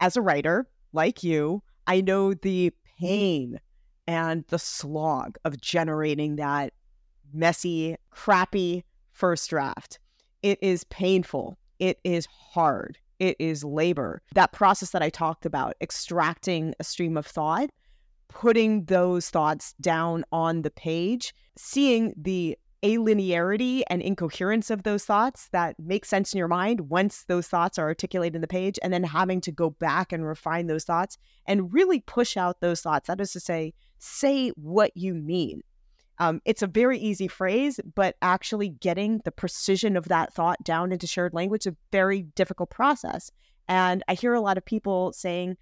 as 0.00 0.16
a 0.16 0.22
writer, 0.22 0.68
like 0.92 1.24
you, 1.24 1.60
I 1.88 2.02
know 2.02 2.34
the 2.34 2.72
pain 3.00 3.58
and 4.06 4.44
the 4.48 4.60
slog 4.60 5.38
of 5.44 5.60
generating 5.60 6.36
that 6.36 6.72
messy, 7.32 7.96
crappy 8.10 8.84
first 9.10 9.50
draft. 9.50 9.98
It 10.42 10.58
is 10.62 10.84
painful. 10.84 11.58
It 11.82 11.98
is 12.04 12.26
hard. 12.26 12.96
It 13.18 13.34
is 13.40 13.64
labor. 13.64 14.22
That 14.36 14.52
process 14.52 14.90
that 14.90 15.02
I 15.02 15.10
talked 15.10 15.44
about, 15.44 15.74
extracting 15.80 16.74
a 16.78 16.84
stream 16.84 17.16
of 17.16 17.26
thought, 17.26 17.70
putting 18.28 18.84
those 18.84 19.30
thoughts 19.30 19.74
down 19.80 20.24
on 20.30 20.62
the 20.62 20.70
page, 20.70 21.34
seeing 21.56 22.14
the 22.16 22.56
alienarity 22.84 23.82
and 23.90 24.00
incoherence 24.00 24.70
of 24.70 24.84
those 24.84 25.04
thoughts 25.04 25.48
that 25.50 25.74
make 25.80 26.04
sense 26.04 26.32
in 26.32 26.38
your 26.38 26.46
mind 26.46 26.88
once 26.88 27.24
those 27.24 27.48
thoughts 27.48 27.80
are 27.80 27.88
articulated 27.88 28.36
in 28.36 28.42
the 28.42 28.46
page, 28.46 28.78
and 28.80 28.92
then 28.92 29.02
having 29.02 29.40
to 29.40 29.50
go 29.50 29.70
back 29.70 30.12
and 30.12 30.24
refine 30.24 30.68
those 30.68 30.84
thoughts 30.84 31.18
and 31.46 31.74
really 31.74 31.98
push 31.98 32.36
out 32.36 32.60
those 32.60 32.80
thoughts. 32.80 33.08
That 33.08 33.20
is 33.20 33.32
to 33.32 33.40
say, 33.40 33.74
say 33.98 34.50
what 34.50 34.92
you 34.96 35.14
mean. 35.14 35.62
Um, 36.18 36.40
it's 36.44 36.62
a 36.62 36.66
very 36.66 36.98
easy 36.98 37.28
phrase, 37.28 37.80
but 37.94 38.16
actually 38.22 38.68
getting 38.68 39.20
the 39.24 39.32
precision 39.32 39.96
of 39.96 40.08
that 40.08 40.32
thought 40.32 40.62
down 40.62 40.92
into 40.92 41.06
shared 41.06 41.34
language 41.34 41.66
is 41.66 41.72
a 41.72 41.76
very 41.90 42.22
difficult 42.34 42.70
process. 42.70 43.30
And 43.68 44.02
I 44.08 44.14
hear 44.14 44.34
a 44.34 44.40
lot 44.40 44.58
of 44.58 44.64
people 44.64 45.12
saying, 45.12 45.56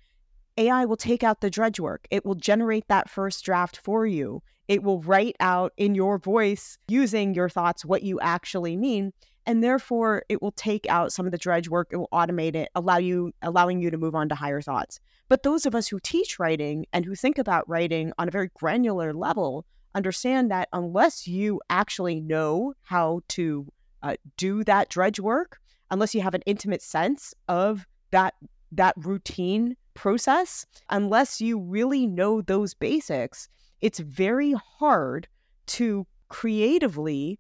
AI 0.57 0.84
will 0.84 0.96
take 0.96 1.22
out 1.22 1.40
the 1.40 1.51
drudge 1.51 1.80
work. 1.80 2.07
It 2.11 2.24
will 2.26 2.34
generate 2.34 2.88
that 2.88 3.09
first 3.09 3.44
draft 3.44 3.78
for 3.78 4.07
you. 4.07 4.42
It 4.68 4.82
will 4.82 5.01
write 5.01 5.36
out 5.40 5.72
in 5.76 5.94
your 5.94 6.18
voice 6.18 6.78
using 6.88 7.34
your 7.34 7.48
thoughts 7.48 7.84
what 7.84 8.03
you 8.03 8.20
actually 8.20 8.76
mean. 8.76 9.12
And 9.46 9.64
therefore 9.64 10.24
it 10.28 10.42
will 10.42 10.53
take 10.53 10.86
out 10.88 11.12
some 11.12 11.26
of 11.26 11.32
the 11.32 11.38
drudge 11.38 11.68
work. 11.68 11.88
It 11.90 11.96
will 11.96 12.11
automate 12.12 12.55
it, 12.55 12.68
allow 12.74 12.98
you 12.98 13.32
allowing 13.42 13.80
you 13.80 13.90
to 13.90 13.98
move 13.98 14.14
on 14.14 14.28
to 14.28 14.34
higher 14.34 14.61
thoughts. 14.61 15.01
But 15.28 15.42
those 15.42 15.64
of 15.64 15.74
us 15.74 15.88
who 15.88 15.98
teach 16.01 16.38
writing 16.38 16.86
and 16.92 17.05
who 17.05 17.14
think 17.14 17.38
about 17.38 17.68
writing 17.68 18.12
on 18.18 18.28
a 18.28 18.32
very 18.32 18.51
granular 18.55 19.14
level 19.14 19.64
understand 19.95 20.51
that 20.51 20.68
unless 20.72 21.26
you 21.26 21.61
actually 21.70 22.20
know 22.20 22.74
how 22.82 23.20
to 23.28 23.66
uh, 24.03 24.16
do 24.36 24.64
that 24.64 24.88
dredge 24.88 25.20
work, 25.20 25.59
unless 25.91 26.14
you 26.14 26.20
have 26.20 26.34
an 26.34 26.43
intimate 26.47 26.82
sense 26.82 27.34
of 27.49 27.86
that 28.11 28.34
that 28.72 28.95
routine 28.97 29.76
process, 29.95 30.64
unless 30.91 31.41
you 31.41 31.59
really 31.59 32.07
know 32.07 32.41
those 32.41 32.72
basics, 32.72 33.49
it's 33.80 33.99
very 33.99 34.55
hard 34.78 35.26
to 35.66 36.07
creatively 36.28 37.38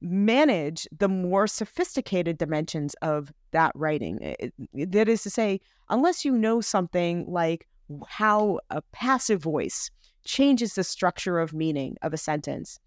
manage 0.00 0.86
the 0.96 1.08
more 1.08 1.46
sophisticated 1.46 2.38
dimensions 2.38 2.94
of 3.02 3.32
that 3.52 3.72
writing. 3.74 4.18
It, 4.20 4.52
that 4.92 5.08
is 5.08 5.22
to 5.22 5.30
say, 5.30 5.60
unless 5.88 6.24
you 6.24 6.32
know 6.32 6.60
something 6.60 7.24
like 7.26 7.66
how 8.06 8.60
a 8.70 8.82
passive 8.92 9.42
voice 9.42 9.90
changes 10.28 10.74
the 10.74 10.84
structure 10.84 11.40
of 11.40 11.54
meaning 11.54 11.96
of 12.02 12.12
a 12.12 12.18
sentence, 12.18 12.78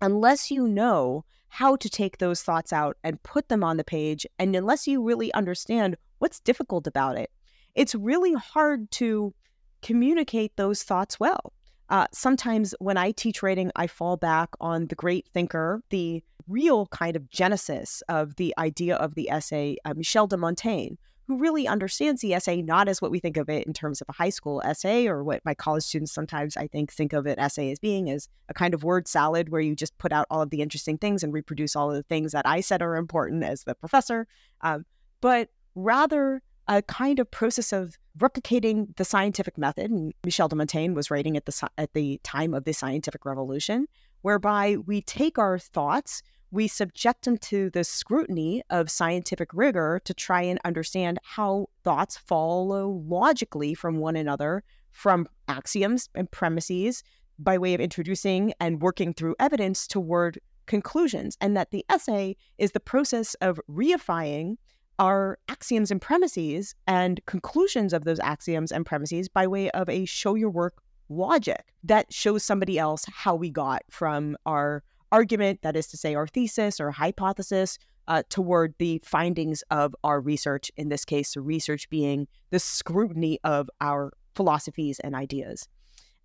unless 0.00 0.50
you 0.50 0.66
know 0.66 1.22
how 1.48 1.76
to 1.76 1.88
take 1.88 2.16
those 2.16 2.42
thoughts 2.42 2.72
out 2.72 2.96
and 3.04 3.22
put 3.22 3.48
them 3.50 3.62
on 3.62 3.76
the 3.76 3.84
page, 3.84 4.26
and 4.38 4.56
unless 4.56 4.88
you 4.88 5.02
really 5.02 5.32
understand 5.34 5.96
what's 6.18 6.40
difficult 6.40 6.86
about 6.86 7.18
it, 7.18 7.30
it's 7.74 7.94
really 7.94 8.32
hard 8.32 8.90
to 8.90 9.34
communicate 9.82 10.56
those 10.56 10.82
thoughts 10.82 11.20
well. 11.20 11.52
Uh, 11.90 12.06
sometimes 12.10 12.74
when 12.78 12.96
I 12.96 13.10
teach 13.10 13.42
writing, 13.42 13.70
I 13.76 13.86
fall 13.86 14.16
back 14.16 14.48
on 14.58 14.86
the 14.86 14.94
great 14.94 15.28
thinker, 15.28 15.82
the 15.90 16.22
real 16.48 16.86
kind 16.86 17.16
of 17.16 17.28
genesis 17.28 18.02
of 18.08 18.36
the 18.36 18.54
idea 18.56 18.96
of 18.96 19.14
the 19.14 19.28
essay, 19.28 19.76
uh, 19.84 19.92
Michel 19.94 20.26
de 20.26 20.38
Montaigne, 20.38 20.94
who 21.26 21.38
really 21.38 21.66
understands 21.66 22.20
the 22.20 22.34
essay 22.34 22.62
not 22.62 22.88
as 22.88 23.00
what 23.00 23.10
we 23.10 23.20
think 23.20 23.36
of 23.36 23.48
it 23.48 23.66
in 23.66 23.72
terms 23.72 24.00
of 24.00 24.08
a 24.08 24.12
high 24.12 24.30
school 24.30 24.60
essay 24.64 25.06
or 25.06 25.22
what 25.22 25.44
my 25.44 25.54
college 25.54 25.84
students 25.84 26.12
sometimes 26.12 26.56
I 26.56 26.66
think 26.66 26.92
think 26.92 27.12
of 27.12 27.26
an 27.26 27.38
essay 27.38 27.70
as 27.70 27.78
being 27.78 28.10
as 28.10 28.28
a 28.48 28.54
kind 28.54 28.74
of 28.74 28.84
word 28.84 29.08
salad 29.08 29.48
where 29.48 29.60
you 29.60 29.74
just 29.74 29.96
put 29.98 30.12
out 30.12 30.26
all 30.30 30.42
of 30.42 30.50
the 30.50 30.62
interesting 30.62 30.98
things 30.98 31.22
and 31.22 31.32
reproduce 31.32 31.76
all 31.76 31.90
of 31.90 31.96
the 31.96 32.02
things 32.02 32.32
that 32.32 32.46
I 32.46 32.60
said 32.60 32.82
are 32.82 32.96
important 32.96 33.44
as 33.44 33.64
the 33.64 33.74
professor, 33.74 34.26
um, 34.62 34.84
but 35.20 35.48
rather 35.74 36.42
a 36.68 36.82
kind 36.82 37.18
of 37.18 37.30
process 37.30 37.72
of 37.72 37.98
replicating 38.18 38.94
the 38.96 39.04
scientific 39.04 39.58
method. 39.58 39.90
And 39.90 40.12
Michel 40.24 40.48
de 40.48 40.56
Montaigne 40.56 40.94
was 40.94 41.10
writing 41.10 41.36
at 41.36 41.46
the 41.46 41.68
at 41.78 41.92
the 41.94 42.20
time 42.22 42.54
of 42.54 42.64
the 42.64 42.72
scientific 42.72 43.24
revolution, 43.24 43.86
whereby 44.22 44.76
we 44.76 45.02
take 45.02 45.38
our 45.38 45.58
thoughts, 45.58 46.22
we 46.52 46.68
subject 46.68 47.24
them 47.24 47.38
to 47.38 47.70
the 47.70 47.82
scrutiny 47.82 48.62
of 48.68 48.90
scientific 48.90 49.48
rigor 49.54 50.00
to 50.04 50.14
try 50.14 50.42
and 50.42 50.60
understand 50.64 51.18
how 51.24 51.66
thoughts 51.82 52.18
follow 52.18 53.02
logically 53.08 53.74
from 53.74 53.96
one 53.96 54.16
another, 54.16 54.62
from 54.90 55.26
axioms 55.48 56.10
and 56.14 56.30
premises, 56.30 57.02
by 57.38 57.56
way 57.56 57.72
of 57.74 57.80
introducing 57.80 58.52
and 58.60 58.82
working 58.82 59.14
through 59.14 59.34
evidence 59.40 59.86
toward 59.86 60.38
conclusions, 60.66 61.36
and 61.40 61.56
that 61.56 61.70
the 61.70 61.84
essay 61.88 62.36
is 62.58 62.72
the 62.72 62.80
process 62.80 63.34
of 63.40 63.58
reifying 63.68 64.56
our 64.98 65.38
axioms 65.48 65.90
and 65.90 66.02
premises 66.02 66.74
and 66.86 67.24
conclusions 67.24 67.94
of 67.94 68.04
those 68.04 68.20
axioms 68.20 68.70
and 68.70 68.84
premises 68.84 69.26
by 69.26 69.46
way 69.46 69.70
of 69.70 69.88
a 69.88 70.04
show 70.04 70.34
your 70.34 70.50
work 70.50 70.82
logic 71.08 71.72
that 71.82 72.12
shows 72.12 72.44
somebody 72.44 72.78
else 72.78 73.04
how 73.10 73.34
we 73.34 73.50
got 73.50 73.82
from 73.90 74.36
our 74.46 74.84
argument, 75.12 75.62
that 75.62 75.76
is 75.76 75.86
to 75.88 75.96
say, 75.96 76.14
our 76.14 76.26
thesis 76.26 76.80
or 76.80 76.90
hypothesis, 76.90 77.78
uh, 78.08 78.22
toward 78.30 78.74
the 78.78 79.00
findings 79.04 79.62
of 79.70 79.94
our 80.02 80.20
research, 80.20 80.72
in 80.76 80.88
this 80.88 81.04
case, 81.04 81.36
research 81.36 81.88
being 81.88 82.26
the 82.50 82.58
scrutiny 82.58 83.38
of 83.44 83.70
our 83.80 84.12
philosophies 84.34 84.98
and 85.00 85.14
ideas. 85.14 85.68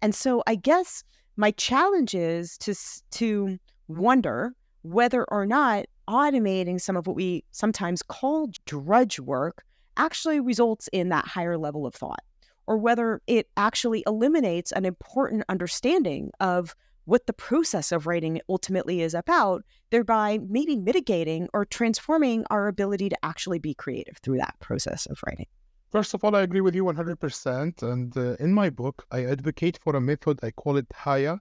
And 0.01 0.15
so 0.15 0.41
I 0.47 0.55
guess 0.55 1.03
my 1.35 1.51
challenge 1.51 2.15
is 2.15 2.57
to, 2.59 2.73
to 3.11 3.59
wonder 3.87 4.53
whether 4.81 5.23
or 5.25 5.45
not 5.45 5.85
automating 6.07 6.79
some 6.79 6.95
of 6.95 7.05
what 7.05 7.15
we 7.15 7.43
sometimes 7.51 8.01
call 8.01 8.49
drudge 8.65 9.19
work 9.19 9.63
actually 9.97 10.39
results 10.39 10.87
in 10.93 11.09
that 11.09 11.27
higher 11.27 11.57
level 11.57 11.85
of 11.85 11.93
thought, 11.93 12.23
or 12.65 12.77
whether 12.77 13.21
it 13.27 13.49
actually 13.57 14.03
eliminates 14.07 14.71
an 14.71 14.85
important 14.85 15.43
understanding 15.49 16.31
of 16.39 16.75
what 17.07 17.25
the 17.25 17.33
process 17.33 17.93
of 17.93 18.05
writing 18.05 18.41
ultimately 18.49 19.01
is 19.01 19.13
about, 19.13 19.63
thereby 19.91 20.39
maybe 20.49 20.75
mitigating 20.75 21.47
or 21.53 21.63
transforming 21.63 22.43
our 22.49 22.67
ability 22.67 23.07
to 23.07 23.17
actually 23.23 23.59
be 23.59 23.73
creative 23.73 24.17
through 24.17 24.37
that 24.37 24.53
process 24.59 25.05
of 25.05 25.17
writing. 25.25 25.45
First 25.89 26.13
of 26.13 26.25
all, 26.25 26.35
I 26.35 26.41
agree 26.41 26.59
with 26.59 26.75
you 26.75 26.83
100%. 26.83 27.81
And 27.81 28.17
uh, 28.17 28.35
in 28.41 28.53
my 28.53 28.69
book, 28.69 29.05
I 29.09 29.23
advocate 29.23 29.79
for 29.81 29.95
a 29.95 30.01
method, 30.01 30.39
I 30.43 30.51
call 30.51 30.75
it 30.75 30.85
HAYA, 30.93 31.39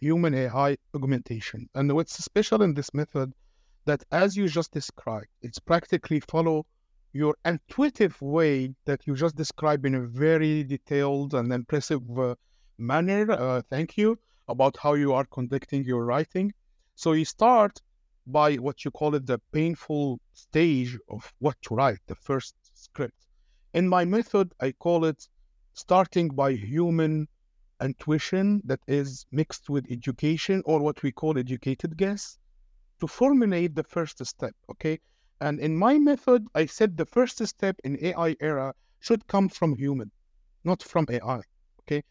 Human 0.00 0.34
AI 0.34 0.76
Augmentation. 0.94 1.66
And 1.74 1.90
what's 1.94 2.22
special 2.22 2.60
in 2.60 2.74
this 2.74 2.92
method 2.92 3.32
that, 3.86 4.04
as 4.12 4.36
you 4.36 4.46
just 4.48 4.70
described, 4.70 5.28
it's 5.40 5.58
practically 5.58 6.20
follow 6.20 6.66
your 7.14 7.34
intuitive 7.46 8.20
way 8.20 8.74
that 8.84 9.06
you 9.06 9.14
just 9.14 9.34
described 9.34 9.86
in 9.86 9.94
a 9.94 10.02
very 10.02 10.62
detailed 10.62 11.32
and 11.32 11.50
impressive 11.50 12.02
uh, 12.18 12.34
manner. 12.76 13.32
Uh, 13.32 13.62
thank 13.70 13.96
you 13.96 14.18
about 14.48 14.76
how 14.78 14.94
you 14.94 15.12
are 15.12 15.24
conducting 15.24 15.84
your 15.84 16.04
writing. 16.04 16.52
So 16.94 17.12
you 17.12 17.24
start 17.24 17.80
by 18.26 18.56
what 18.56 18.84
you 18.84 18.90
call 18.90 19.14
it 19.14 19.26
the 19.26 19.40
painful 19.52 20.18
stage 20.32 20.98
of 21.08 21.32
what 21.38 21.56
to 21.62 21.74
write, 21.74 22.00
the 22.06 22.14
first 22.14 22.54
script. 22.74 23.26
In 23.74 23.88
my 23.88 24.04
method, 24.04 24.52
I 24.60 24.72
call 24.72 25.04
it 25.04 25.28
starting 25.74 26.28
by 26.28 26.52
human 26.52 27.28
intuition 27.82 28.62
that 28.64 28.80
is 28.88 29.26
mixed 29.30 29.68
with 29.68 29.86
education 29.90 30.62
or 30.64 30.80
what 30.80 31.02
we 31.02 31.12
call 31.12 31.38
educated 31.38 31.96
guess 31.96 32.38
to 33.00 33.06
formulate 33.06 33.74
the 33.74 33.84
first 33.84 34.24
step. 34.24 34.54
Okay. 34.70 34.98
And 35.40 35.60
in 35.60 35.76
my 35.76 35.98
method, 35.98 36.46
I 36.54 36.66
said 36.66 36.96
the 36.96 37.04
first 37.04 37.46
step 37.46 37.76
in 37.84 37.98
AI 38.02 38.36
era 38.40 38.72
should 39.00 39.26
come 39.26 39.48
from 39.50 39.76
human, 39.76 40.10
not 40.64 40.82
from 40.82 41.06
AI. 41.10 41.42
Okay. 41.82 42.02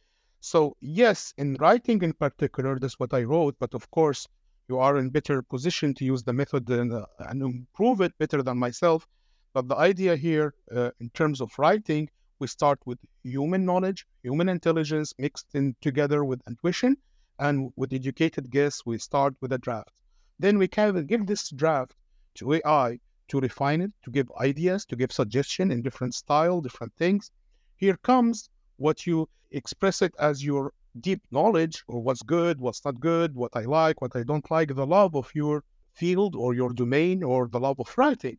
So 0.45 0.77
yes, 0.79 1.33
in 1.39 1.55
writing 1.55 2.03
in 2.03 2.13
particular, 2.13 2.77
that's 2.77 2.99
what 2.99 3.15
I 3.15 3.23
wrote. 3.23 3.55
But 3.57 3.73
of 3.73 3.89
course, 3.89 4.27
you 4.69 4.77
are 4.77 4.95
in 4.97 5.09
better 5.09 5.41
position 5.41 5.95
to 5.95 6.05
use 6.05 6.21
the 6.21 6.33
method 6.33 6.69
and, 6.69 6.93
uh, 6.93 7.07
and 7.17 7.41
improve 7.41 7.99
it 7.99 8.15
better 8.19 8.43
than 8.43 8.59
myself. 8.59 9.07
But 9.53 9.67
the 9.67 9.75
idea 9.75 10.15
here, 10.15 10.53
uh, 10.71 10.91
in 10.99 11.09
terms 11.09 11.41
of 11.41 11.49
writing, 11.57 12.11
we 12.37 12.45
start 12.45 12.79
with 12.85 12.99
human 13.23 13.65
knowledge, 13.65 14.05
human 14.21 14.47
intelligence 14.47 15.15
mixed 15.17 15.47
in 15.55 15.75
together 15.81 16.23
with 16.23 16.43
intuition, 16.47 16.95
and 17.39 17.71
with 17.75 17.91
educated 17.91 18.51
guess, 18.51 18.85
we 18.85 18.99
start 18.99 19.33
with 19.41 19.51
a 19.51 19.57
draft. 19.57 19.99
Then 20.37 20.59
we 20.59 20.67
can 20.67 21.07
give 21.07 21.25
this 21.25 21.49
draft 21.49 21.95
to 22.35 22.53
AI 22.53 22.99
to 23.29 23.39
refine 23.39 23.81
it, 23.81 23.93
to 24.03 24.11
give 24.11 24.31
ideas, 24.39 24.85
to 24.85 24.95
give 24.95 25.11
suggestion 25.11 25.71
in 25.71 25.81
different 25.81 26.13
style, 26.13 26.61
different 26.61 26.93
things. 26.97 27.31
Here 27.77 27.97
comes 27.97 28.51
what 28.77 29.05
you 29.05 29.27
express 29.51 30.01
it 30.01 30.13
as 30.19 30.43
your 30.43 30.73
deep 31.01 31.21
knowledge 31.31 31.83
or 31.87 32.01
what's 32.01 32.21
good, 32.21 32.59
what's 32.59 32.83
not 32.85 32.99
good, 32.99 33.35
what 33.35 33.51
I 33.55 33.61
like, 33.61 34.01
what 34.01 34.15
I 34.15 34.23
don't 34.23 34.49
like, 34.49 34.73
the 34.73 34.85
love 34.85 35.15
of 35.15 35.29
your 35.33 35.63
field 35.93 36.35
or 36.35 36.53
your 36.53 36.73
domain 36.73 37.23
or 37.23 37.47
the 37.47 37.59
love 37.59 37.79
of 37.79 37.97
writing. 37.97 38.37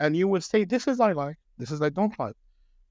And 0.00 0.16
you 0.16 0.28
will 0.28 0.40
say, 0.40 0.64
This 0.64 0.86
is 0.86 1.00
I 1.00 1.12
like, 1.12 1.36
this 1.58 1.70
is 1.70 1.82
I 1.82 1.88
don't 1.88 2.18
like. 2.18 2.36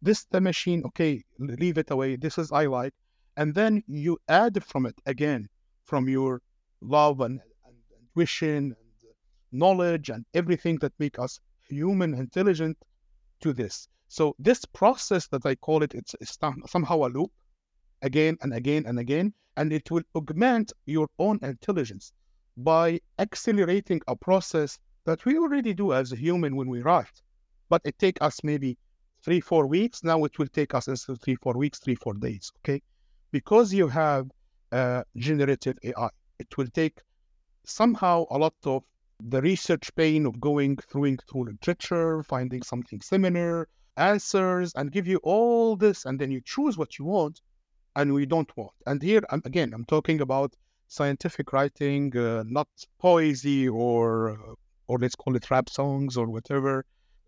This 0.02 0.26
the 0.26 0.42
machine, 0.42 0.84
okay, 0.86 1.24
leave 1.40 1.78
it 1.78 1.90
away. 1.90 2.16
This 2.16 2.38
is 2.38 2.52
I 2.52 2.66
like. 2.66 2.94
And 3.38 3.54
then 3.54 3.84
you 3.88 4.18
add 4.28 4.64
from 4.64 4.86
it 4.86 4.96
again, 5.06 5.48
from 5.84 6.08
your 6.10 6.42
love 6.82 7.22
and, 7.22 7.40
and 7.66 7.76
intuition 8.00 8.76
knowledge 9.52 10.10
and 10.10 10.26
everything 10.34 10.78
that 10.82 10.94
make 11.00 11.18
us 11.20 11.40
human 11.70 12.14
intelligent 12.14 12.78
to 13.42 13.54
this. 13.54 13.88
So 14.08 14.36
this 14.40 14.64
process 14.66 15.28
that 15.28 15.46
I 15.46 15.56
call 15.56 15.84
it, 15.84 15.94
it's, 15.94 16.16
it's 16.22 16.38
somehow 16.68 17.06
a 17.06 17.10
loop, 17.10 17.32
again 18.02 18.38
and 18.42 18.54
again 18.54 18.86
and 18.86 19.00
again, 19.00 19.34
and 19.56 19.74
it 19.74 19.90
will 19.90 20.04
augment 20.16 20.72
your 20.86 21.08
own 21.20 21.40
intelligence 21.42 22.14
by 22.58 23.00
accelerating 23.20 24.02
a 24.08 24.16
process 24.16 24.80
that 25.06 25.26
we 25.26 25.38
already 25.38 25.74
do 25.74 25.94
as 25.94 26.12
a 26.12 26.16
human 26.16 26.56
when 26.56 26.70
we 26.70 26.82
write. 26.82 27.22
But 27.70 27.82
it 27.86 27.98
take 28.00 28.18
us 28.22 28.44
maybe 28.44 28.78
three, 29.24 29.40
four 29.40 29.68
weeks. 29.68 30.04
Now 30.04 30.24
it 30.26 30.38
will 30.38 30.48
take 30.48 30.74
us 30.74 30.88
instead 30.88 31.22
three, 31.22 31.36
four 31.36 31.54
weeks, 31.54 31.80
three, 31.80 31.96
four 31.96 32.14
days. 32.14 32.52
Okay, 32.60 32.82
because 33.32 33.74
you 33.74 33.88
have 33.88 34.30
uh, 34.72 35.04
generative 35.18 35.78
AI, 35.84 36.10
it 36.40 36.58
will 36.58 36.68
take 36.68 37.00
somehow 37.66 38.26
a 38.30 38.38
lot 38.38 38.54
of 38.66 38.84
the 39.20 39.42
research 39.42 39.90
pain 39.96 40.26
of 40.26 40.40
going 40.40 40.78
through 40.78 41.18
through 41.30 41.46
literature, 41.46 42.24
finding 42.24 42.62
something 42.62 43.02
similar, 43.02 43.68
answers, 43.98 44.72
and 44.76 44.92
give 44.92 45.08
you 45.08 45.18
all 45.24 45.76
this, 45.76 46.06
and 46.06 46.20
then 46.20 46.32
you 46.32 46.42
choose 46.42 46.78
what 46.78 46.98
you 46.98 47.06
want 47.06 47.42
and 47.98 48.14
we 48.14 48.28
don't 48.28 48.56
want. 48.56 48.76
And 48.86 49.02
here, 49.02 49.22
I'm, 49.32 49.42
again, 49.44 49.74
I'm 49.74 49.84
talking 49.86 50.22
about 50.22 50.56
scientific 50.88 51.52
writing, 51.52 52.16
uh, 52.16 52.44
not 52.46 52.68
poesy 53.04 53.70
or 53.70 54.32
uh, 54.32 54.54
or 54.88 54.98
let's 55.00 55.16
call 55.16 55.36
it 55.36 55.52
rap 55.52 55.68
songs 55.70 56.16
or 56.16 56.28
whatever 56.28 56.86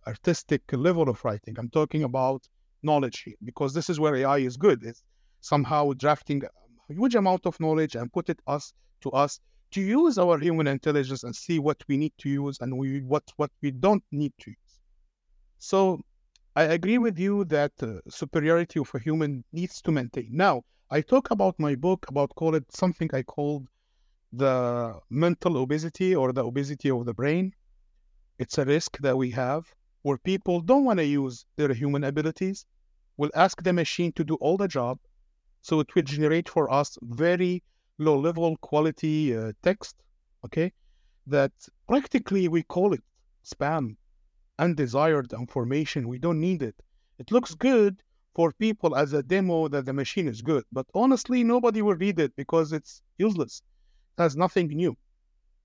artistic 0.08 0.62
level 0.72 1.10
of 1.10 1.24
writing. 1.26 1.56
I'm 1.58 1.70
talking 1.70 2.04
about 2.04 2.48
knowledge 2.84 3.22
here 3.24 3.36
because 3.44 3.74
this 3.74 3.90
is 3.90 4.00
where 4.00 4.16
AI 4.16 4.38
is 4.38 4.56
good. 4.56 4.84
It's 4.84 5.04
somehow 5.42 5.92
drafting 5.94 6.42
a 6.44 6.94
huge 6.94 7.16
amount 7.16 7.46
of 7.46 7.60
knowledge 7.60 7.96
and 7.96 8.14
put 8.14 8.30
it 8.30 8.40
us 8.48 8.74
to 9.02 9.10
us 9.12 9.40
to 9.72 9.82
use 9.82 10.18
our 10.18 10.38
human 10.40 10.68
intelligence 10.68 11.24
and 11.24 11.36
see 11.36 11.60
what 11.60 11.84
we 11.88 11.98
need 11.98 12.14
to 12.20 12.30
use 12.30 12.58
and 12.62 12.78
we 12.78 13.02
what 13.02 13.24
what 13.38 13.52
we 13.62 13.72
don't 13.72 14.04
need 14.12 14.34
to 14.42 14.52
use. 14.52 14.74
So 15.58 16.02
I 16.60 16.64
agree 16.64 16.98
with 16.98 17.18
you 17.18 17.46
that 17.46 17.72
uh, 17.82 18.02
superiority 18.10 18.82
of 18.82 18.92
a 18.94 19.00
human 19.00 19.46
needs 19.54 19.82
to 19.84 19.94
maintain. 19.94 20.28
Now 20.32 20.64
I 20.92 21.00
talk 21.00 21.32
about 21.32 21.58
my 21.58 21.76
book 21.76 22.06
about 22.10 22.36
call 22.36 22.54
it 22.54 22.70
something 22.70 23.10
I 23.14 23.24
called 23.24 23.70
the 24.34 25.00
mental 25.10 25.56
obesity 25.56 26.14
or 26.14 26.34
the 26.34 26.44
obesity 26.44 26.92
of 26.92 27.06
the 27.06 27.14
brain. 27.14 27.54
It's 28.40 28.58
a 28.58 28.66
risk 28.66 28.98
that 28.98 29.16
we 29.16 29.32
have 29.32 29.74
where 30.02 30.18
people 30.18 30.60
don't 30.60 30.84
want 30.84 31.00
to 31.00 31.06
use 31.06 31.46
their 31.56 31.74
human 31.74 32.04
abilities. 32.04 32.66
We'll 33.16 33.32
ask 33.36 33.64
the 33.64 33.72
machine 33.72 34.12
to 34.18 34.26
do 34.26 34.36
all 34.42 34.58
the 34.58 34.68
job, 34.68 35.00
so 35.62 35.80
it 35.80 35.96
will 35.96 36.04
generate 36.04 36.50
for 36.50 36.70
us 36.70 36.98
very 37.02 37.64
low 38.00 38.20
level 38.20 38.58
quality 38.58 39.34
uh, 39.34 39.54
text, 39.64 39.96
okay, 40.44 40.74
that 41.26 41.54
practically 41.88 42.50
we 42.50 42.64
call 42.64 42.92
it 42.92 43.04
spam, 43.46 43.96
undesired 44.60 45.34
information. 45.34 46.08
We 46.08 46.20
don't 46.20 46.40
need 46.40 46.62
it. 46.62 46.76
It 47.18 47.32
looks 47.32 47.56
good 47.56 48.04
for 48.36 48.52
people 48.54 48.96
as 48.96 49.14
a 49.14 49.24
demo 49.24 49.68
that 49.70 49.86
the 49.86 49.94
machine 49.94 50.28
is 50.28 50.42
good, 50.42 50.64
but 50.72 50.86
honestly, 50.94 51.44
nobody 51.44 51.82
will 51.82 51.96
read 51.96 52.20
it 52.20 52.36
because 52.36 52.72
it's 52.72 53.02
useless. 53.18 53.62
It 54.18 54.22
has 54.22 54.38
nothing 54.38 54.68
new. 54.68 54.96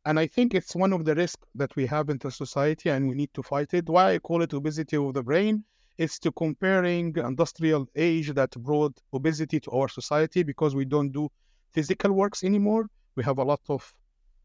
And 0.06 0.18
I 0.18 0.26
think 0.26 0.54
it's 0.54 0.74
one 0.74 0.92
of 0.92 1.04
the 1.04 1.14
risks 1.14 1.46
that 1.54 1.74
we 1.76 1.86
have 1.86 2.10
in 2.10 2.18
the 2.18 2.30
society 2.30 2.90
and 2.90 3.08
we 3.08 3.14
need 3.14 3.32
to 3.34 3.42
fight 3.42 3.72
it. 3.74 3.88
Why 3.88 4.14
I 4.14 4.18
call 4.18 4.42
it 4.42 4.52
obesity 4.52 4.96
of 4.96 5.14
the 5.14 5.22
brain 5.22 5.64
is 5.96 6.18
to 6.18 6.32
comparing 6.32 7.16
industrial 7.16 7.86
age 7.94 8.32
that 8.34 8.50
brought 8.68 9.00
obesity 9.12 9.60
to 9.60 9.70
our 9.70 9.88
society 9.88 10.42
because 10.42 10.74
we 10.74 10.84
don't 10.84 11.12
do 11.12 11.30
physical 11.72 12.12
works 12.12 12.44
anymore. 12.44 12.88
We 13.16 13.22
have 13.24 13.38
a 13.38 13.44
lot 13.44 13.60
of 13.68 13.94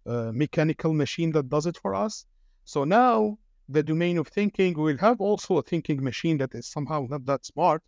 uh, 0.05 0.31
mechanical 0.33 0.93
machine 0.93 1.31
that 1.31 1.49
does 1.49 1.65
it 1.65 1.77
for 1.77 1.93
us. 1.95 2.25
So 2.63 2.83
now 2.83 3.37
the 3.69 3.83
domain 3.83 4.17
of 4.17 4.27
thinking 4.27 4.73
we'll 4.73 4.97
have 4.97 5.21
also 5.21 5.57
a 5.57 5.61
thinking 5.61 6.03
machine 6.03 6.37
that 6.39 6.53
is 6.55 6.67
somehow 6.67 7.05
not 7.09 7.23
that 7.25 7.45
smart 7.45 7.83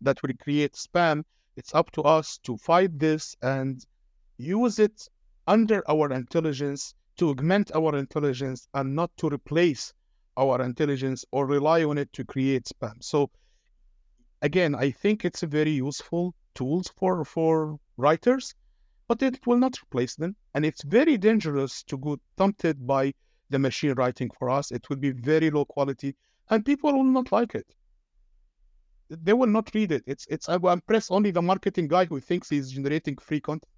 that 0.00 0.22
will 0.22 0.32
create 0.40 0.74
spam. 0.74 1.24
It's 1.56 1.74
up 1.74 1.90
to 1.92 2.02
us 2.02 2.38
to 2.44 2.56
fight 2.56 2.98
this 2.98 3.36
and 3.42 3.84
use 4.38 4.78
it 4.78 5.08
under 5.46 5.82
our 5.90 6.12
intelligence 6.12 6.94
to 7.16 7.30
augment 7.30 7.70
our 7.74 7.96
intelligence 7.96 8.68
and 8.74 8.94
not 8.94 9.10
to 9.16 9.28
replace 9.28 9.92
our 10.36 10.62
intelligence 10.62 11.24
or 11.32 11.46
rely 11.46 11.84
on 11.84 11.98
it 11.98 12.12
to 12.12 12.24
create 12.24 12.64
spam. 12.64 13.02
So 13.02 13.30
again, 14.42 14.74
I 14.74 14.92
think 14.92 15.24
it's 15.24 15.42
a 15.42 15.48
very 15.48 15.72
useful 15.72 16.34
tools 16.54 16.92
for 16.96 17.24
for 17.24 17.78
writers 17.96 18.54
but 19.06 19.22
it 19.22 19.46
will 19.46 19.58
not 19.58 19.82
replace 19.82 20.16
them. 20.16 20.34
And 20.54 20.64
it's 20.64 20.82
very 20.82 21.18
dangerous 21.18 21.82
to 21.84 21.98
go 21.98 22.18
tempted 22.36 22.86
by 22.86 23.12
the 23.50 23.58
machine 23.58 23.92
writing 23.94 24.30
for 24.38 24.50
us. 24.50 24.70
It 24.70 24.88
will 24.88 24.96
be 24.96 25.10
very 25.10 25.50
low 25.50 25.64
quality 25.64 26.16
and 26.50 26.64
people 26.64 26.92
will 26.92 27.04
not 27.04 27.32
like 27.32 27.54
it. 27.54 27.66
They 29.10 29.32
will 29.32 29.48
not 29.48 29.70
read 29.74 29.92
it. 29.92 30.02
It's 30.06 30.26
it's 30.28 30.48
I 30.48 30.56
will 30.56 30.72
impress 30.72 31.10
only 31.10 31.30
the 31.30 31.42
marketing 31.42 31.88
guy 31.88 32.06
who 32.06 32.20
thinks 32.20 32.48
he's 32.48 32.70
generating 32.70 33.16
free 33.18 33.40
content. 33.40 33.70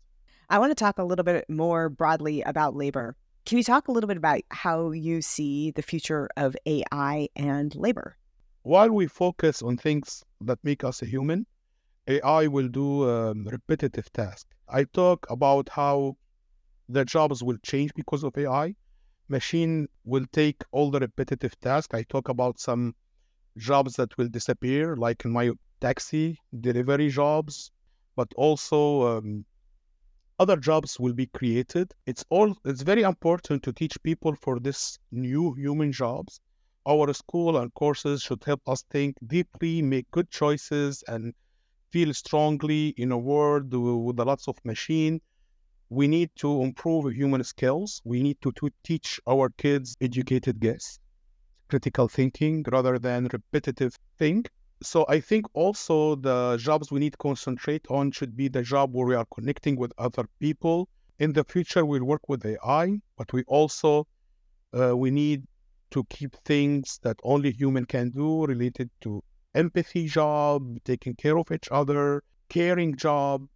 I 0.49 0.59
want 0.61 0.71
to 0.71 0.77
talk 0.77 0.99
a 0.99 1.05
little 1.05 1.25
bit 1.25 1.45
more 1.49 1.89
broadly 1.89 2.43
about 2.43 2.77
labor. 2.77 3.17
Can 3.45 3.59
you 3.59 3.65
talk 3.65 3.89
a 3.89 3.93
little 3.93 4.07
bit 4.09 4.17
about 4.17 4.43
how 4.51 4.93
you 4.93 5.21
see 5.21 5.73
the 5.73 5.83
future 5.83 6.29
of 6.37 6.57
AI 6.67 7.29
and 7.35 7.75
labor? 7.75 8.17
While 8.63 8.91
we 8.91 9.07
focus 9.07 9.63
on 9.63 9.77
things 9.77 10.25
that 10.41 10.59
make 10.63 10.85
us 10.85 11.03
a 11.03 11.07
human, 11.07 11.47
AI 12.09 12.47
will 12.47 12.69
do 12.69 13.09
um, 13.11 13.47
repetitive 13.47 14.13
tasks. 14.13 14.47
I 14.69 14.85
talk 14.85 15.27
about 15.31 15.69
how 15.69 16.17
the 16.89 17.05
jobs 17.05 17.43
will 17.43 17.59
change 17.65 17.93
because 17.95 18.23
of 18.25 18.37
AI. 18.37 18.75
Machine 19.29 19.89
will 20.05 20.27
take 20.33 20.63
all 20.73 20.91
the 20.91 21.01
repetitive 21.01 21.59
tasks. 21.61 21.95
I 21.95 22.03
talk 22.05 22.29
about 22.29 22.59
some 22.61 22.95
jobs 23.59 23.97
that 23.97 24.17
will 24.19 24.29
disappear, 24.29 24.97
like 24.97 25.25
in 25.25 25.33
my 25.33 25.53
taxi 25.81 26.39
delivery 26.61 27.11
jobs, 27.11 27.71
but 28.17 28.29
also 28.37 29.19
um, 29.19 29.45
other 30.39 30.57
jobs 30.57 30.99
will 31.01 31.13
be 31.15 31.27
created. 31.27 31.95
It's 32.07 32.25
all. 32.31 32.57
It's 32.65 32.83
very 32.83 33.03
important 33.03 33.63
to 33.65 33.73
teach 33.73 33.97
people 34.03 34.35
for 34.43 34.61
this 34.61 34.99
new 35.11 35.55
human 35.55 35.93
jobs. 35.93 36.41
Our 36.87 37.13
school 37.15 37.57
and 37.59 37.73
courses 37.75 38.23
should 38.23 38.45
help 38.45 38.63
us 38.69 38.83
think 38.91 39.17
deeply, 39.27 39.83
make 39.83 40.11
good 40.11 40.31
choices, 40.31 41.03
and 41.09 41.35
feel 41.93 42.15
strongly 42.15 42.89
in 42.97 43.13
a 43.13 43.19
world 43.19 43.73
with 43.73 44.21
lots 44.21 44.49
of 44.49 44.57
machine. 44.65 45.21
We 45.91 46.09
need 46.09 46.31
to 46.37 46.63
improve 46.63 47.13
human 47.15 47.45
skills. 47.45 48.03
We 48.05 48.23
need 48.23 48.41
to, 48.43 48.53
to 48.53 48.71
teach 48.83 49.21
our 49.27 49.51
kids 49.51 49.97
educated 50.01 50.61
guess. 50.61 50.99
critical 51.69 52.09
thinking 52.09 52.65
rather 52.73 52.99
than 52.99 53.29
repetitive 53.33 53.97
thing. 54.19 54.45
So 54.83 55.05
I 55.09 55.21
think 55.21 55.47
also 55.55 56.17
the 56.17 56.57
jobs 56.59 56.91
we 56.91 57.01
need 57.01 57.13
to 57.13 57.19
concentrate 57.19 57.87
on 57.91 58.11
should 58.13 58.37
be 58.37 58.49
the 58.49 58.63
job 58.63 58.95
where 58.95 59.07
we 59.07 59.15
are 59.15 59.27
connecting 59.35 59.77
with 59.77 59.93
other 59.99 60.27
people. 60.41 60.89
In 61.19 61.33
the 61.33 61.45
future, 61.45 61.85
we'll 61.85 62.05
work 62.05 62.29
with 62.29 62.45
AI, 62.45 63.01
but 63.17 63.33
we 63.33 63.43
also 63.45 64.07
uh, 64.79 64.97
we 64.97 65.11
need 65.11 65.45
to 65.91 66.05
keep 66.11 66.37
things 66.45 66.99
that 67.03 67.17
only 67.25 67.53
human 67.53 67.85
can 67.87 68.11
do 68.11 68.45
related 68.47 68.91
to 69.03 69.23
empathy 69.55 70.07
job, 70.09 70.63
taking 70.85 71.15
care 71.15 71.39
of 71.39 71.51
each 71.51 71.69
other, 71.71 72.23
caring 72.49 72.97
job. 72.97 73.47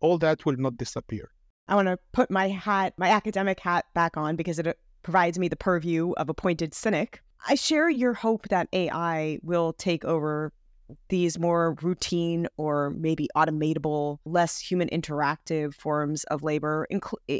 All 0.00 0.18
that 0.18 0.46
will 0.46 0.56
not 0.56 0.76
disappear. 0.76 1.30
I 1.68 1.74
want 1.74 1.88
to 1.88 1.98
put 2.12 2.30
my 2.30 2.48
hat, 2.48 2.94
my 2.96 3.10
academic 3.10 3.60
hat 3.60 3.84
back 3.94 4.16
on 4.16 4.36
because 4.36 4.58
it 4.58 4.66
uh, 4.66 4.72
provides 5.02 5.38
me 5.38 5.48
the 5.48 5.56
purview 5.56 6.12
of 6.12 6.28
a 6.30 6.34
pointed 6.34 6.72
cynic. 6.72 7.22
I 7.46 7.54
share 7.54 7.90
your 7.90 8.14
hope 8.14 8.48
that 8.48 8.68
AI 8.72 9.38
will 9.42 9.74
take 9.74 10.04
over 10.04 10.52
these 11.10 11.38
more 11.38 11.76
routine 11.82 12.48
or 12.56 12.90
maybe 12.90 13.28
automatable, 13.36 14.18
less 14.24 14.58
human 14.58 14.88
interactive 14.88 15.74
forms 15.74 16.24
of 16.24 16.42
labor, 16.42 16.88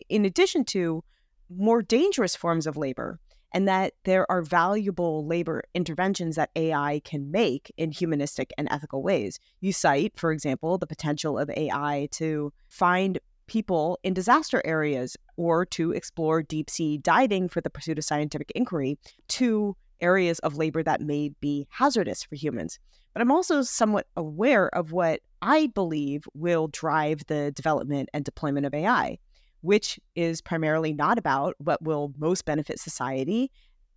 in 0.09 0.25
addition 0.27 0.65
to 0.67 1.03
more 1.49 1.81
dangerous 1.81 2.37
forms 2.37 2.67
of 2.67 2.77
labor, 2.77 3.19
and 3.53 3.67
that 3.67 3.95
there 4.05 4.31
are 4.31 4.43
valuable 4.43 5.27
labor 5.27 5.65
interventions 5.75 6.37
that 6.37 6.51
AI 6.55 7.01
can 7.05 7.31
make 7.31 7.73
in 7.79 7.91
humanistic 7.91 8.53
and 8.59 8.69
ethical 8.71 9.03
ways. 9.03 9.41
You 9.61 9.73
cite, 9.73 10.13
for 10.17 10.31
example, 10.33 10.77
the 10.77 10.87
potential 10.87 11.39
of 11.39 11.51
AI 11.51 12.09
to 12.13 12.53
find 12.69 13.19
people 13.49 13.99
in 14.03 14.15
disaster 14.15 14.63
areas 14.65 15.17
or 15.37 15.67
to 15.67 15.93
explore 15.93 16.43
deep 16.43 16.71
sea 16.71 16.99
diving 16.99 17.49
for 17.49 17.61
the 17.61 17.71
pursuit 17.71 17.99
of 17.99 18.05
scientific 18.05 18.53
inquiry 18.55 18.99
to 19.29 19.77
areas 20.01 20.39
of 20.41 20.57
labor 20.57 20.83
that 20.83 21.01
may 21.01 21.31
be 21.41 21.67
hazardous 21.71 22.23
for 22.23 22.37
humans. 22.37 22.79
But 23.13 23.23
I'm 23.23 23.33
also 23.33 23.63
somewhat 23.63 24.07
aware 24.17 24.69
of 24.75 24.93
what 24.93 25.21
I 25.43 25.69
believe 25.75 26.25
will 26.35 26.69
drive 26.69 27.27
the 27.27 27.51
development 27.53 28.09
and 28.13 28.25
deployment 28.25 28.67
of 28.67 28.75
AI, 28.75 29.19
which 29.63 29.99
is 30.15 30.41
primarily 30.41 30.93
not 30.93 31.19
about 31.19 31.55
what 31.59 31.83
will 31.83 32.13
most 32.17 32.45
benefit 32.45 32.79
society. 32.79 33.51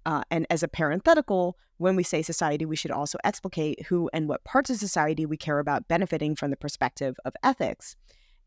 Uh, 0.05 0.23
and 0.31 0.47
as 0.49 0.63
a 0.63 0.67
parenthetical, 0.67 1.57
when 1.77 1.95
we 1.95 2.03
say 2.03 2.21
society, 2.21 2.65
we 2.65 2.75
should 2.75 2.91
also 2.91 3.17
explicate 3.23 3.85
who 3.85 4.09
and 4.13 4.27
what 4.27 4.43
parts 4.43 4.69
of 4.69 4.77
society 4.77 5.25
we 5.25 5.37
care 5.37 5.59
about 5.59 5.87
benefiting 5.87 6.35
from 6.35 6.49
the 6.49 6.57
perspective 6.57 7.15
of 7.25 7.33
ethics. 7.43 7.95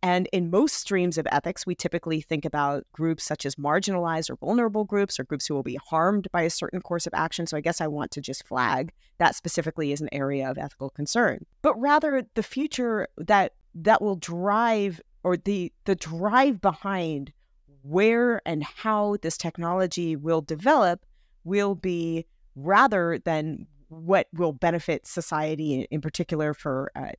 And 0.05 0.29
in 0.35 0.51
most 0.51 0.75
streams 0.75 1.17
of 1.17 1.27
ethics, 1.33 1.65
we 1.65 1.75
typically 1.75 2.21
think 2.21 2.45
about 2.45 2.85
groups 2.93 3.25
such 3.25 3.47
as 3.47 3.55
marginalized 3.55 4.29
or 4.29 4.37
vulnerable 4.37 4.85
groups 4.85 5.19
or 5.19 5.25
groups 5.25 5.47
who 5.47 5.55
will 5.55 5.63
be 5.63 5.79
harmed 5.83 6.29
by 6.31 6.43
a 6.43 6.51
certain 6.51 6.83
course 6.83 7.07
of 7.07 7.15
action. 7.15 7.47
So 7.47 7.57
I 7.57 7.63
guess 7.63 7.81
I 7.81 7.87
want 7.87 8.11
to 8.11 8.21
just 8.21 8.47
flag 8.47 8.93
that 9.17 9.35
specifically 9.35 9.93
is 9.93 10.03
an 10.03 10.11
area 10.13 10.51
of 10.51 10.59
ethical 10.59 10.91
concern. 10.91 11.47
But 11.63 11.81
rather 11.81 12.27
the 12.35 12.43
future 12.43 13.09
that 13.17 13.55
that 13.77 14.03
will 14.03 14.17
drive 14.17 15.01
or 15.23 15.39
the 15.39 15.73
the 15.87 15.95
drive 15.95 16.61
behind 16.61 17.33
where 17.81 18.43
and 18.45 18.63
how 18.63 19.17
this 19.23 19.39
technology 19.39 20.17
will 20.17 20.43
develop 20.43 21.07
will 21.45 21.75
be 21.75 22.27
rather 22.55 23.19
than 23.25 23.67
what 23.89 24.29
will 24.35 24.53
benefit 24.53 25.07
society 25.07 25.87
in 25.91 26.03
particular 26.03 26.53
for 26.53 26.93
uh, 26.95 27.13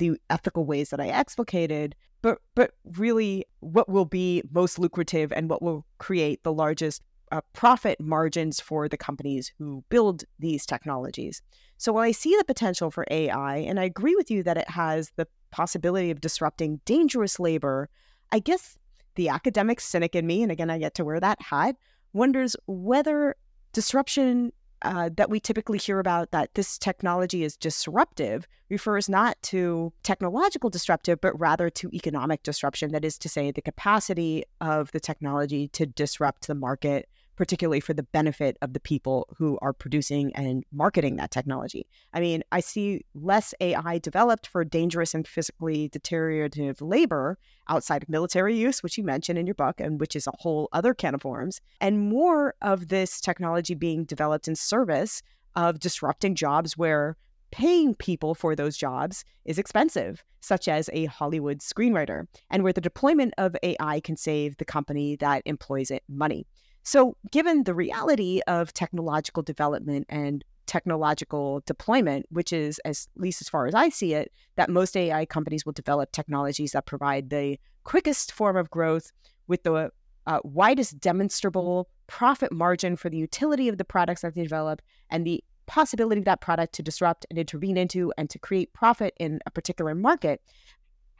the 0.00 0.18
ethical 0.30 0.64
ways 0.64 0.90
that 0.90 0.98
I 0.98 1.08
explicated, 1.08 1.94
but 2.22 2.38
but 2.56 2.72
really 2.96 3.44
what 3.60 3.88
will 3.88 4.06
be 4.06 4.42
most 4.50 4.78
lucrative 4.78 5.30
and 5.30 5.48
what 5.48 5.62
will 5.62 5.86
create 5.98 6.42
the 6.42 6.52
largest 6.52 7.02
uh, 7.30 7.42
profit 7.52 8.00
margins 8.00 8.60
for 8.60 8.88
the 8.88 8.96
companies 8.96 9.52
who 9.58 9.84
build 9.90 10.24
these 10.40 10.66
technologies. 10.66 11.42
So 11.76 11.92
while 11.92 12.02
I 12.02 12.10
see 12.10 12.34
the 12.36 12.44
potential 12.44 12.90
for 12.90 13.06
AI, 13.10 13.58
and 13.58 13.78
I 13.78 13.84
agree 13.84 14.16
with 14.16 14.30
you 14.30 14.42
that 14.42 14.56
it 14.56 14.68
has 14.68 15.12
the 15.14 15.28
possibility 15.52 16.10
of 16.10 16.20
disrupting 16.20 16.80
dangerous 16.84 17.38
labor, 17.38 17.88
I 18.32 18.40
guess 18.40 18.76
the 19.14 19.28
academic 19.28 19.80
cynic 19.80 20.16
in 20.16 20.26
me, 20.26 20.42
and 20.42 20.50
again 20.50 20.70
I 20.70 20.78
get 20.78 20.94
to 20.94 21.04
wear 21.04 21.20
that 21.20 21.40
hat, 21.40 21.76
wonders 22.12 22.56
whether 22.66 23.36
disruption 23.72 24.52
uh, 24.82 25.10
that 25.16 25.30
we 25.30 25.40
typically 25.40 25.78
hear 25.78 25.98
about 25.98 26.30
that 26.30 26.54
this 26.54 26.78
technology 26.78 27.44
is 27.44 27.56
disruptive 27.56 28.46
refers 28.70 29.08
not 29.08 29.40
to 29.42 29.92
technological 30.02 30.70
disruptive, 30.70 31.20
but 31.20 31.38
rather 31.38 31.68
to 31.70 31.90
economic 31.92 32.42
disruption. 32.42 32.92
That 32.92 33.04
is 33.04 33.18
to 33.18 33.28
say, 33.28 33.50
the 33.50 33.60
capacity 33.60 34.44
of 34.60 34.92
the 34.92 35.00
technology 35.00 35.68
to 35.68 35.86
disrupt 35.86 36.46
the 36.46 36.54
market 36.54 37.08
particularly 37.40 37.80
for 37.80 37.94
the 37.94 38.02
benefit 38.02 38.58
of 38.60 38.74
the 38.74 38.80
people 38.80 39.26
who 39.34 39.58
are 39.62 39.72
producing 39.72 40.30
and 40.34 40.62
marketing 40.72 41.16
that 41.16 41.30
technology. 41.30 41.86
I 42.12 42.20
mean, 42.20 42.42
I 42.52 42.60
see 42.60 43.06
less 43.14 43.54
AI 43.62 43.96
developed 43.96 44.46
for 44.46 44.62
dangerous 44.62 45.14
and 45.14 45.26
physically 45.26 45.88
deteriorative 45.88 46.82
labor 46.82 47.38
outside 47.66 48.02
of 48.02 48.10
military 48.10 48.54
use, 48.54 48.82
which 48.82 48.98
you 48.98 49.04
mentioned 49.04 49.38
in 49.38 49.46
your 49.46 49.54
book, 49.54 49.80
and 49.80 49.98
which 49.98 50.14
is 50.14 50.26
a 50.26 50.32
whole 50.38 50.68
other 50.74 50.92
can 50.92 51.14
of 51.14 51.24
worms, 51.24 51.62
and 51.80 52.10
more 52.10 52.56
of 52.60 52.88
this 52.88 53.22
technology 53.22 53.74
being 53.74 54.04
developed 54.04 54.46
in 54.46 54.54
service 54.54 55.22
of 55.56 55.80
disrupting 55.80 56.34
jobs 56.34 56.76
where 56.76 57.16
paying 57.52 57.94
people 57.94 58.34
for 58.34 58.54
those 58.54 58.76
jobs 58.76 59.24
is 59.46 59.58
expensive, 59.58 60.22
such 60.40 60.68
as 60.68 60.90
a 60.92 61.06
Hollywood 61.06 61.60
screenwriter, 61.60 62.26
and 62.50 62.62
where 62.62 62.74
the 62.74 62.82
deployment 62.82 63.32
of 63.38 63.56
AI 63.62 64.00
can 64.00 64.18
save 64.18 64.58
the 64.58 64.66
company 64.66 65.16
that 65.16 65.42
employs 65.46 65.90
it 65.90 66.02
money. 66.06 66.46
So, 66.82 67.16
given 67.30 67.64
the 67.64 67.74
reality 67.74 68.40
of 68.46 68.72
technological 68.72 69.42
development 69.42 70.06
and 70.08 70.44
technological 70.66 71.62
deployment, 71.66 72.26
which 72.30 72.52
is, 72.52 72.78
as 72.84 73.08
least 73.16 73.40
as 73.40 73.48
far 73.48 73.66
as 73.66 73.74
I 73.74 73.88
see 73.88 74.14
it, 74.14 74.32
that 74.56 74.70
most 74.70 74.96
AI 74.96 75.26
companies 75.26 75.66
will 75.66 75.72
develop 75.72 76.12
technologies 76.12 76.72
that 76.72 76.86
provide 76.86 77.30
the 77.30 77.58
quickest 77.84 78.32
form 78.32 78.56
of 78.56 78.70
growth 78.70 79.12
with 79.48 79.62
the 79.64 79.90
uh, 80.26 80.38
widest 80.44 81.00
demonstrable 81.00 81.88
profit 82.06 82.52
margin 82.52 82.96
for 82.96 83.10
the 83.10 83.16
utility 83.16 83.68
of 83.68 83.78
the 83.78 83.84
products 83.84 84.22
that 84.22 84.34
they 84.34 84.42
develop 84.42 84.80
and 85.10 85.26
the 85.26 85.42
possibility 85.66 86.18
of 86.18 86.24
that 86.24 86.40
product 86.40 86.74
to 86.74 86.82
disrupt 86.82 87.26
and 87.30 87.38
intervene 87.38 87.76
into 87.76 88.12
and 88.18 88.28
to 88.30 88.38
create 88.38 88.72
profit 88.72 89.14
in 89.18 89.40
a 89.46 89.50
particular 89.50 89.94
market. 89.94 90.40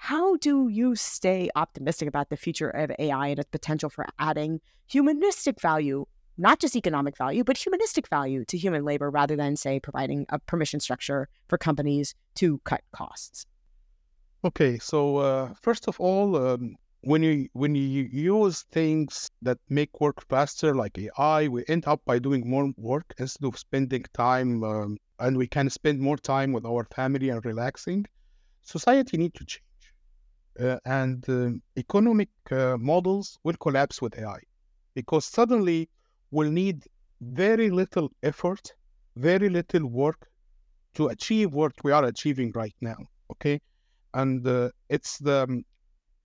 How 0.02 0.36
do 0.36 0.68
you 0.68 0.96
stay 0.96 1.50
optimistic 1.54 2.08
about 2.08 2.30
the 2.30 2.36
future 2.38 2.70
of 2.70 2.90
AI 2.98 3.28
and 3.28 3.38
its 3.38 3.50
potential 3.50 3.90
for 3.90 4.06
adding 4.18 4.62
humanistic 4.86 5.60
value, 5.60 6.06
not 6.38 6.58
just 6.58 6.74
economic 6.74 7.18
value, 7.18 7.44
but 7.44 7.58
humanistic 7.58 8.08
value 8.08 8.46
to 8.46 8.56
human 8.56 8.82
labor 8.82 9.10
rather 9.10 9.36
than, 9.36 9.56
say, 9.56 9.78
providing 9.78 10.24
a 10.30 10.38
permission 10.38 10.80
structure 10.80 11.28
for 11.48 11.58
companies 11.58 12.14
to 12.36 12.60
cut 12.64 12.80
costs? 12.92 13.44
Okay, 14.42 14.78
so 14.78 15.18
uh, 15.18 15.52
first 15.60 15.86
of 15.86 16.00
all, 16.00 16.34
um, 16.34 16.76
when 17.02 17.22
you 17.22 17.48
when 17.52 17.74
you 17.74 18.08
use 18.10 18.62
things 18.72 19.28
that 19.42 19.58
make 19.68 20.00
work 20.00 20.26
faster, 20.30 20.74
like 20.74 20.98
AI, 20.98 21.46
we 21.48 21.62
end 21.68 21.84
up 21.86 22.00
by 22.06 22.18
doing 22.18 22.48
more 22.48 22.72
work 22.78 23.12
instead 23.18 23.46
of 23.46 23.58
spending 23.58 24.04
time, 24.14 24.64
um, 24.64 24.96
and 25.18 25.36
we 25.36 25.46
can 25.46 25.68
spend 25.68 26.00
more 26.00 26.16
time 26.16 26.52
with 26.52 26.64
our 26.64 26.86
family 26.96 27.28
and 27.28 27.44
relaxing. 27.44 28.06
Society 28.62 29.18
need 29.18 29.34
to 29.34 29.44
change 29.44 29.69
and 30.84 31.28
uh, 31.28 31.50
economic 31.76 32.28
uh, 32.50 32.76
models 32.78 33.38
will 33.44 33.56
collapse 33.60 34.02
with 34.02 34.18
AI 34.18 34.40
because 34.94 35.24
suddenly 35.24 35.88
we'll 36.30 36.50
need 36.50 36.84
very 37.20 37.70
little 37.70 38.10
effort, 38.22 38.72
very 39.16 39.48
little 39.48 39.86
work 39.86 40.28
to 40.94 41.08
achieve 41.08 41.52
what 41.52 41.72
we 41.84 41.92
are 41.92 42.04
achieving 42.04 42.52
right 42.54 42.74
now. 42.80 42.96
Okay. 43.30 43.60
And 44.14 44.46
uh, 44.46 44.70
it's 44.88 45.18
the 45.18 45.42
um, 45.42 45.64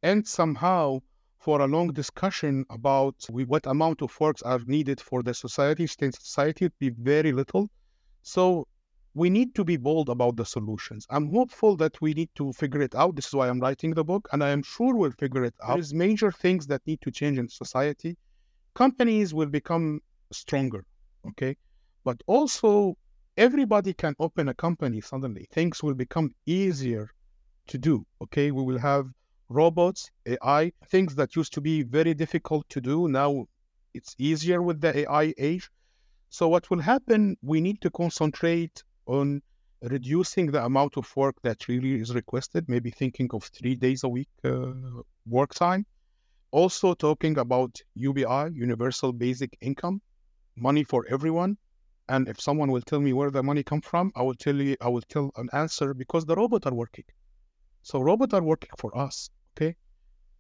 end 0.01 0.28
somehow 0.28 0.99
for 1.38 1.61
a 1.61 1.67
long 1.67 1.93
discussion 1.93 2.65
about 2.71 3.15
what 3.30 3.65
amount 3.67 4.01
of 4.01 4.19
works 4.19 4.41
are 4.41 4.59
needed 4.65 4.99
for 4.99 5.21
the 5.21 5.34
society, 5.34 5.86
state 5.86 6.15
society, 6.15 6.65
would 6.65 6.80
be 6.80 6.89
very 6.89 7.32
little. 7.32 7.69
So 8.23 8.67
we 9.16 9.30
need 9.30 9.55
to 9.55 9.63
be 9.63 9.78
bold 9.78 10.09
about 10.09 10.36
the 10.36 10.45
solutions. 10.45 11.07
I'm 11.09 11.32
hopeful 11.32 11.78
that 11.78 11.99
we 12.01 12.13
need 12.13 12.30
to 12.36 12.51
figure 12.51 12.82
it 12.82 12.93
out. 12.93 13.16
This 13.16 13.28
is 13.28 13.34
why 13.34 13.47
I'm 13.47 13.61
writing 13.61 13.93
the 13.93 14.03
book, 14.03 14.28
and 14.34 14.43
I 14.43 14.49
am 14.49 14.61
sure 14.61 14.93
we'll 14.93 15.11
figure 15.11 15.45
it 15.45 15.55
out. 15.63 15.76
There's 15.76 15.93
major 15.93 16.34
things 16.34 16.68
that 16.68 16.82
need 16.86 16.99
to 17.01 17.11
change 17.11 17.38
in 17.39 17.47
society. 17.47 18.18
Companies 18.74 19.34
will 19.34 19.47
become 19.47 20.01
stronger, 20.34 20.86
okay? 21.30 21.55
But 22.03 22.22
also, 22.28 22.97
everybody 23.38 23.93
can 23.93 24.16
open 24.20 24.49
a 24.49 24.53
company 24.53 24.99
suddenly. 24.99 25.47
Things 25.49 25.82
will 25.82 25.93
become 25.93 26.36
easier 26.45 27.09
to 27.68 27.78
do, 27.78 28.05
okay? 28.22 28.51
We 28.51 28.63
will 28.63 28.80
have 28.80 29.07
robots, 29.47 30.11
AI, 30.26 30.74
things 30.88 31.16
that 31.16 31.38
used 31.38 31.53
to 31.53 31.61
be 31.61 31.84
very 31.84 32.13
difficult 32.13 32.68
to 32.68 32.82
do. 32.82 33.07
Now 33.07 33.45
it's 33.93 34.13
easier 34.20 34.61
with 34.61 34.82
the 34.82 34.99
AI 34.99 35.34
age. 35.38 35.70
So, 36.30 36.49
what 36.49 36.70
will 36.70 36.82
happen, 36.82 37.38
we 37.41 37.61
need 37.61 37.80
to 37.80 37.89
concentrate 37.89 38.84
on 39.08 39.41
reducing 39.82 40.47
the 40.51 40.64
amount 40.64 40.97
of 40.97 41.16
work 41.16 41.36
that 41.43 41.68
really 41.68 41.95
is 41.95 42.14
requested, 42.16 42.68
maybe 42.68 42.89
thinking 42.89 43.30
of 43.34 43.43
three 43.43 43.76
days 43.76 44.03
a 44.03 44.10
week 44.10 44.30
uh, 44.43 44.74
work 45.28 45.53
time. 45.53 45.86
Also, 46.51 46.93
talking 46.93 47.38
about 47.38 47.82
UBI, 47.95 48.47
Universal 48.53 49.14
Basic 49.14 49.58
Income, 49.62 50.01
money 50.56 50.84
for 50.84 51.06
everyone. 51.10 51.58
And 52.08 52.28
if 52.30 52.39
someone 52.39 52.72
will 52.72 52.82
tell 52.82 52.99
me 52.99 53.14
where 53.14 53.32
the 53.32 53.43
money 53.43 53.64
come 53.64 53.82
from, 53.82 54.12
I 54.16 54.22
will 54.22 54.36
tell 54.36 54.56
you, 54.56 54.76
I 54.80 54.89
will 54.89 55.01
tell 55.01 55.32
an 55.38 55.49
answer 55.53 55.93
because 55.93 56.26
the 56.26 56.36
robots 56.36 56.66
are 56.66 56.74
working. 56.74 57.06
So 57.82 57.99
robots 57.99 58.34
are 58.34 58.43
working 58.43 58.70
for 58.78 58.95
us. 58.97 59.30
Okay. 59.56 59.76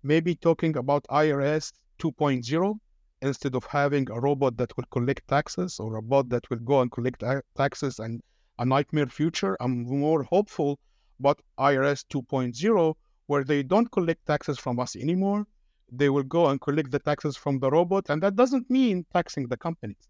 Maybe 0.03 0.35
talking 0.35 0.77
about 0.77 1.05
IRS 1.09 1.71
2.0 1.99 2.75
instead 3.21 3.55
of 3.55 3.65
having 3.65 4.07
a 4.11 4.19
robot 4.19 4.57
that 4.57 4.75
will 4.77 4.85
collect 4.91 5.27
taxes 5.27 5.79
or 5.79 5.97
a 5.97 6.01
bot 6.01 6.29
that 6.29 6.47
will 6.49 6.59
go 6.59 6.81
and 6.81 6.91
collect 6.91 7.23
taxes 7.57 7.99
and 7.99 8.21
a 8.59 8.65
nightmare 8.65 9.07
future. 9.07 9.57
I'm 9.59 9.83
more 9.83 10.23
hopeful 10.23 10.79
about 11.19 11.41
IRS 11.59 12.05
2.0 12.09 12.95
where 13.27 13.43
they 13.43 13.63
don't 13.63 13.91
collect 13.91 14.25
taxes 14.25 14.59
from 14.59 14.79
us 14.79 14.95
anymore. 14.95 15.47
They 15.91 16.09
will 16.09 16.23
go 16.23 16.47
and 16.47 16.59
collect 16.61 16.91
the 16.91 16.99
taxes 16.99 17.35
from 17.37 17.59
the 17.59 17.69
robot. 17.69 18.09
And 18.09 18.21
that 18.23 18.35
doesn't 18.35 18.69
mean 18.69 19.05
taxing 19.13 19.47
the 19.47 19.57
companies 19.57 20.09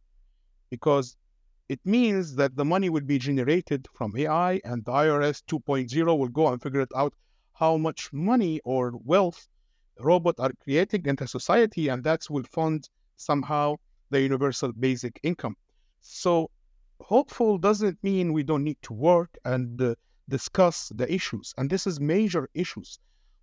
because 0.69 1.15
it 1.69 1.79
means 1.85 2.35
that 2.35 2.55
the 2.55 2.65
money 2.65 2.89
will 2.89 3.01
be 3.01 3.17
generated 3.17 3.87
from 3.93 4.15
AI 4.17 4.61
and 4.63 4.85
the 4.85 4.91
IRS 4.91 5.43
2.0 5.47 6.17
will 6.17 6.27
go 6.27 6.47
and 6.47 6.61
figure 6.61 6.81
it 6.81 6.91
out 6.95 7.13
how 7.53 7.77
much 7.77 8.11
money 8.13 8.59
or 8.63 8.93
wealth 9.03 9.47
robots 9.99 10.39
are 10.39 10.51
creating 10.61 11.05
into 11.05 11.27
society, 11.27 11.87
and 11.87 12.03
that 12.03 12.21
will 12.29 12.43
fund 12.43 12.89
somehow 13.15 13.75
the 14.09 14.21
universal 14.21 14.71
basic 14.73 15.19
income. 15.23 15.55
So, 16.01 16.51
hopeful 17.01 17.57
doesn't 17.57 18.03
mean 18.03 18.33
we 18.33 18.43
don't 18.43 18.63
need 18.63 18.81
to 18.83 18.93
work 18.93 19.37
and 19.45 19.81
uh, 19.81 19.95
discuss 20.29 20.89
the 20.95 21.11
issues, 21.13 21.53
and 21.57 21.69
this 21.69 21.85
is 21.87 21.99
major 21.99 22.49
issues. 22.53 22.99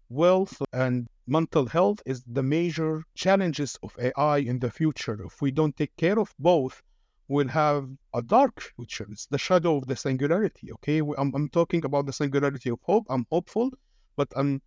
Wealth 0.08 0.60
and 0.72 1.08
mental 1.26 1.66
health 1.66 2.02
is 2.04 2.22
the 2.26 2.42
major 2.42 3.02
challenges 3.14 3.78
of 3.82 3.96
AI 3.98 4.38
in 4.38 4.58
the 4.58 4.70
future. 4.70 5.22
If 5.24 5.40
we 5.40 5.50
don't 5.50 5.76
take 5.76 5.96
care 5.96 6.18
of 6.18 6.34
both, 6.38 6.82
we'll 7.28 7.48
have 7.48 7.88
a 8.12 8.22
dark 8.22 8.60
future. 8.60 9.06
It's 9.10 9.26
the 9.26 9.38
shadow 9.38 9.76
of 9.76 9.86
the 9.86 9.96
singularity. 9.96 10.72
Okay, 10.72 10.98
I'm, 10.98 11.34
I'm 11.34 11.48
talking 11.48 11.84
about 11.84 12.06
the 12.06 12.12
singularity 12.12 12.70
of 12.70 12.80
hope. 12.82 13.06
I'm 13.08 13.26
hopeful, 13.30 13.70
but 14.16 14.28
I'm 14.36 14.60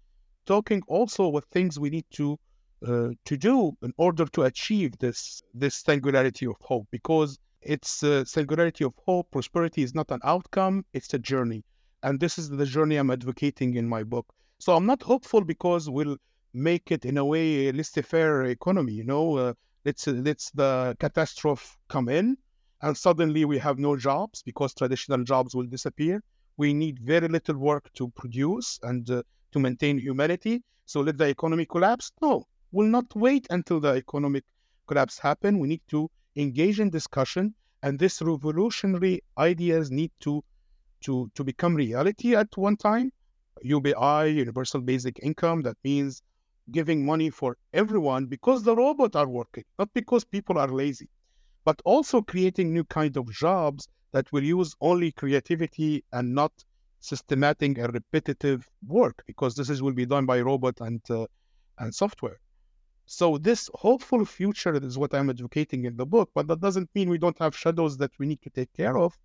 talking 0.45 0.81
also 0.87 1.27
what 1.27 1.45
things 1.45 1.79
we 1.79 1.89
need 1.89 2.05
to 2.11 2.39
uh, 2.85 3.09
to 3.25 3.37
do 3.37 3.75
in 3.81 3.93
order 3.97 4.25
to 4.25 4.43
achieve 4.43 4.97
this 4.99 5.41
this 5.53 5.75
singularity 5.75 6.45
of 6.45 6.55
hope 6.61 6.87
because 6.91 7.39
it's 7.65 8.03
a 8.03 8.25
singularity 8.25 8.83
of 8.83 8.93
hope 9.05 9.29
prosperity 9.31 9.81
is 9.83 9.93
not 9.93 10.09
an 10.11 10.19
outcome 10.23 10.85
it's 10.93 11.13
a 11.13 11.19
journey 11.19 11.63
and 12.03 12.19
this 12.19 12.37
is 12.37 12.49
the 12.49 12.65
journey 12.65 12.95
i'm 12.97 13.11
advocating 13.11 13.75
in 13.75 13.87
my 13.87 14.03
book 14.03 14.27
so 14.59 14.75
i'm 14.75 14.85
not 14.85 15.01
hopeful 15.01 15.43
because 15.43 15.89
we'll 15.89 16.17
make 16.53 16.91
it 16.91 17.05
in 17.05 17.17
a 17.17 17.25
way 17.25 17.67
a 17.67 17.73
laissez-faire 17.73 18.43
economy 18.45 18.93
you 18.93 19.03
know 19.03 19.37
uh, 19.37 19.53
let's 19.83 20.07
let's 20.07 20.51
the 20.51 20.95
catastrophe 20.99 21.67
come 21.89 22.07
in 22.07 22.37
and 22.81 22.95
suddenly 22.95 23.45
we 23.45 23.57
have 23.57 23.77
no 23.79 23.97
jobs 23.97 24.41
because 24.43 24.73
traditional 24.73 25.23
jobs 25.23 25.55
will 25.55 25.65
disappear 25.65 26.21
we 26.57 26.73
need 26.73 26.99
very 26.99 27.27
little 27.27 27.57
work 27.57 27.91
to 27.93 28.09
produce 28.09 28.79
and 28.83 29.09
uh, 29.09 29.21
to 29.51 29.59
maintain 29.59 29.97
humanity. 29.97 30.63
So 30.85 31.01
let 31.01 31.17
the 31.17 31.27
economy 31.27 31.65
collapse? 31.65 32.11
No, 32.21 32.45
we'll 32.71 32.87
not 32.87 33.13
wait 33.15 33.47
until 33.49 33.79
the 33.79 33.93
economic 33.93 34.43
collapse 34.87 35.17
happen. 35.19 35.59
We 35.59 35.67
need 35.67 35.81
to 35.89 36.09
engage 36.35 36.79
in 36.79 36.89
discussion, 36.89 37.55
and 37.83 37.99
this 37.99 38.21
revolutionary 38.21 39.21
ideas 39.37 39.91
need 39.91 40.11
to 40.21 40.43
to 41.01 41.29
to 41.35 41.43
become 41.43 41.75
reality 41.75 42.35
at 42.35 42.55
one 42.57 42.77
time. 42.77 43.11
UBI, 43.63 44.25
universal 44.25 44.81
basic 44.81 45.19
income, 45.23 45.61
that 45.61 45.77
means 45.83 46.21
giving 46.71 47.05
money 47.05 47.29
for 47.29 47.57
everyone 47.73 48.25
because 48.25 48.63
the 48.63 48.75
robots 48.75 49.15
are 49.15 49.27
working, 49.27 49.63
not 49.79 49.89
because 49.93 50.25
people 50.25 50.57
are 50.57 50.67
lazy, 50.67 51.07
but 51.63 51.81
also 51.85 52.21
creating 52.21 52.73
new 52.73 52.83
kind 52.85 53.15
of 53.17 53.31
jobs 53.31 53.87
that 54.11 54.31
will 54.31 54.43
use 54.43 54.75
only 54.81 55.11
creativity 55.11 56.03
and 56.11 56.33
not 56.33 56.51
systematic 56.99 57.77
and 57.77 57.93
repetitive 57.93 58.67
work 58.87 59.23
because 59.27 59.55
this 59.55 59.69
is 59.69 59.81
will 59.81 59.93
be 59.93 60.05
done 60.05 60.25
by 60.25 60.41
robot 60.41 60.75
and 60.81 61.01
uh, 61.09 61.25
and 61.79 61.93
software. 61.93 62.39
So 63.05 63.37
this 63.37 63.69
hopeful 63.75 64.25
future 64.25 64.73
is 64.75 64.97
what 64.97 65.13
I'm 65.13 65.29
advocating 65.29 65.85
in 65.85 65.95
the 65.95 66.05
book, 66.05 66.31
but 66.33 66.47
that 66.47 66.59
doesn't 66.59 66.89
mean 66.95 67.09
we 67.09 67.19
don't 67.19 67.37
have 67.39 67.55
shadows 67.55 67.97
that 67.97 68.11
we 68.17 68.25
need 68.25 68.41
to 68.41 68.49
take 68.49 68.73
care 68.73 68.97
of. 68.97 69.17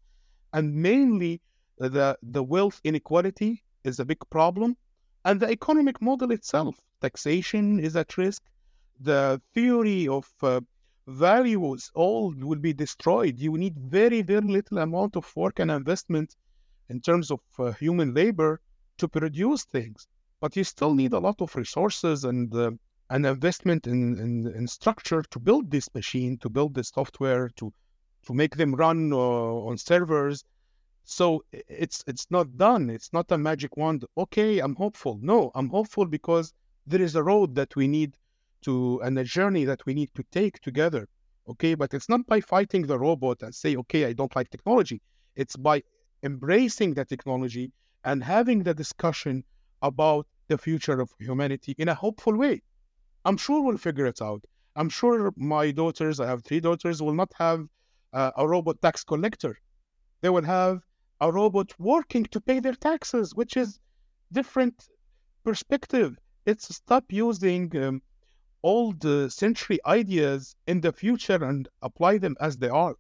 And 0.53 0.75
mainly 0.75 1.41
the 1.79 2.19
the 2.23 2.43
wealth 2.43 2.81
inequality 2.85 3.63
is 3.85 3.99
a 3.99 4.05
big 4.05 4.21
problem. 4.29 4.77
And 5.25 5.41
the 5.41 5.51
economic 5.51 6.01
model 6.01 6.31
itself, 6.31 6.77
taxation 7.01 7.81
is 7.81 7.97
at 7.97 8.17
risk. 8.17 8.43
The 9.01 9.41
theory 9.55 10.09
of 10.09 10.29
uh, 10.43 10.61
values 11.07 11.91
all 11.95 12.35
will 12.37 12.59
be 12.59 12.73
destroyed. 12.73 13.39
You 13.39 13.57
need 13.57 13.77
very, 13.79 14.23
very 14.23 14.47
little 14.47 14.79
amount 14.79 15.17
of 15.17 15.35
work 15.37 15.59
and 15.59 15.71
investment 15.71 16.37
in 16.89 17.01
terms 17.01 17.31
of 17.31 17.41
uh, 17.59 17.73
human 17.73 18.15
labor 18.15 18.61
to 18.99 19.09
produce 19.09 19.65
things. 19.65 20.07
But 20.41 20.57
you 20.57 20.65
still 20.65 20.95
need 20.95 21.13
a 21.13 21.19
lot 21.19 21.41
of 21.41 21.55
resources 21.57 22.25
and 22.25 22.55
uh, 22.55 22.71
an 23.11 23.25
investment 23.25 23.87
in, 23.87 24.19
in, 24.21 24.47
in, 24.55 24.67
structure 24.69 25.23
to 25.31 25.39
build 25.41 25.71
this 25.71 25.93
machine, 25.95 26.39
to 26.39 26.49
build 26.49 26.75
the 26.75 26.85
software, 26.85 27.49
to 27.57 27.73
to 28.27 28.35
make 28.35 28.57
them 28.57 28.75
run 28.75 29.13
uh, 29.13 29.17
on 29.17 29.77
servers. 29.77 30.45
So 31.05 31.43
it's 31.51 32.05
it's 32.07 32.27
not 32.31 32.57
done. 32.57 32.89
It's 32.89 33.13
not 33.13 33.33
a 33.33 33.39
magic 33.39 33.77
wand. 33.77 34.05
Okay, 34.17 34.61
I'm 34.61 34.77
hopeful. 34.77 35.19
No, 35.21 35.51
I'm 35.55 35.69
hopeful 35.69 36.07
because 36.07 36.53
there 36.87 37.03
is 37.03 37.17
a 37.17 37.23
road 37.23 37.55
that 37.57 37.75
we 37.75 37.89
need 37.89 38.17
to 38.63 39.01
and 39.03 39.19
a 39.19 39.25
journey 39.25 39.65
that 39.65 39.85
we 39.87 39.95
need 39.95 40.11
to 40.15 40.23
take 40.31 40.61
together. 40.61 41.09
Okay, 41.49 41.75
but 41.75 41.93
it's 41.95 42.09
not 42.09 42.25
by 42.27 42.41
fighting 42.41 42.87
the 42.87 42.99
robot 42.99 43.43
and 43.43 43.53
say, 43.53 43.75
okay, 43.77 44.05
I 44.05 44.13
don't 44.13 44.35
like 44.37 44.51
technology. 44.51 45.01
It's 45.35 45.57
by 45.57 45.83
embracing 46.23 46.95
the 46.95 47.05
technology 47.05 47.73
and 48.05 48.23
having 48.23 48.63
the 48.63 48.75
discussion 48.75 49.43
about 49.83 50.27
the 50.49 50.59
future 50.59 51.01
of 51.01 51.11
humanity 51.19 51.75
in 51.79 51.89
a 51.89 51.95
hopeful 51.95 52.37
way. 52.37 52.63
I'm 53.25 53.37
sure 53.37 53.63
we'll 53.63 53.77
figure 53.79 54.07
it 54.07 54.23
out. 54.23 54.45
I'm 54.77 54.89
sure 54.89 55.33
my 55.37 55.71
daughters, 55.71 56.21
I 56.21 56.27
have 56.27 56.43
three 56.45 56.61
daughters, 56.61 57.03
will 57.03 57.15
not 57.15 57.33
have 57.39 57.67
uh, 58.13 58.31
a 58.37 58.47
robot 58.49 58.81
tax 58.81 59.05
collector. 59.05 59.59
They 60.21 60.31
will 60.31 60.45
have 60.45 60.81
a 61.21 61.31
robot 61.31 61.73
working 61.79 62.25
to 62.27 62.41
pay 62.41 62.61
their 62.61 62.75
taxes, 62.75 63.35
which 63.35 63.57
is 63.57 63.79
different 64.33 64.89
perspective. 65.45 66.17
It's 66.47 66.75
stop 66.75 67.05
using 67.11 67.77
um, 67.77 68.03
old 68.63 69.05
uh, 69.05 69.29
century 69.29 69.79
ideas 69.87 70.55
in 70.67 70.81
the 70.81 70.93
future 70.93 71.43
and 71.45 71.69
apply 71.83 72.19
them 72.19 72.37
as 72.41 72.57
they 72.57 72.69
are 72.69 72.97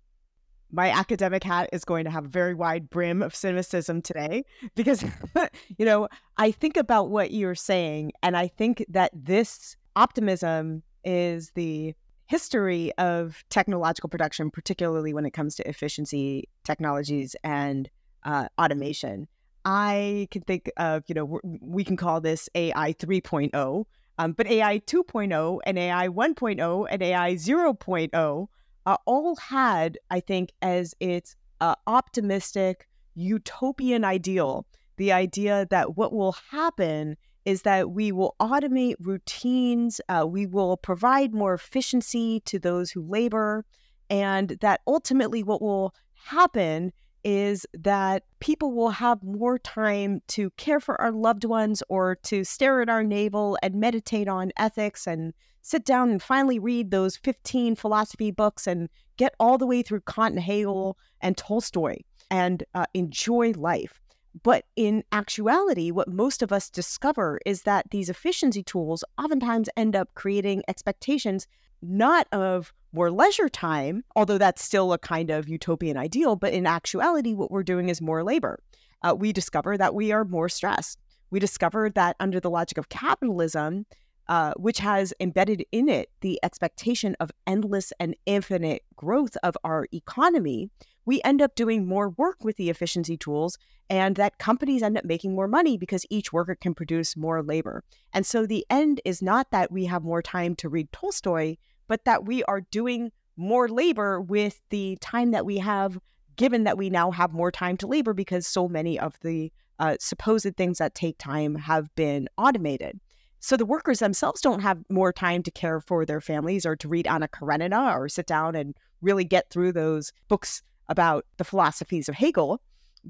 my 0.73 0.91
academic 0.91 1.45
hat 1.45 1.69
is 1.73 1.85
going 1.85 2.05
to 2.05 2.11
have 2.11 2.27
a 2.27 2.29
very 2.29 2.55
wide 2.55 2.89
brim 2.91 3.23
of 3.23 3.35
cynicism 3.35 4.01
today 4.03 4.45
because, 4.75 5.05
you 5.79 5.85
know, 5.85 6.09
I 6.37 6.51
think 6.51 6.77
about 6.77 7.11
what 7.11 7.33
you're 7.33 7.55
saying, 7.55 8.13
and 8.23 8.37
I 8.37 8.49
think 8.49 8.85
that 8.89 9.11
this 9.13 9.77
optimism 9.97 10.83
is 11.05 11.51
the 11.55 11.95
history 12.27 12.93
of 12.97 13.43
technological 13.51 14.09
production, 14.09 14.51
particularly 14.51 15.13
when 15.13 15.27
it 15.27 15.33
comes 15.33 15.57
to 15.57 15.69
efficiency 15.69 16.49
technologies 16.65 17.35
and 17.43 17.91
uh, 18.23 18.47
automation. 18.59 19.27
I 19.65 20.29
can 20.31 20.43
think 20.43 20.71
of, 20.77 21.03
you 21.09 21.15
know, 21.15 21.41
we 21.43 21.85
can 21.85 21.97
call 21.97 22.21
this 22.21 22.49
AI 22.55 22.93
3.0, 22.95 23.85
um, 24.19 24.33
but 24.33 24.47
AI 24.47 24.79
2.0 24.79 25.61
and 25.67 25.79
AI 25.79 26.09
1.0 26.09 26.87
and 26.91 27.03
AI 27.03 27.35
0.0 27.35 28.47
uh, 28.87 28.97
all 29.07 29.37
had, 29.37 29.99
I 30.11 30.21
think, 30.21 30.53
as 30.63 30.95
its 31.01 31.37
uh, 31.61 31.75
optimistic 31.87 32.89
utopian 33.15 34.05
ideal, 34.05 34.67
the 34.97 35.13
idea 35.13 35.67
that 35.71 35.97
what 35.97 36.13
will 36.13 36.37
happen 36.51 37.17
is 37.45 37.63
that 37.63 37.91
we 37.91 38.13
will 38.13 38.35
automate 38.41 38.95
routines, 39.01 40.01
uh, 40.09 40.27
we 40.27 40.47
will 40.47 40.77
provide 40.77 41.33
more 41.33 41.55
efficiency 41.55 42.41
to 42.47 42.59
those 42.59 42.91
who 42.91 43.03
labor, 43.03 43.65
and 44.09 44.51
that 44.61 44.81
ultimately 44.87 45.43
what 45.43 45.63
will 45.63 45.95
happen 46.15 46.93
is 47.23 47.67
that 47.75 48.23
people 48.41 48.73
will 48.73 48.91
have 48.91 49.23
more 49.23 49.59
time 49.59 50.21
to 50.29 50.51
care 50.57 50.81
for 50.81 51.01
our 51.01 51.13
loved 51.13 51.45
ones 51.45 51.83
or 51.89 52.17
to 52.23 52.45
stare 52.45 52.81
at 52.81 52.89
our 52.89 53.05
navel 53.05 53.59
and 53.63 53.75
meditate 53.75 54.29
on 54.29 54.51
ethics 54.57 55.07
and 55.07 55.35
sit 55.63 55.85
down 55.85 56.11
and 56.11 56.23
finally 56.23 56.59
read 56.59 56.91
those 56.91 57.17
15 57.19 57.77
philosophy 57.77 58.31
books 58.31 58.67
and 58.67 58.89
get 59.19 59.35
all 59.39 59.59
the 59.59 59.67
way 59.67 59.83
through 59.83 60.01
Kant 60.01 60.35
and 60.35 60.43
Hegel 60.43 60.97
and 61.21 61.37
Tolstoy 61.37 61.97
and 62.31 62.65
uh, 62.75 62.87
enjoy 62.95 63.53
life. 63.53 64.00
But 64.43 64.65
in 64.77 65.03
actuality, 65.13 65.91
what 65.91 66.09
most 66.09 66.43
of 66.43 66.53
us 66.53 66.71
discover 66.71 67.41
is 67.45 67.63
that 67.63 67.91
these 67.91 68.09
efficiency 68.09 68.63
tools 68.63 69.05
oftentimes 69.19 69.69
end 69.77 69.97
up 69.97 70.15
creating 70.15 70.63
expectations 70.69 71.47
not 71.83 72.27
of 72.33 72.73
more 72.93 73.11
leisure 73.11 73.49
time, 73.49 74.05
although 74.17 74.39
that's 74.39 74.63
still 74.63 74.93
a 74.93 74.99
kind 74.99 75.31
of 75.31 75.49
utopian 75.49 75.97
ideal, 75.97 76.37
but 76.37 76.53
in 76.53 76.67
actuality, 76.67 77.35
what 77.35 77.51
we're 77.51 77.63
doing 77.63 77.89
is 77.89 78.01
more 78.01 78.23
labor. 78.23 78.61
Uh, 79.03 79.15
we 79.17 79.33
discover 79.33 79.79
that 79.79 79.95
we 79.95 80.13
are 80.13 80.25
more 80.25 80.49
stressed. 80.49 80.99
We 81.31 81.39
discover 81.39 81.89
that 81.91 82.17
under 82.21 82.41
the 82.41 82.51
logic 82.51 82.79
of 82.79 82.89
capitalism, 82.89 83.87
uh, 84.31 84.53
which 84.57 84.79
has 84.79 85.13
embedded 85.19 85.67
in 85.73 85.89
it 85.89 86.09
the 86.21 86.39
expectation 86.45 87.17
of 87.19 87.33
endless 87.49 87.93
and 87.99 88.15
infinite 88.27 88.83
growth 88.95 89.37
of 89.43 89.57
our 89.65 89.89
economy, 89.93 90.71
we 91.05 91.21
end 91.25 91.43
up 91.43 91.57
doing 91.57 91.85
more 91.85 92.11
work 92.11 92.45
with 92.45 92.57
the 92.57 92.71
efficiency 92.71 93.17
tools, 93.17 93.59
and 93.91 94.15
that 94.15 94.39
companies 94.39 94.85
end 94.85 94.97
up 94.97 95.05
making 95.05 95.35
more 95.35 95.49
money 95.49 95.77
because 95.77 96.07
each 96.11 96.33
worker 96.33 96.55
can 96.55 96.75
produce 96.75 97.17
more 97.17 97.43
labor. 97.43 97.83
And 98.13 98.25
so 98.25 98.47
the 98.47 98.65
end 98.71 99.01
is 99.05 99.21
not 99.21 99.51
that 99.51 99.73
we 99.73 99.87
have 99.87 100.05
more 100.05 100.23
time 100.23 100.55
to 100.57 100.69
read 100.69 100.93
Tolstoy, 100.93 101.57
but 101.89 102.05
that 102.05 102.25
we 102.25 102.45
are 102.45 102.61
doing 102.61 103.11
more 103.37 103.69
labor 103.69 104.21
with 104.21 104.61
the 104.71 104.97
time 105.01 105.33
that 105.33 105.45
we 105.45 105.59
have, 105.59 105.99
given 106.37 106.63
that 106.63 106.79
we 106.79 106.89
now 106.89 107.11
have 107.11 107.33
more 107.33 107.51
time 107.51 107.77
to 107.79 107.89
labor 107.89 108.15
because 108.15 108.47
so 108.47 108.69
many 108.69 108.97
of 108.97 109.19
the 109.23 109.51
uh, 109.81 109.97
supposed 109.99 110.57
things 110.57 110.79
that 110.79 110.95
take 110.95 111.19
time 111.19 111.57
have 111.57 111.93
been 111.97 112.29
automated. 112.39 113.01
So 113.41 113.57
the 113.57 113.67
workers 113.67 113.99
themselves 113.99 114.41
don't 114.41 114.61
have 114.61 114.85
more 114.91 115.13
time 115.13 115.43
to 115.45 115.51
care 115.51 115.81
for 115.81 116.05
their 116.05 116.21
families 116.21 116.67
or 116.67 116.77
to 116.77 116.89
read 116.89 117.07
Anna 117.07 117.27
Karenina 117.27 117.97
or 117.97 118.09
sit 118.09 118.27
down 118.27 118.55
and 118.55 118.77
really 119.01 119.25
get 119.25 119.49
through 119.49 119.73
those 119.73 120.13
books 120.29 120.63
about 120.89 121.25
the 121.39 121.45
philosophies 121.45 122.09
of 122.09 122.15
Hegel, 122.15 122.61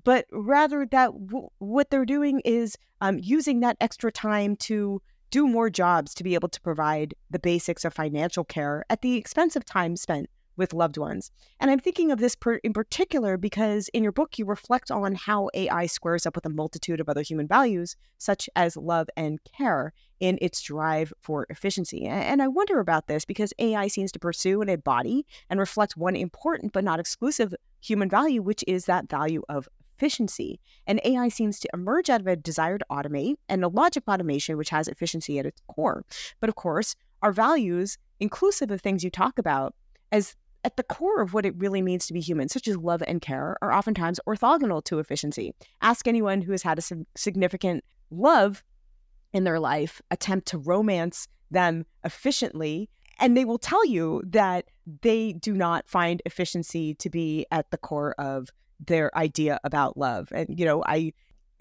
but 0.05 0.27
rather 0.31 0.87
that 0.87 1.13
w- 1.27 1.49
what 1.59 1.91
they're 1.91 2.05
doing 2.05 2.41
is 2.45 2.77
um, 3.01 3.19
using 3.21 3.61
that 3.61 3.77
extra 3.81 4.13
time 4.13 4.55
to 4.57 5.03
do 5.31 5.49
more 5.49 5.71
jobs 5.71 6.15
to 6.15 6.25
be 6.25 6.35
able 6.35 6.49
to 6.49 6.61
provide 6.61 7.15
the 7.31 7.39
basics 7.39 7.85
of 7.85 7.93
financial 7.93 8.45
care 8.45 8.85
at 8.91 9.03
the 9.03 9.17
expense 9.17 9.57
of 9.57 9.65
time 9.65 9.97
spent 9.97 10.29
with 10.61 10.75
loved 10.75 10.99
ones. 10.99 11.33
And 11.59 11.71
I'm 11.71 11.81
thinking 11.81 12.13
of 12.13 12.21
this 12.21 12.37
per- 12.37 12.61
in 12.63 12.75
particular 12.75 13.39
because 13.39 13.89
in 13.89 14.03
your 14.03 14.13
book, 14.13 14.39
you 14.39 14.45
reflect 14.45 14.91
on 14.91 15.15
how 15.15 15.49
AI 15.55 15.87
squares 15.87 16.27
up 16.27 16.37
with 16.37 16.45
a 16.45 16.51
multitude 16.51 17.01
of 17.01 17.09
other 17.09 17.23
human 17.23 17.49
values, 17.49 17.97
such 18.19 18.49
as 18.55 18.77
love 18.77 19.09
and 19.17 19.41
care, 19.57 19.95
in 20.21 20.39
its 20.43 20.61
drive 20.61 21.15
for 21.19 21.47
efficiency. 21.49 22.05
And 22.05 22.43
I 22.43 22.49
wonder 22.49 22.79
about 22.79 23.07
this 23.07 23.25
because 23.25 23.55
AI 23.59 23.89
seems 23.89 24.13
to 24.13 24.19
pursue 24.19 24.61
and 24.61 24.69
embody 24.69 25.25
and 25.49 25.59
reflect 25.59 25.97
one 25.97 26.15
important 26.15 26.75
but 26.75 26.85
not 26.85 27.01
exclusive 27.01 27.55
human 27.81 28.11
value, 28.11 28.43
which 28.43 28.63
is 28.69 28.85
that 28.85 29.09
value 29.09 29.43
of 29.49 29.67
efficiency. 29.97 30.61
And 30.87 31.01
AI 31.05 31.31
seems 31.31 31.59
to 31.61 31.71
emerge 31.73 32.11
out 32.11 32.21
of 32.21 32.27
a 32.27 32.37
desire 32.37 32.77
to 32.77 32.87
automate 32.91 33.37
and 33.49 33.65
a 33.65 33.69
logic 33.69 34.05
of 34.07 34.13
automation, 34.13 34.59
which 34.59 34.69
has 34.71 34.89
efficiency 34.89 35.39
at 35.39 35.47
its 35.47 35.63
core. 35.69 36.05
But 36.39 36.51
of 36.51 36.55
course, 36.55 36.97
our 37.23 37.33
values, 37.33 37.97
inclusive 38.19 38.71
of 38.71 38.83
things 38.83 39.03
you 39.03 39.11
talk 39.11 39.39
about, 39.39 39.75
as 40.13 40.37
at 40.65 40.77
the 40.77 40.83
core 40.83 41.21
of 41.21 41.33
what 41.33 41.47
it 41.47 41.57
really 41.57 41.83
means 41.83 42.07
to 42.07 42.13
be 42.13 42.21
human, 42.21 42.49
such 42.49 42.69
as 42.69 42.77
love 42.77 43.03
and 43.07 43.21
care, 43.21 43.57
are 43.63 43.73
oftentimes 43.73 44.21
orthogonal 44.27 44.85
to 44.85 44.99
efficiency. 44.99 45.55
Ask 45.81 46.07
anyone 46.07 46.43
who 46.43 46.53
has 46.53 46.63
had 46.63 46.79
a 46.79 46.83
significant 47.17 47.85
love 48.11 48.63
in 49.33 49.45
their 49.45 49.61
life 49.61 50.03
attempt 50.11 50.49
to 50.49 50.59
romance 50.59 51.29
them 51.51 51.87
efficiently, 52.05 52.91
and 53.19 53.37
they 53.37 53.45
will 53.45 53.59
tell 53.59 53.85
you 53.87 54.23
that 54.27 54.67
they 55.03 55.33
do 55.33 55.55
not 55.55 55.89
find 55.89 56.23
efficiency 56.27 56.95
to 56.95 57.11
be 57.11 57.47
at 57.51 57.71
the 57.71 57.79
core 57.79 58.15
of 58.19 58.49
their 58.87 59.17
idea 59.17 59.61
about 59.65 59.97
love. 59.97 60.29
And, 60.33 60.59
you 60.59 60.65
know, 60.65 60.83
I 60.85 61.13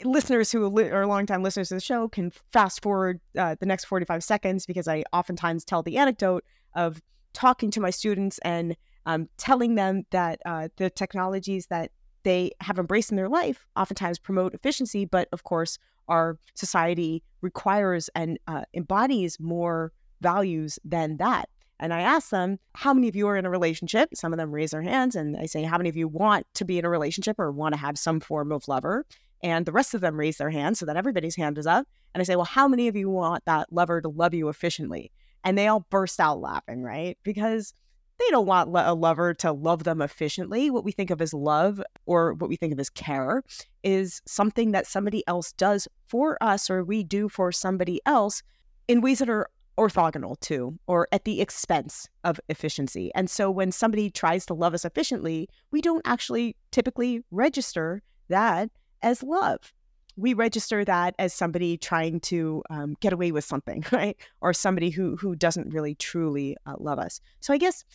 listeners 0.05 0.49
who 0.49 0.65
are 0.79 1.05
longtime 1.05 1.43
listeners 1.43 1.67
to 1.67 1.73
the 1.75 1.81
show 1.81 2.07
can 2.07 2.31
fast 2.53 2.81
forward 2.81 3.19
uh, 3.37 3.55
the 3.59 3.65
next 3.65 3.83
45 3.85 4.23
seconds 4.23 4.65
because 4.65 4.87
I 4.87 5.03
oftentimes 5.11 5.65
tell 5.65 5.83
the 5.83 5.97
anecdote 5.97 6.45
of 6.73 7.01
talking 7.33 7.69
to 7.71 7.81
my 7.81 7.89
students 7.89 8.39
and 8.39 8.75
um, 9.09 9.27
telling 9.37 9.73
them 9.73 10.03
that 10.11 10.39
uh, 10.45 10.69
the 10.77 10.89
technologies 10.91 11.65
that 11.67 11.91
they 12.21 12.51
have 12.61 12.77
embraced 12.77 13.09
in 13.09 13.17
their 13.17 13.29
life 13.29 13.65
oftentimes 13.75 14.19
promote 14.19 14.53
efficiency, 14.53 15.03
but 15.03 15.27
of 15.31 15.43
course, 15.43 15.79
our 16.07 16.37
society 16.53 17.23
requires 17.41 18.09
and 18.13 18.37
uh, 18.47 18.61
embodies 18.75 19.39
more 19.39 19.91
values 20.21 20.77
than 20.83 21.17
that. 21.17 21.49
And 21.79 21.91
I 21.91 22.01
ask 22.01 22.29
them, 22.29 22.59
how 22.75 22.93
many 22.93 23.07
of 23.07 23.15
you 23.15 23.27
are 23.27 23.37
in 23.37 23.47
a 23.47 23.49
relationship? 23.49 24.09
Some 24.13 24.31
of 24.31 24.37
them 24.37 24.51
raise 24.51 24.71
their 24.71 24.83
hands 24.83 25.15
and 25.15 25.35
I 25.37 25.47
say, 25.47 25.63
how 25.63 25.77
many 25.77 25.89
of 25.89 25.97
you 25.97 26.07
want 26.07 26.45
to 26.55 26.65
be 26.65 26.77
in 26.77 26.85
a 26.85 26.89
relationship 26.89 27.39
or 27.39 27.51
want 27.51 27.73
to 27.73 27.79
have 27.79 27.97
some 27.97 28.19
form 28.19 28.51
of 28.51 28.67
lover? 28.67 29.07
And 29.41 29.65
the 29.65 29.71
rest 29.71 29.95
of 29.95 30.01
them 30.01 30.19
raise 30.19 30.37
their 30.37 30.51
hands 30.51 30.77
so 30.77 30.85
that 30.85 30.97
everybody's 30.97 31.37
hand 31.37 31.57
is 31.57 31.65
up. 31.65 31.87
And 32.13 32.21
I 32.21 32.25
say, 32.25 32.35
well, 32.35 32.45
how 32.45 32.67
many 32.67 32.87
of 32.87 32.95
you 32.95 33.09
want 33.09 33.45
that 33.45 33.73
lover 33.73 34.01
to 34.01 34.09
love 34.09 34.35
you 34.35 34.49
efficiently? 34.49 35.11
And 35.43 35.57
they 35.57 35.67
all 35.67 35.87
burst 35.89 36.19
out 36.19 36.41
laughing, 36.41 36.83
right? 36.83 37.17
Because 37.23 37.73
they 38.19 38.29
don't 38.31 38.45
want 38.45 38.69
a 38.75 38.93
lover 38.93 39.33
to 39.35 39.51
love 39.51 39.83
them 39.83 40.01
efficiently. 40.01 40.69
What 40.69 40.83
we 40.83 40.91
think 40.91 41.09
of 41.09 41.21
as 41.21 41.33
love 41.33 41.81
or 42.05 42.33
what 42.33 42.49
we 42.49 42.55
think 42.55 42.73
of 42.73 42.79
as 42.79 42.89
care 42.89 43.43
is 43.83 44.21
something 44.25 44.71
that 44.71 44.87
somebody 44.87 45.23
else 45.27 45.53
does 45.53 45.87
for 46.07 46.37
us 46.41 46.69
or 46.69 46.83
we 46.83 47.03
do 47.03 47.29
for 47.29 47.51
somebody 47.51 48.01
else 48.05 48.43
in 48.87 49.01
ways 49.01 49.19
that 49.19 49.29
are 49.29 49.49
orthogonal 49.77 50.37
to 50.41 50.77
or 50.87 51.07
at 51.13 51.23
the 51.23 51.39
expense 51.39 52.09
of 52.25 52.39
efficiency. 52.49 53.11
And 53.15 53.29
so 53.29 53.49
when 53.49 53.71
somebody 53.71 54.09
tries 54.09 54.45
to 54.47 54.53
love 54.53 54.73
us 54.73 54.83
efficiently, 54.83 55.47
we 55.71 55.81
don't 55.81 56.05
actually 56.05 56.57
typically 56.71 57.23
register 57.31 58.01
that 58.27 58.69
as 59.01 59.23
love. 59.23 59.73
We 60.17 60.33
register 60.33 60.83
that 60.83 61.15
as 61.17 61.33
somebody 61.33 61.77
trying 61.77 62.19
to 62.21 62.61
um, 62.69 62.97
get 62.99 63.13
away 63.13 63.31
with 63.31 63.45
something, 63.45 63.85
right? 63.93 64.17
Or 64.41 64.51
somebody 64.53 64.89
who 64.89 65.15
who 65.15 65.33
doesn't 65.33 65.73
really 65.73 65.95
truly 65.95 66.57
uh, 66.65 66.75
love 66.77 66.99
us. 66.99 67.21
So 67.39 67.53
I 67.53 67.57
guess 67.57 67.85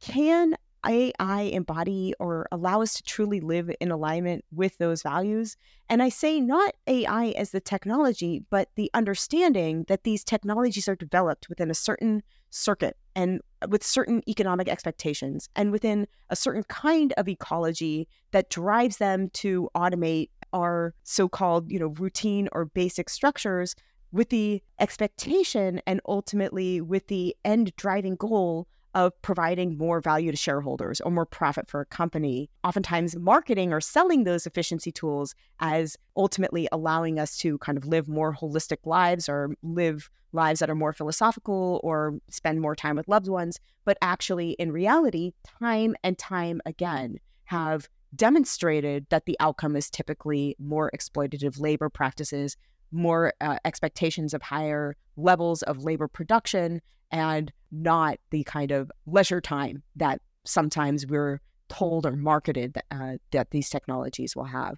can 0.00 0.56
AI 0.86 1.50
embody 1.52 2.14
or 2.18 2.46
allow 2.52 2.82
us 2.82 2.94
to 2.94 3.02
truly 3.02 3.40
live 3.40 3.70
in 3.80 3.90
alignment 3.90 4.44
with 4.52 4.78
those 4.78 5.02
values? 5.02 5.56
And 5.88 6.02
I 6.02 6.08
say 6.08 6.40
not 6.40 6.74
AI 6.86 7.28
as 7.36 7.50
the 7.50 7.60
technology, 7.60 8.44
but 8.50 8.68
the 8.76 8.90
understanding 8.94 9.84
that 9.88 10.04
these 10.04 10.24
technologies 10.24 10.88
are 10.88 10.96
developed 10.96 11.48
within 11.48 11.70
a 11.70 11.74
certain 11.74 12.22
circuit 12.50 12.96
and 13.14 13.40
with 13.68 13.84
certain 13.84 14.22
economic 14.28 14.68
expectations 14.68 15.48
and 15.56 15.72
within 15.72 16.06
a 16.30 16.36
certain 16.36 16.62
kind 16.64 17.12
of 17.16 17.28
ecology 17.28 18.08
that 18.30 18.48
drives 18.48 18.98
them 18.98 19.28
to 19.30 19.68
automate 19.74 20.30
our 20.52 20.94
so-called, 21.02 21.70
you 21.70 21.78
know, 21.78 21.88
routine 21.98 22.48
or 22.52 22.64
basic 22.66 23.10
structures 23.10 23.74
with 24.12 24.30
the 24.30 24.62
expectation 24.78 25.82
and 25.86 26.00
ultimately 26.06 26.80
with 26.80 27.08
the 27.08 27.36
end 27.44 27.74
driving 27.76 28.16
goal 28.16 28.66
of 28.94 29.20
providing 29.22 29.76
more 29.76 30.00
value 30.00 30.30
to 30.30 30.36
shareholders 30.36 31.00
or 31.00 31.10
more 31.10 31.26
profit 31.26 31.68
for 31.68 31.80
a 31.80 31.86
company, 31.86 32.50
oftentimes 32.64 33.16
marketing 33.16 33.72
or 33.72 33.80
selling 33.80 34.24
those 34.24 34.46
efficiency 34.46 34.90
tools 34.90 35.34
as 35.60 35.96
ultimately 36.16 36.68
allowing 36.72 37.18
us 37.18 37.36
to 37.38 37.58
kind 37.58 37.78
of 37.78 37.86
live 37.86 38.08
more 38.08 38.34
holistic 38.34 38.78
lives 38.84 39.28
or 39.28 39.54
live 39.62 40.10
lives 40.32 40.60
that 40.60 40.70
are 40.70 40.74
more 40.74 40.92
philosophical 40.92 41.80
or 41.82 42.18
spend 42.28 42.60
more 42.60 42.74
time 42.74 42.96
with 42.96 43.08
loved 43.08 43.28
ones. 43.28 43.58
But 43.84 43.98
actually, 44.02 44.50
in 44.52 44.72
reality, 44.72 45.32
time 45.60 45.96
and 46.02 46.18
time 46.18 46.60
again 46.66 47.18
have 47.44 47.88
demonstrated 48.14 49.06
that 49.10 49.26
the 49.26 49.36
outcome 49.40 49.76
is 49.76 49.90
typically 49.90 50.56
more 50.58 50.90
exploitative 50.94 51.60
labor 51.60 51.88
practices, 51.88 52.56
more 52.90 53.32
uh, 53.40 53.58
expectations 53.64 54.34
of 54.34 54.42
higher 54.42 54.96
levels 55.16 55.62
of 55.62 55.84
labor 55.84 56.08
production, 56.08 56.80
and 57.10 57.52
not 57.70 58.18
the 58.30 58.44
kind 58.44 58.70
of 58.70 58.90
leisure 59.06 59.40
time 59.40 59.82
that 59.96 60.20
sometimes 60.44 61.06
we're 61.06 61.40
told 61.68 62.06
or 62.06 62.16
marketed 62.16 62.74
that, 62.74 62.84
uh, 62.90 63.16
that 63.30 63.50
these 63.50 63.68
technologies 63.68 64.34
will 64.34 64.44
have. 64.44 64.76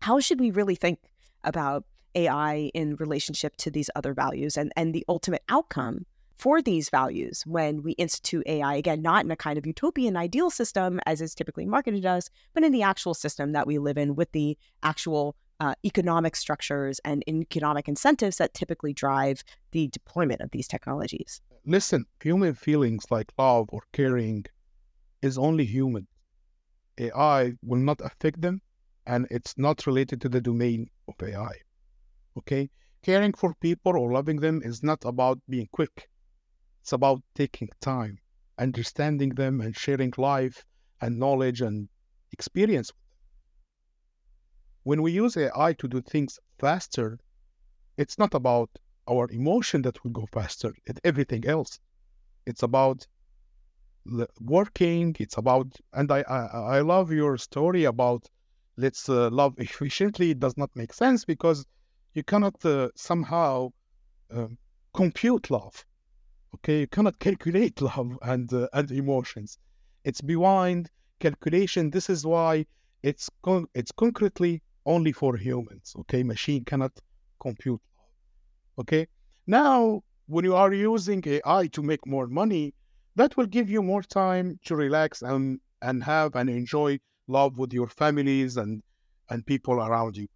How 0.00 0.20
should 0.20 0.40
we 0.40 0.50
really 0.50 0.74
think 0.74 0.98
about 1.44 1.84
AI 2.14 2.70
in 2.74 2.96
relationship 2.96 3.56
to 3.58 3.70
these 3.70 3.90
other 3.94 4.14
values 4.14 4.56
and, 4.56 4.72
and 4.76 4.94
the 4.94 5.04
ultimate 5.08 5.42
outcome 5.48 6.06
for 6.38 6.60
these 6.60 6.90
values 6.90 7.42
when 7.46 7.82
we 7.82 7.92
institute 7.92 8.42
AI, 8.46 8.74
again, 8.74 9.00
not 9.00 9.24
in 9.24 9.30
a 9.30 9.36
kind 9.36 9.56
of 9.56 9.66
utopian 9.66 10.16
ideal 10.16 10.50
system 10.50 11.00
as 11.06 11.20
is 11.20 11.34
typically 11.34 11.64
marketed 11.64 12.04
us, 12.04 12.28
but 12.52 12.62
in 12.62 12.72
the 12.72 12.82
actual 12.82 13.14
system 13.14 13.52
that 13.52 13.66
we 13.66 13.78
live 13.78 13.96
in 13.96 14.14
with 14.14 14.32
the 14.32 14.56
actual 14.82 15.34
uh, 15.60 15.74
economic 15.84 16.36
structures 16.36 17.00
and 17.04 17.22
economic 17.28 17.88
incentives 17.88 18.36
that 18.36 18.54
typically 18.54 18.92
drive 18.92 19.42
the 19.72 19.88
deployment 19.88 20.40
of 20.40 20.50
these 20.50 20.68
technologies. 20.68 21.40
Listen, 21.64 22.04
human 22.22 22.54
feelings 22.54 23.04
like 23.10 23.32
love 23.38 23.66
or 23.70 23.82
caring 23.92 24.44
is 25.22 25.38
only 25.38 25.64
human. 25.64 26.06
AI 26.98 27.52
will 27.62 27.80
not 27.80 28.00
affect 28.00 28.40
them, 28.40 28.60
and 29.06 29.26
it's 29.30 29.54
not 29.56 29.86
related 29.86 30.20
to 30.22 30.28
the 30.28 30.40
domain 30.40 30.88
of 31.08 31.14
AI. 31.22 31.52
Okay? 32.38 32.70
Caring 33.02 33.32
for 33.32 33.54
people 33.60 33.96
or 33.96 34.12
loving 34.12 34.36
them 34.36 34.62
is 34.64 34.82
not 34.82 35.04
about 35.04 35.38
being 35.48 35.68
quick, 35.72 36.08
it's 36.80 36.92
about 36.92 37.22
taking 37.34 37.68
time, 37.80 38.18
understanding 38.58 39.30
them, 39.30 39.60
and 39.60 39.76
sharing 39.76 40.12
life 40.16 40.64
and 41.00 41.18
knowledge 41.18 41.60
and 41.60 41.88
experience 42.32 42.92
when 44.86 45.02
we 45.02 45.10
use 45.10 45.36
AI 45.36 45.72
to 45.72 45.88
do 45.88 46.00
things 46.00 46.38
faster, 46.60 47.18
it's 47.96 48.18
not 48.20 48.34
about 48.34 48.70
our 49.10 49.28
emotion 49.32 49.82
that 49.82 50.02
will 50.04 50.12
go 50.12 50.26
faster, 50.32 50.72
it's 50.86 51.00
everything 51.02 51.44
else. 51.44 51.80
It's 52.46 52.62
about 52.62 53.04
working, 54.40 55.16
it's 55.18 55.36
about, 55.36 55.66
and 55.92 56.12
I, 56.12 56.20
I, 56.28 56.76
I 56.76 56.80
love 56.82 57.10
your 57.10 57.36
story 57.36 57.82
about 57.82 58.28
let's 58.76 59.08
uh, 59.08 59.28
love 59.30 59.54
efficiently. 59.58 60.30
It 60.30 60.38
does 60.38 60.56
not 60.56 60.70
make 60.76 60.92
sense 60.92 61.24
because 61.24 61.66
you 62.14 62.22
cannot 62.22 62.64
uh, 62.64 62.90
somehow 62.94 63.70
uh, 64.32 64.46
compute 64.94 65.50
love. 65.50 65.84
Okay, 66.54 66.80
you 66.82 66.86
cannot 66.86 67.18
calculate 67.18 67.80
love 67.90 68.16
and 68.22 68.52
uh, 68.52 68.68
and 68.72 68.88
emotions. 68.92 69.58
It's 70.04 70.20
beyond 70.20 70.90
calculation. 71.18 71.90
This 71.90 72.08
is 72.08 72.24
why 72.24 72.66
it's 73.02 73.28
con- 73.42 73.66
it's 73.74 73.90
concretely 73.90 74.62
only 74.86 75.12
for 75.12 75.36
humans. 75.36 75.94
Okay, 76.00 76.22
machine 76.22 76.64
cannot 76.64 76.92
compute. 77.40 77.80
Okay, 78.78 79.06
now 79.46 80.02
when 80.26 80.44
you 80.44 80.54
are 80.54 80.72
using 80.72 81.22
AI 81.26 81.66
to 81.68 81.82
make 81.82 82.06
more 82.06 82.26
money, 82.26 82.74
that 83.16 83.36
will 83.36 83.46
give 83.46 83.68
you 83.68 83.82
more 83.82 84.02
time 84.02 84.58
to 84.64 84.76
relax 84.76 85.22
and 85.22 85.60
and 85.82 86.02
have 86.04 86.34
and 86.36 86.48
enjoy 86.48 86.98
love 87.28 87.58
with 87.58 87.72
your 87.72 87.88
families 87.88 88.56
and 88.56 88.82
and 89.30 89.44
people 89.44 89.74
around 89.74 90.16
you. 90.16 90.28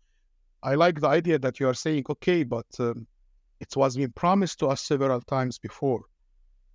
I 0.63 0.75
like 0.75 1.01
the 1.01 1.09
idea 1.09 1.39
that 1.39 1.59
you 1.59 1.69
are 1.69 1.75
saying, 1.75 2.05
okay, 2.11 2.43
but 2.43 2.67
um, 2.79 3.07
it 3.61 3.75
was 3.77 3.97
been 3.97 4.13
promised 4.13 4.59
to 4.61 4.67
us 4.69 4.83
several 4.83 5.21
times 5.23 5.59
before. 5.59 6.03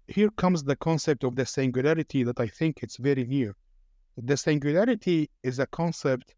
Here 0.08 0.30
comes 0.32 0.64
the 0.64 0.76
concept 0.76 1.24
of 1.24 1.36
the 1.36 1.46
singularity 1.46 2.24
that 2.24 2.40
I 2.40 2.48
think 2.48 2.80
it's 2.82 2.98
very 2.98 3.26
near. 3.26 3.56
The 4.18 4.38
singularity 4.38 5.30
is 5.44 5.60
a 5.60 5.68
concept 5.68 6.36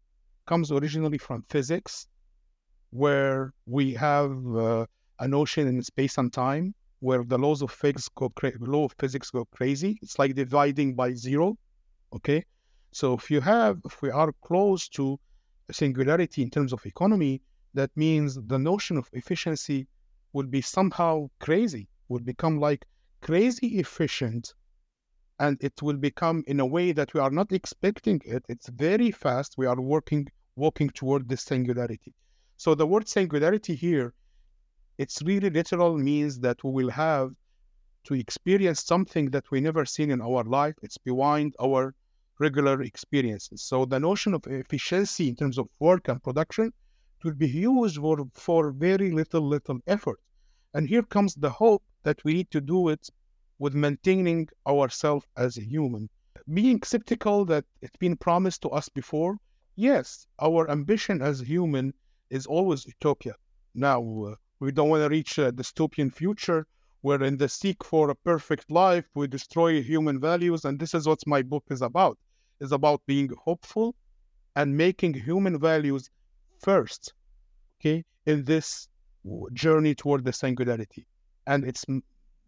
comes 0.48 0.72
originally 0.72 1.18
from 1.26 1.44
physics, 1.54 2.08
where 2.90 3.52
we 3.66 3.94
have 4.08 4.32
uh, 4.56 4.86
a 5.24 5.28
notion 5.28 5.68
in 5.68 5.82
space 5.82 6.16
and 6.18 6.32
time 6.32 6.74
where 7.00 7.22
the 7.22 7.38
laws 7.38 7.60
of 7.62 7.70
physics 7.70 8.08
go 8.20 8.28
cra- 8.30 8.58
law 8.60 8.84
of 8.86 8.94
physics 8.98 9.30
go 9.30 9.44
crazy. 9.58 9.98
It's 10.02 10.18
like 10.18 10.34
dividing 10.34 10.94
by 10.94 11.14
zero. 11.14 11.56
Okay, 12.16 12.40
so 12.90 13.14
if 13.14 13.30
you 13.30 13.40
have 13.42 13.74
if 13.84 14.00
we 14.02 14.10
are 14.10 14.32
close 14.48 14.88
to 14.98 15.04
singularity 15.70 16.40
in 16.42 16.50
terms 16.50 16.72
of 16.72 16.84
economy, 16.86 17.34
that 17.74 17.90
means 17.94 18.30
the 18.52 18.58
notion 18.58 18.96
of 18.96 19.06
efficiency 19.12 19.86
will 20.32 20.46
be 20.46 20.62
somehow 20.62 21.28
crazy. 21.38 21.84
Will 22.08 22.24
become 22.32 22.58
like 22.58 22.82
crazy 23.20 23.78
efficient, 23.84 24.54
and 25.38 25.58
it 25.60 25.76
will 25.82 25.98
become 26.10 26.42
in 26.46 26.58
a 26.60 26.66
way 26.66 26.92
that 26.92 27.12
we 27.14 27.20
are 27.20 27.34
not 27.40 27.52
expecting 27.52 28.18
it. 28.24 28.42
It's 28.48 28.68
very 28.70 29.10
fast. 29.10 29.50
We 29.58 29.66
are 29.66 29.80
working 29.80 30.26
walking 30.58 30.90
toward 30.90 31.28
this 31.28 31.42
singularity. 31.42 32.12
So 32.56 32.74
the 32.74 32.86
word 32.86 33.08
singularity 33.08 33.74
here 33.74 34.12
it's 34.98 35.22
really 35.22 35.48
literal 35.48 35.96
means 35.96 36.40
that 36.40 36.62
we 36.64 36.72
will 36.72 36.90
have 36.90 37.30
to 38.04 38.14
experience 38.14 38.84
something 38.84 39.30
that 39.30 39.48
we 39.52 39.60
never 39.60 39.84
seen 39.84 40.10
in 40.10 40.20
our 40.20 40.42
life. 40.42 40.74
It's 40.82 40.98
beyond 40.98 41.54
our 41.62 41.94
regular 42.40 42.82
experiences. 42.82 43.62
So 43.62 43.84
the 43.84 44.00
notion 44.00 44.34
of 44.34 44.42
efficiency 44.48 45.28
in 45.28 45.36
terms 45.36 45.56
of 45.56 45.68
work 45.78 46.08
and 46.08 46.20
production 46.22 46.72
will 47.22 47.34
be 47.34 47.48
used 47.48 47.96
for, 47.96 48.26
for 48.34 48.72
very 48.72 49.12
little, 49.12 49.42
little 49.42 49.78
effort. 49.86 50.18
And 50.74 50.88
here 50.88 51.02
comes 51.02 51.34
the 51.36 51.50
hope 51.50 51.84
that 52.02 52.24
we 52.24 52.34
need 52.34 52.50
to 52.50 52.60
do 52.60 52.88
it 52.88 53.08
with 53.60 53.74
maintaining 53.74 54.48
ourselves 54.66 55.26
as 55.36 55.58
a 55.58 55.62
human. 55.62 56.08
Being 56.52 56.80
skeptical 56.82 57.44
that 57.46 57.64
it's 57.82 57.96
been 57.98 58.16
promised 58.16 58.62
to 58.62 58.70
us 58.70 58.88
before, 58.88 59.36
yes, 59.78 60.26
our 60.40 60.68
ambition 60.70 61.22
as 61.22 61.40
human 61.40 61.94
is 62.30 62.46
always 62.46 62.84
utopia. 62.84 63.34
Now, 63.74 64.00
uh, 64.24 64.34
we 64.60 64.72
don't 64.72 64.88
want 64.88 65.04
to 65.04 65.08
reach 65.08 65.38
a 65.38 65.52
dystopian 65.52 66.12
future 66.12 66.66
where, 67.02 67.22
in 67.22 67.36
the 67.36 67.48
seek 67.48 67.84
for 67.84 68.10
a 68.10 68.14
perfect 68.14 68.70
life, 68.70 69.04
we 69.14 69.28
destroy 69.28 69.80
human 69.80 70.20
values. 70.20 70.64
And 70.64 70.80
this 70.80 70.94
is 70.94 71.06
what 71.06 71.20
my 71.26 71.42
book 71.42 71.64
is 71.70 71.80
about. 71.80 72.18
Is 72.60 72.72
about 72.72 73.00
being 73.06 73.30
hopeful 73.44 73.94
and 74.56 74.76
making 74.76 75.14
human 75.14 75.60
values 75.60 76.10
first. 76.60 77.14
Okay, 77.80 78.04
in 78.26 78.44
this 78.44 78.88
journey 79.52 79.94
toward 79.94 80.24
the 80.24 80.32
singularity, 80.32 81.06
and 81.46 81.64
it's 81.64 81.84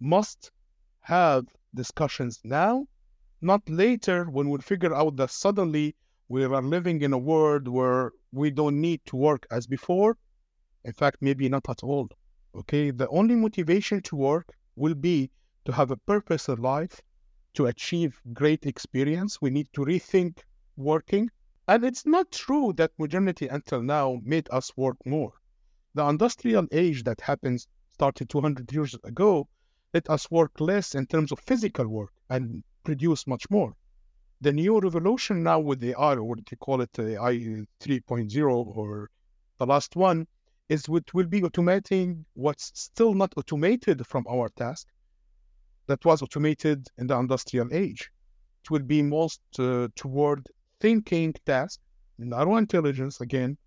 must 0.00 0.50
have 1.02 1.44
discussions 1.74 2.40
now, 2.42 2.86
not 3.40 3.62
later 3.68 4.24
when 4.24 4.50
we 4.50 4.58
figure 4.58 4.92
out 4.92 5.14
that 5.16 5.30
suddenly 5.30 5.94
we 6.30 6.44
are 6.44 6.62
living 6.62 7.02
in 7.02 7.12
a 7.12 7.18
world 7.18 7.68
where 7.68 8.12
we 8.32 8.50
don't 8.50 8.80
need 8.80 9.00
to 9.04 9.16
work 9.16 9.46
as 9.50 9.66
before 9.66 10.16
in 10.82 10.94
fact, 10.94 11.18
maybe 11.20 11.48
not 11.48 11.68
at 11.68 11.82
all. 11.82 12.08
Okay, 12.54 12.90
the 12.90 13.08
only 13.08 13.36
motivation 13.36 14.00
to 14.02 14.16
work 14.16 14.56
will 14.76 14.94
be 14.94 15.30
to 15.66 15.72
have 15.72 15.90
a 15.90 15.96
purpose 15.96 16.48
in 16.48 16.56
life, 16.62 17.02
to 17.54 17.66
achieve 17.66 18.20
great 18.32 18.64
experience. 18.64 19.42
We 19.42 19.50
need 19.50 19.68
to 19.74 19.82
rethink 19.82 20.38
working. 20.76 21.30
And 21.68 21.84
it's 21.84 22.06
not 22.06 22.32
true 22.32 22.72
that 22.78 22.92
modernity 22.98 23.46
until 23.46 23.82
now 23.82 24.20
made 24.24 24.48
us 24.50 24.74
work 24.76 24.96
more. 25.04 25.34
The 25.94 26.06
industrial 26.06 26.66
age 26.72 27.04
that 27.04 27.20
happens 27.20 27.68
started 27.90 28.30
200 28.30 28.72
years 28.72 28.96
ago 29.04 29.48
let 29.92 30.08
us 30.08 30.30
work 30.30 30.60
less 30.60 30.94
in 30.94 31.06
terms 31.06 31.32
of 31.32 31.40
physical 31.40 31.86
work 31.88 32.12
and 32.30 32.62
produce 32.84 33.26
much 33.26 33.50
more. 33.50 33.74
The 34.42 34.52
new 34.52 34.80
revolution 34.80 35.42
now 35.42 35.60
with 35.60 35.84
AI, 35.84 36.14
or 36.14 36.24
what 36.24 36.46
they 36.46 36.56
call 36.56 36.80
it, 36.80 36.92
the 36.94 37.14
AI 37.16 37.34
3.0 37.80 38.76
or 38.76 39.10
the 39.58 39.66
last 39.66 39.96
one, 39.96 40.26
is 40.70 40.88
what 40.88 41.12
will 41.12 41.26
be 41.26 41.42
automating 41.42 42.24
what's 42.34 42.70
still 42.74 43.12
not 43.12 43.34
automated 43.36 44.06
from 44.06 44.24
our 44.30 44.48
task 44.50 44.86
that 45.88 46.04
was 46.04 46.22
automated 46.22 46.88
in 46.96 47.06
the 47.08 47.18
industrial 47.18 47.68
age. 47.72 48.10
It 48.64 48.70
will 48.70 48.82
be 48.82 49.02
most 49.02 49.40
uh, 49.58 49.88
toward 49.96 50.46
thinking 50.80 51.34
task, 51.44 51.80
narrow 52.18 52.56
intelligence 52.56 53.20
again, 53.20 53.58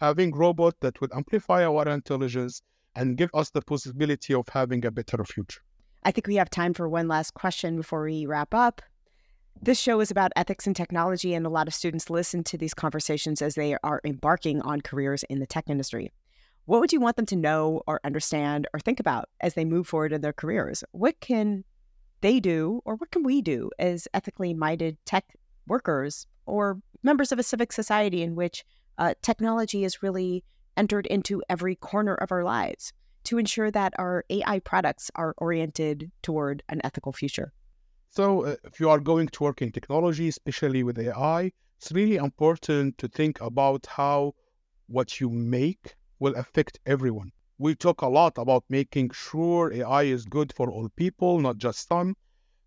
having 0.00 0.32
robot 0.32 0.74
that 0.80 1.00
would 1.00 1.12
amplify 1.14 1.64
our 1.64 1.88
intelligence 1.88 2.62
and 2.94 3.16
give 3.16 3.30
us 3.34 3.50
the 3.50 3.62
possibility 3.62 4.34
of 4.34 4.46
having 4.48 4.84
a 4.84 4.90
better 4.90 5.24
future. 5.24 5.62
I 6.04 6.10
think 6.10 6.26
we 6.26 6.36
have 6.36 6.50
time 6.50 6.74
for 6.74 6.88
one 6.88 7.08
last 7.08 7.34
question 7.34 7.76
before 7.76 8.04
we 8.04 8.26
wrap 8.26 8.52
up. 8.52 8.82
This 9.64 9.78
show 9.78 10.00
is 10.00 10.10
about 10.10 10.32
ethics 10.34 10.66
and 10.66 10.74
technology, 10.74 11.34
and 11.34 11.46
a 11.46 11.48
lot 11.48 11.68
of 11.68 11.74
students 11.74 12.10
listen 12.10 12.42
to 12.42 12.58
these 12.58 12.74
conversations 12.74 13.40
as 13.40 13.54
they 13.54 13.76
are 13.84 14.00
embarking 14.02 14.60
on 14.62 14.80
careers 14.80 15.22
in 15.30 15.38
the 15.38 15.46
tech 15.46 15.70
industry. 15.70 16.10
What 16.64 16.80
would 16.80 16.92
you 16.92 16.98
want 16.98 17.14
them 17.14 17.26
to 17.26 17.36
know 17.36 17.80
or 17.86 18.00
understand 18.02 18.66
or 18.74 18.80
think 18.80 18.98
about 18.98 19.28
as 19.40 19.54
they 19.54 19.64
move 19.64 19.86
forward 19.86 20.12
in 20.12 20.20
their 20.20 20.32
careers? 20.32 20.82
What 20.90 21.20
can 21.20 21.62
they 22.22 22.40
do 22.40 22.82
or 22.84 22.96
what 22.96 23.12
can 23.12 23.22
we 23.22 23.40
do 23.40 23.70
as 23.78 24.08
ethically 24.12 24.52
minded 24.52 24.96
tech 25.06 25.26
workers 25.68 26.26
or 26.44 26.80
members 27.04 27.30
of 27.30 27.38
a 27.38 27.44
civic 27.44 27.70
society 27.70 28.20
in 28.20 28.34
which 28.34 28.64
uh, 28.98 29.14
technology 29.22 29.84
is 29.84 30.02
really 30.02 30.42
entered 30.76 31.06
into 31.06 31.40
every 31.48 31.76
corner 31.76 32.16
of 32.16 32.32
our 32.32 32.42
lives 32.42 32.92
to 33.22 33.38
ensure 33.38 33.70
that 33.70 33.94
our 33.96 34.24
AI 34.28 34.58
products 34.58 35.08
are 35.14 35.36
oriented 35.38 36.10
toward 36.20 36.64
an 36.68 36.80
ethical 36.82 37.12
future? 37.12 37.52
So, 38.12 38.44
uh, 38.44 38.54
if 38.62 38.78
you 38.78 38.88
are 38.90 39.00
going 39.00 39.26
to 39.26 39.42
work 39.42 39.60
in 39.60 39.72
technology, 39.72 40.28
especially 40.28 40.84
with 40.84 40.98
AI, 41.00 41.50
it's 41.78 41.90
really 41.90 42.14
important 42.14 42.96
to 42.98 43.08
think 43.08 43.40
about 43.40 43.86
how 43.86 44.34
what 44.86 45.20
you 45.20 45.30
make 45.30 45.96
will 46.20 46.34
affect 46.36 46.78
everyone. 46.86 47.32
We 47.58 47.74
talk 47.74 48.02
a 48.02 48.06
lot 48.08 48.38
about 48.38 48.64
making 48.68 49.10
sure 49.10 49.72
AI 49.72 50.02
is 50.04 50.26
good 50.26 50.52
for 50.52 50.70
all 50.70 50.90
people, 50.90 51.40
not 51.40 51.56
just 51.58 51.88
some. 51.88 52.14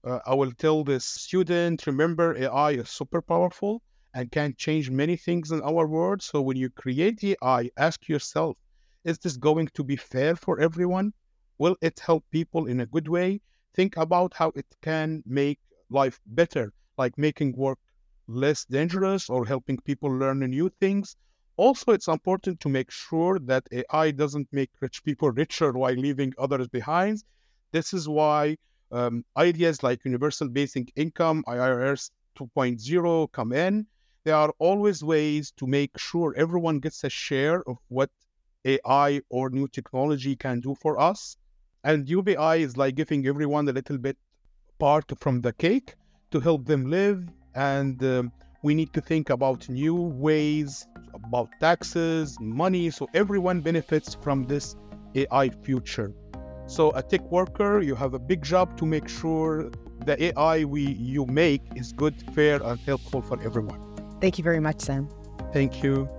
Uh, 0.04 0.20
I 0.26 0.34
will 0.36 0.54
tell 0.54 0.84
this 0.84 1.06
student 1.06 1.88
remember, 1.88 2.36
AI 2.36 2.72
is 2.72 2.90
super 2.90 3.22
powerful 3.22 3.84
and 4.14 4.32
can 4.32 4.56
change 4.58 4.90
many 4.90 5.18
things 5.18 5.52
in 5.52 5.62
our 5.62 5.88
world. 5.88 6.24
So 6.24 6.42
when 6.42 6.58
you 6.58 6.72
create 6.72 7.24
AI, 7.24 7.70
ask 7.78 8.08
yourself 8.10 8.58
is 9.06 9.20
this 9.20 9.38
going 9.38 9.70
to 9.76 9.84
be 9.84 9.98
fair 9.98 10.36
for 10.36 10.60
everyone? 10.60 11.14
Will 11.58 11.78
it 11.82 12.00
help 12.00 12.26
people 12.32 12.66
in 12.68 12.80
a 12.82 12.86
good 12.88 13.08
way? 13.10 13.42
Think 13.76 13.98
about 13.98 14.34
how 14.36 14.52
it 14.56 14.66
can 14.82 15.22
make 15.26 15.60
life 15.90 16.20
better, 16.26 16.74
like 16.98 17.18
making 17.18 17.54
work 17.56 17.80
less 18.28 18.66
dangerous 18.66 19.30
or 19.30 19.46
helping 19.46 19.78
people 19.80 20.10
learn 20.10 20.40
new 20.40 20.70
things 20.80 21.16
also, 21.58 21.94
it's 21.94 22.08
important 22.10 22.60
to 22.62 22.70
make 22.70 22.92
sure 22.92 23.40
that 23.40 23.68
AI 23.72 24.12
doesn't 24.12 24.48
make 24.52 24.72
rich 24.82 25.04
people 25.06 25.32
richer 25.32 25.72
while 25.72 25.94
leaving 25.94 26.34
others 26.38 26.68
behind. 26.68 27.24
This 27.72 27.94
is 27.94 28.10
why 28.10 28.58
um, 28.92 29.24
ideas 29.38 29.82
like 29.82 30.04
universal 30.04 30.50
basic 30.50 30.92
income, 30.98 31.44
IRS 31.48 32.12
2.0 32.38 33.32
come 33.32 33.54
in. 33.54 33.88
There 34.26 34.36
are 34.36 34.54
always 34.60 35.02
ways 35.02 35.52
to 35.56 35.66
make 35.66 35.98
sure 35.98 36.34
everyone 36.36 36.80
gets 36.80 37.04
a 37.06 37.10
share 37.10 37.64
of 37.70 37.78
what 37.88 38.10
AI 38.66 39.22
or 39.30 39.50
new 39.50 39.70
technology 39.70 40.36
can 40.36 40.60
do 40.60 40.76
for 40.76 41.00
us. 41.00 41.38
And 41.86 42.10
UBI 42.10 42.56
is 42.64 42.76
like 42.76 42.96
giving 42.96 43.28
everyone 43.28 43.70
a 43.70 43.72
little 43.72 44.00
bit 44.00 44.18
part 44.80 45.06
from 45.20 45.42
the 45.42 45.54
cake 45.54 45.94
to 46.32 46.40
help 46.40 46.66
them 46.66 46.90
live 46.90 47.30
and 47.54 48.04
um, 48.04 48.32
we 48.64 48.74
need 48.74 48.92
to 48.94 49.02
think 49.02 49.30
about 49.30 49.70
new 49.70 49.94
ways 49.96 50.88
about 51.14 51.50
taxes, 51.60 52.38
money, 52.42 52.90
so 52.90 53.08
everyone 53.14 53.62
benefits 53.62 54.16
from 54.16 54.46
this 54.46 54.76
AI 55.14 55.50
future. 55.64 56.12
So, 56.66 56.92
a 56.92 57.04
tech 57.04 57.22
worker, 57.32 57.82
you 57.82 57.96
have 57.96 58.16
a 58.16 58.20
big 58.20 58.42
job 58.42 58.76
to 58.78 58.86
make 58.86 59.08
sure 59.08 59.70
the 60.06 60.16
AI 60.26 60.66
we 60.66 60.82
you 60.82 61.26
make 61.28 61.62
is 61.76 61.94
good, 61.94 62.16
fair, 62.34 62.62
and 62.64 62.80
helpful 62.80 63.22
for 63.22 63.42
everyone. 63.44 63.80
Thank 64.20 64.38
you 64.40 64.44
very 64.44 64.60
much, 64.60 64.82
Sam. 64.82 65.08
Thank 65.54 65.84
you. 65.84 66.10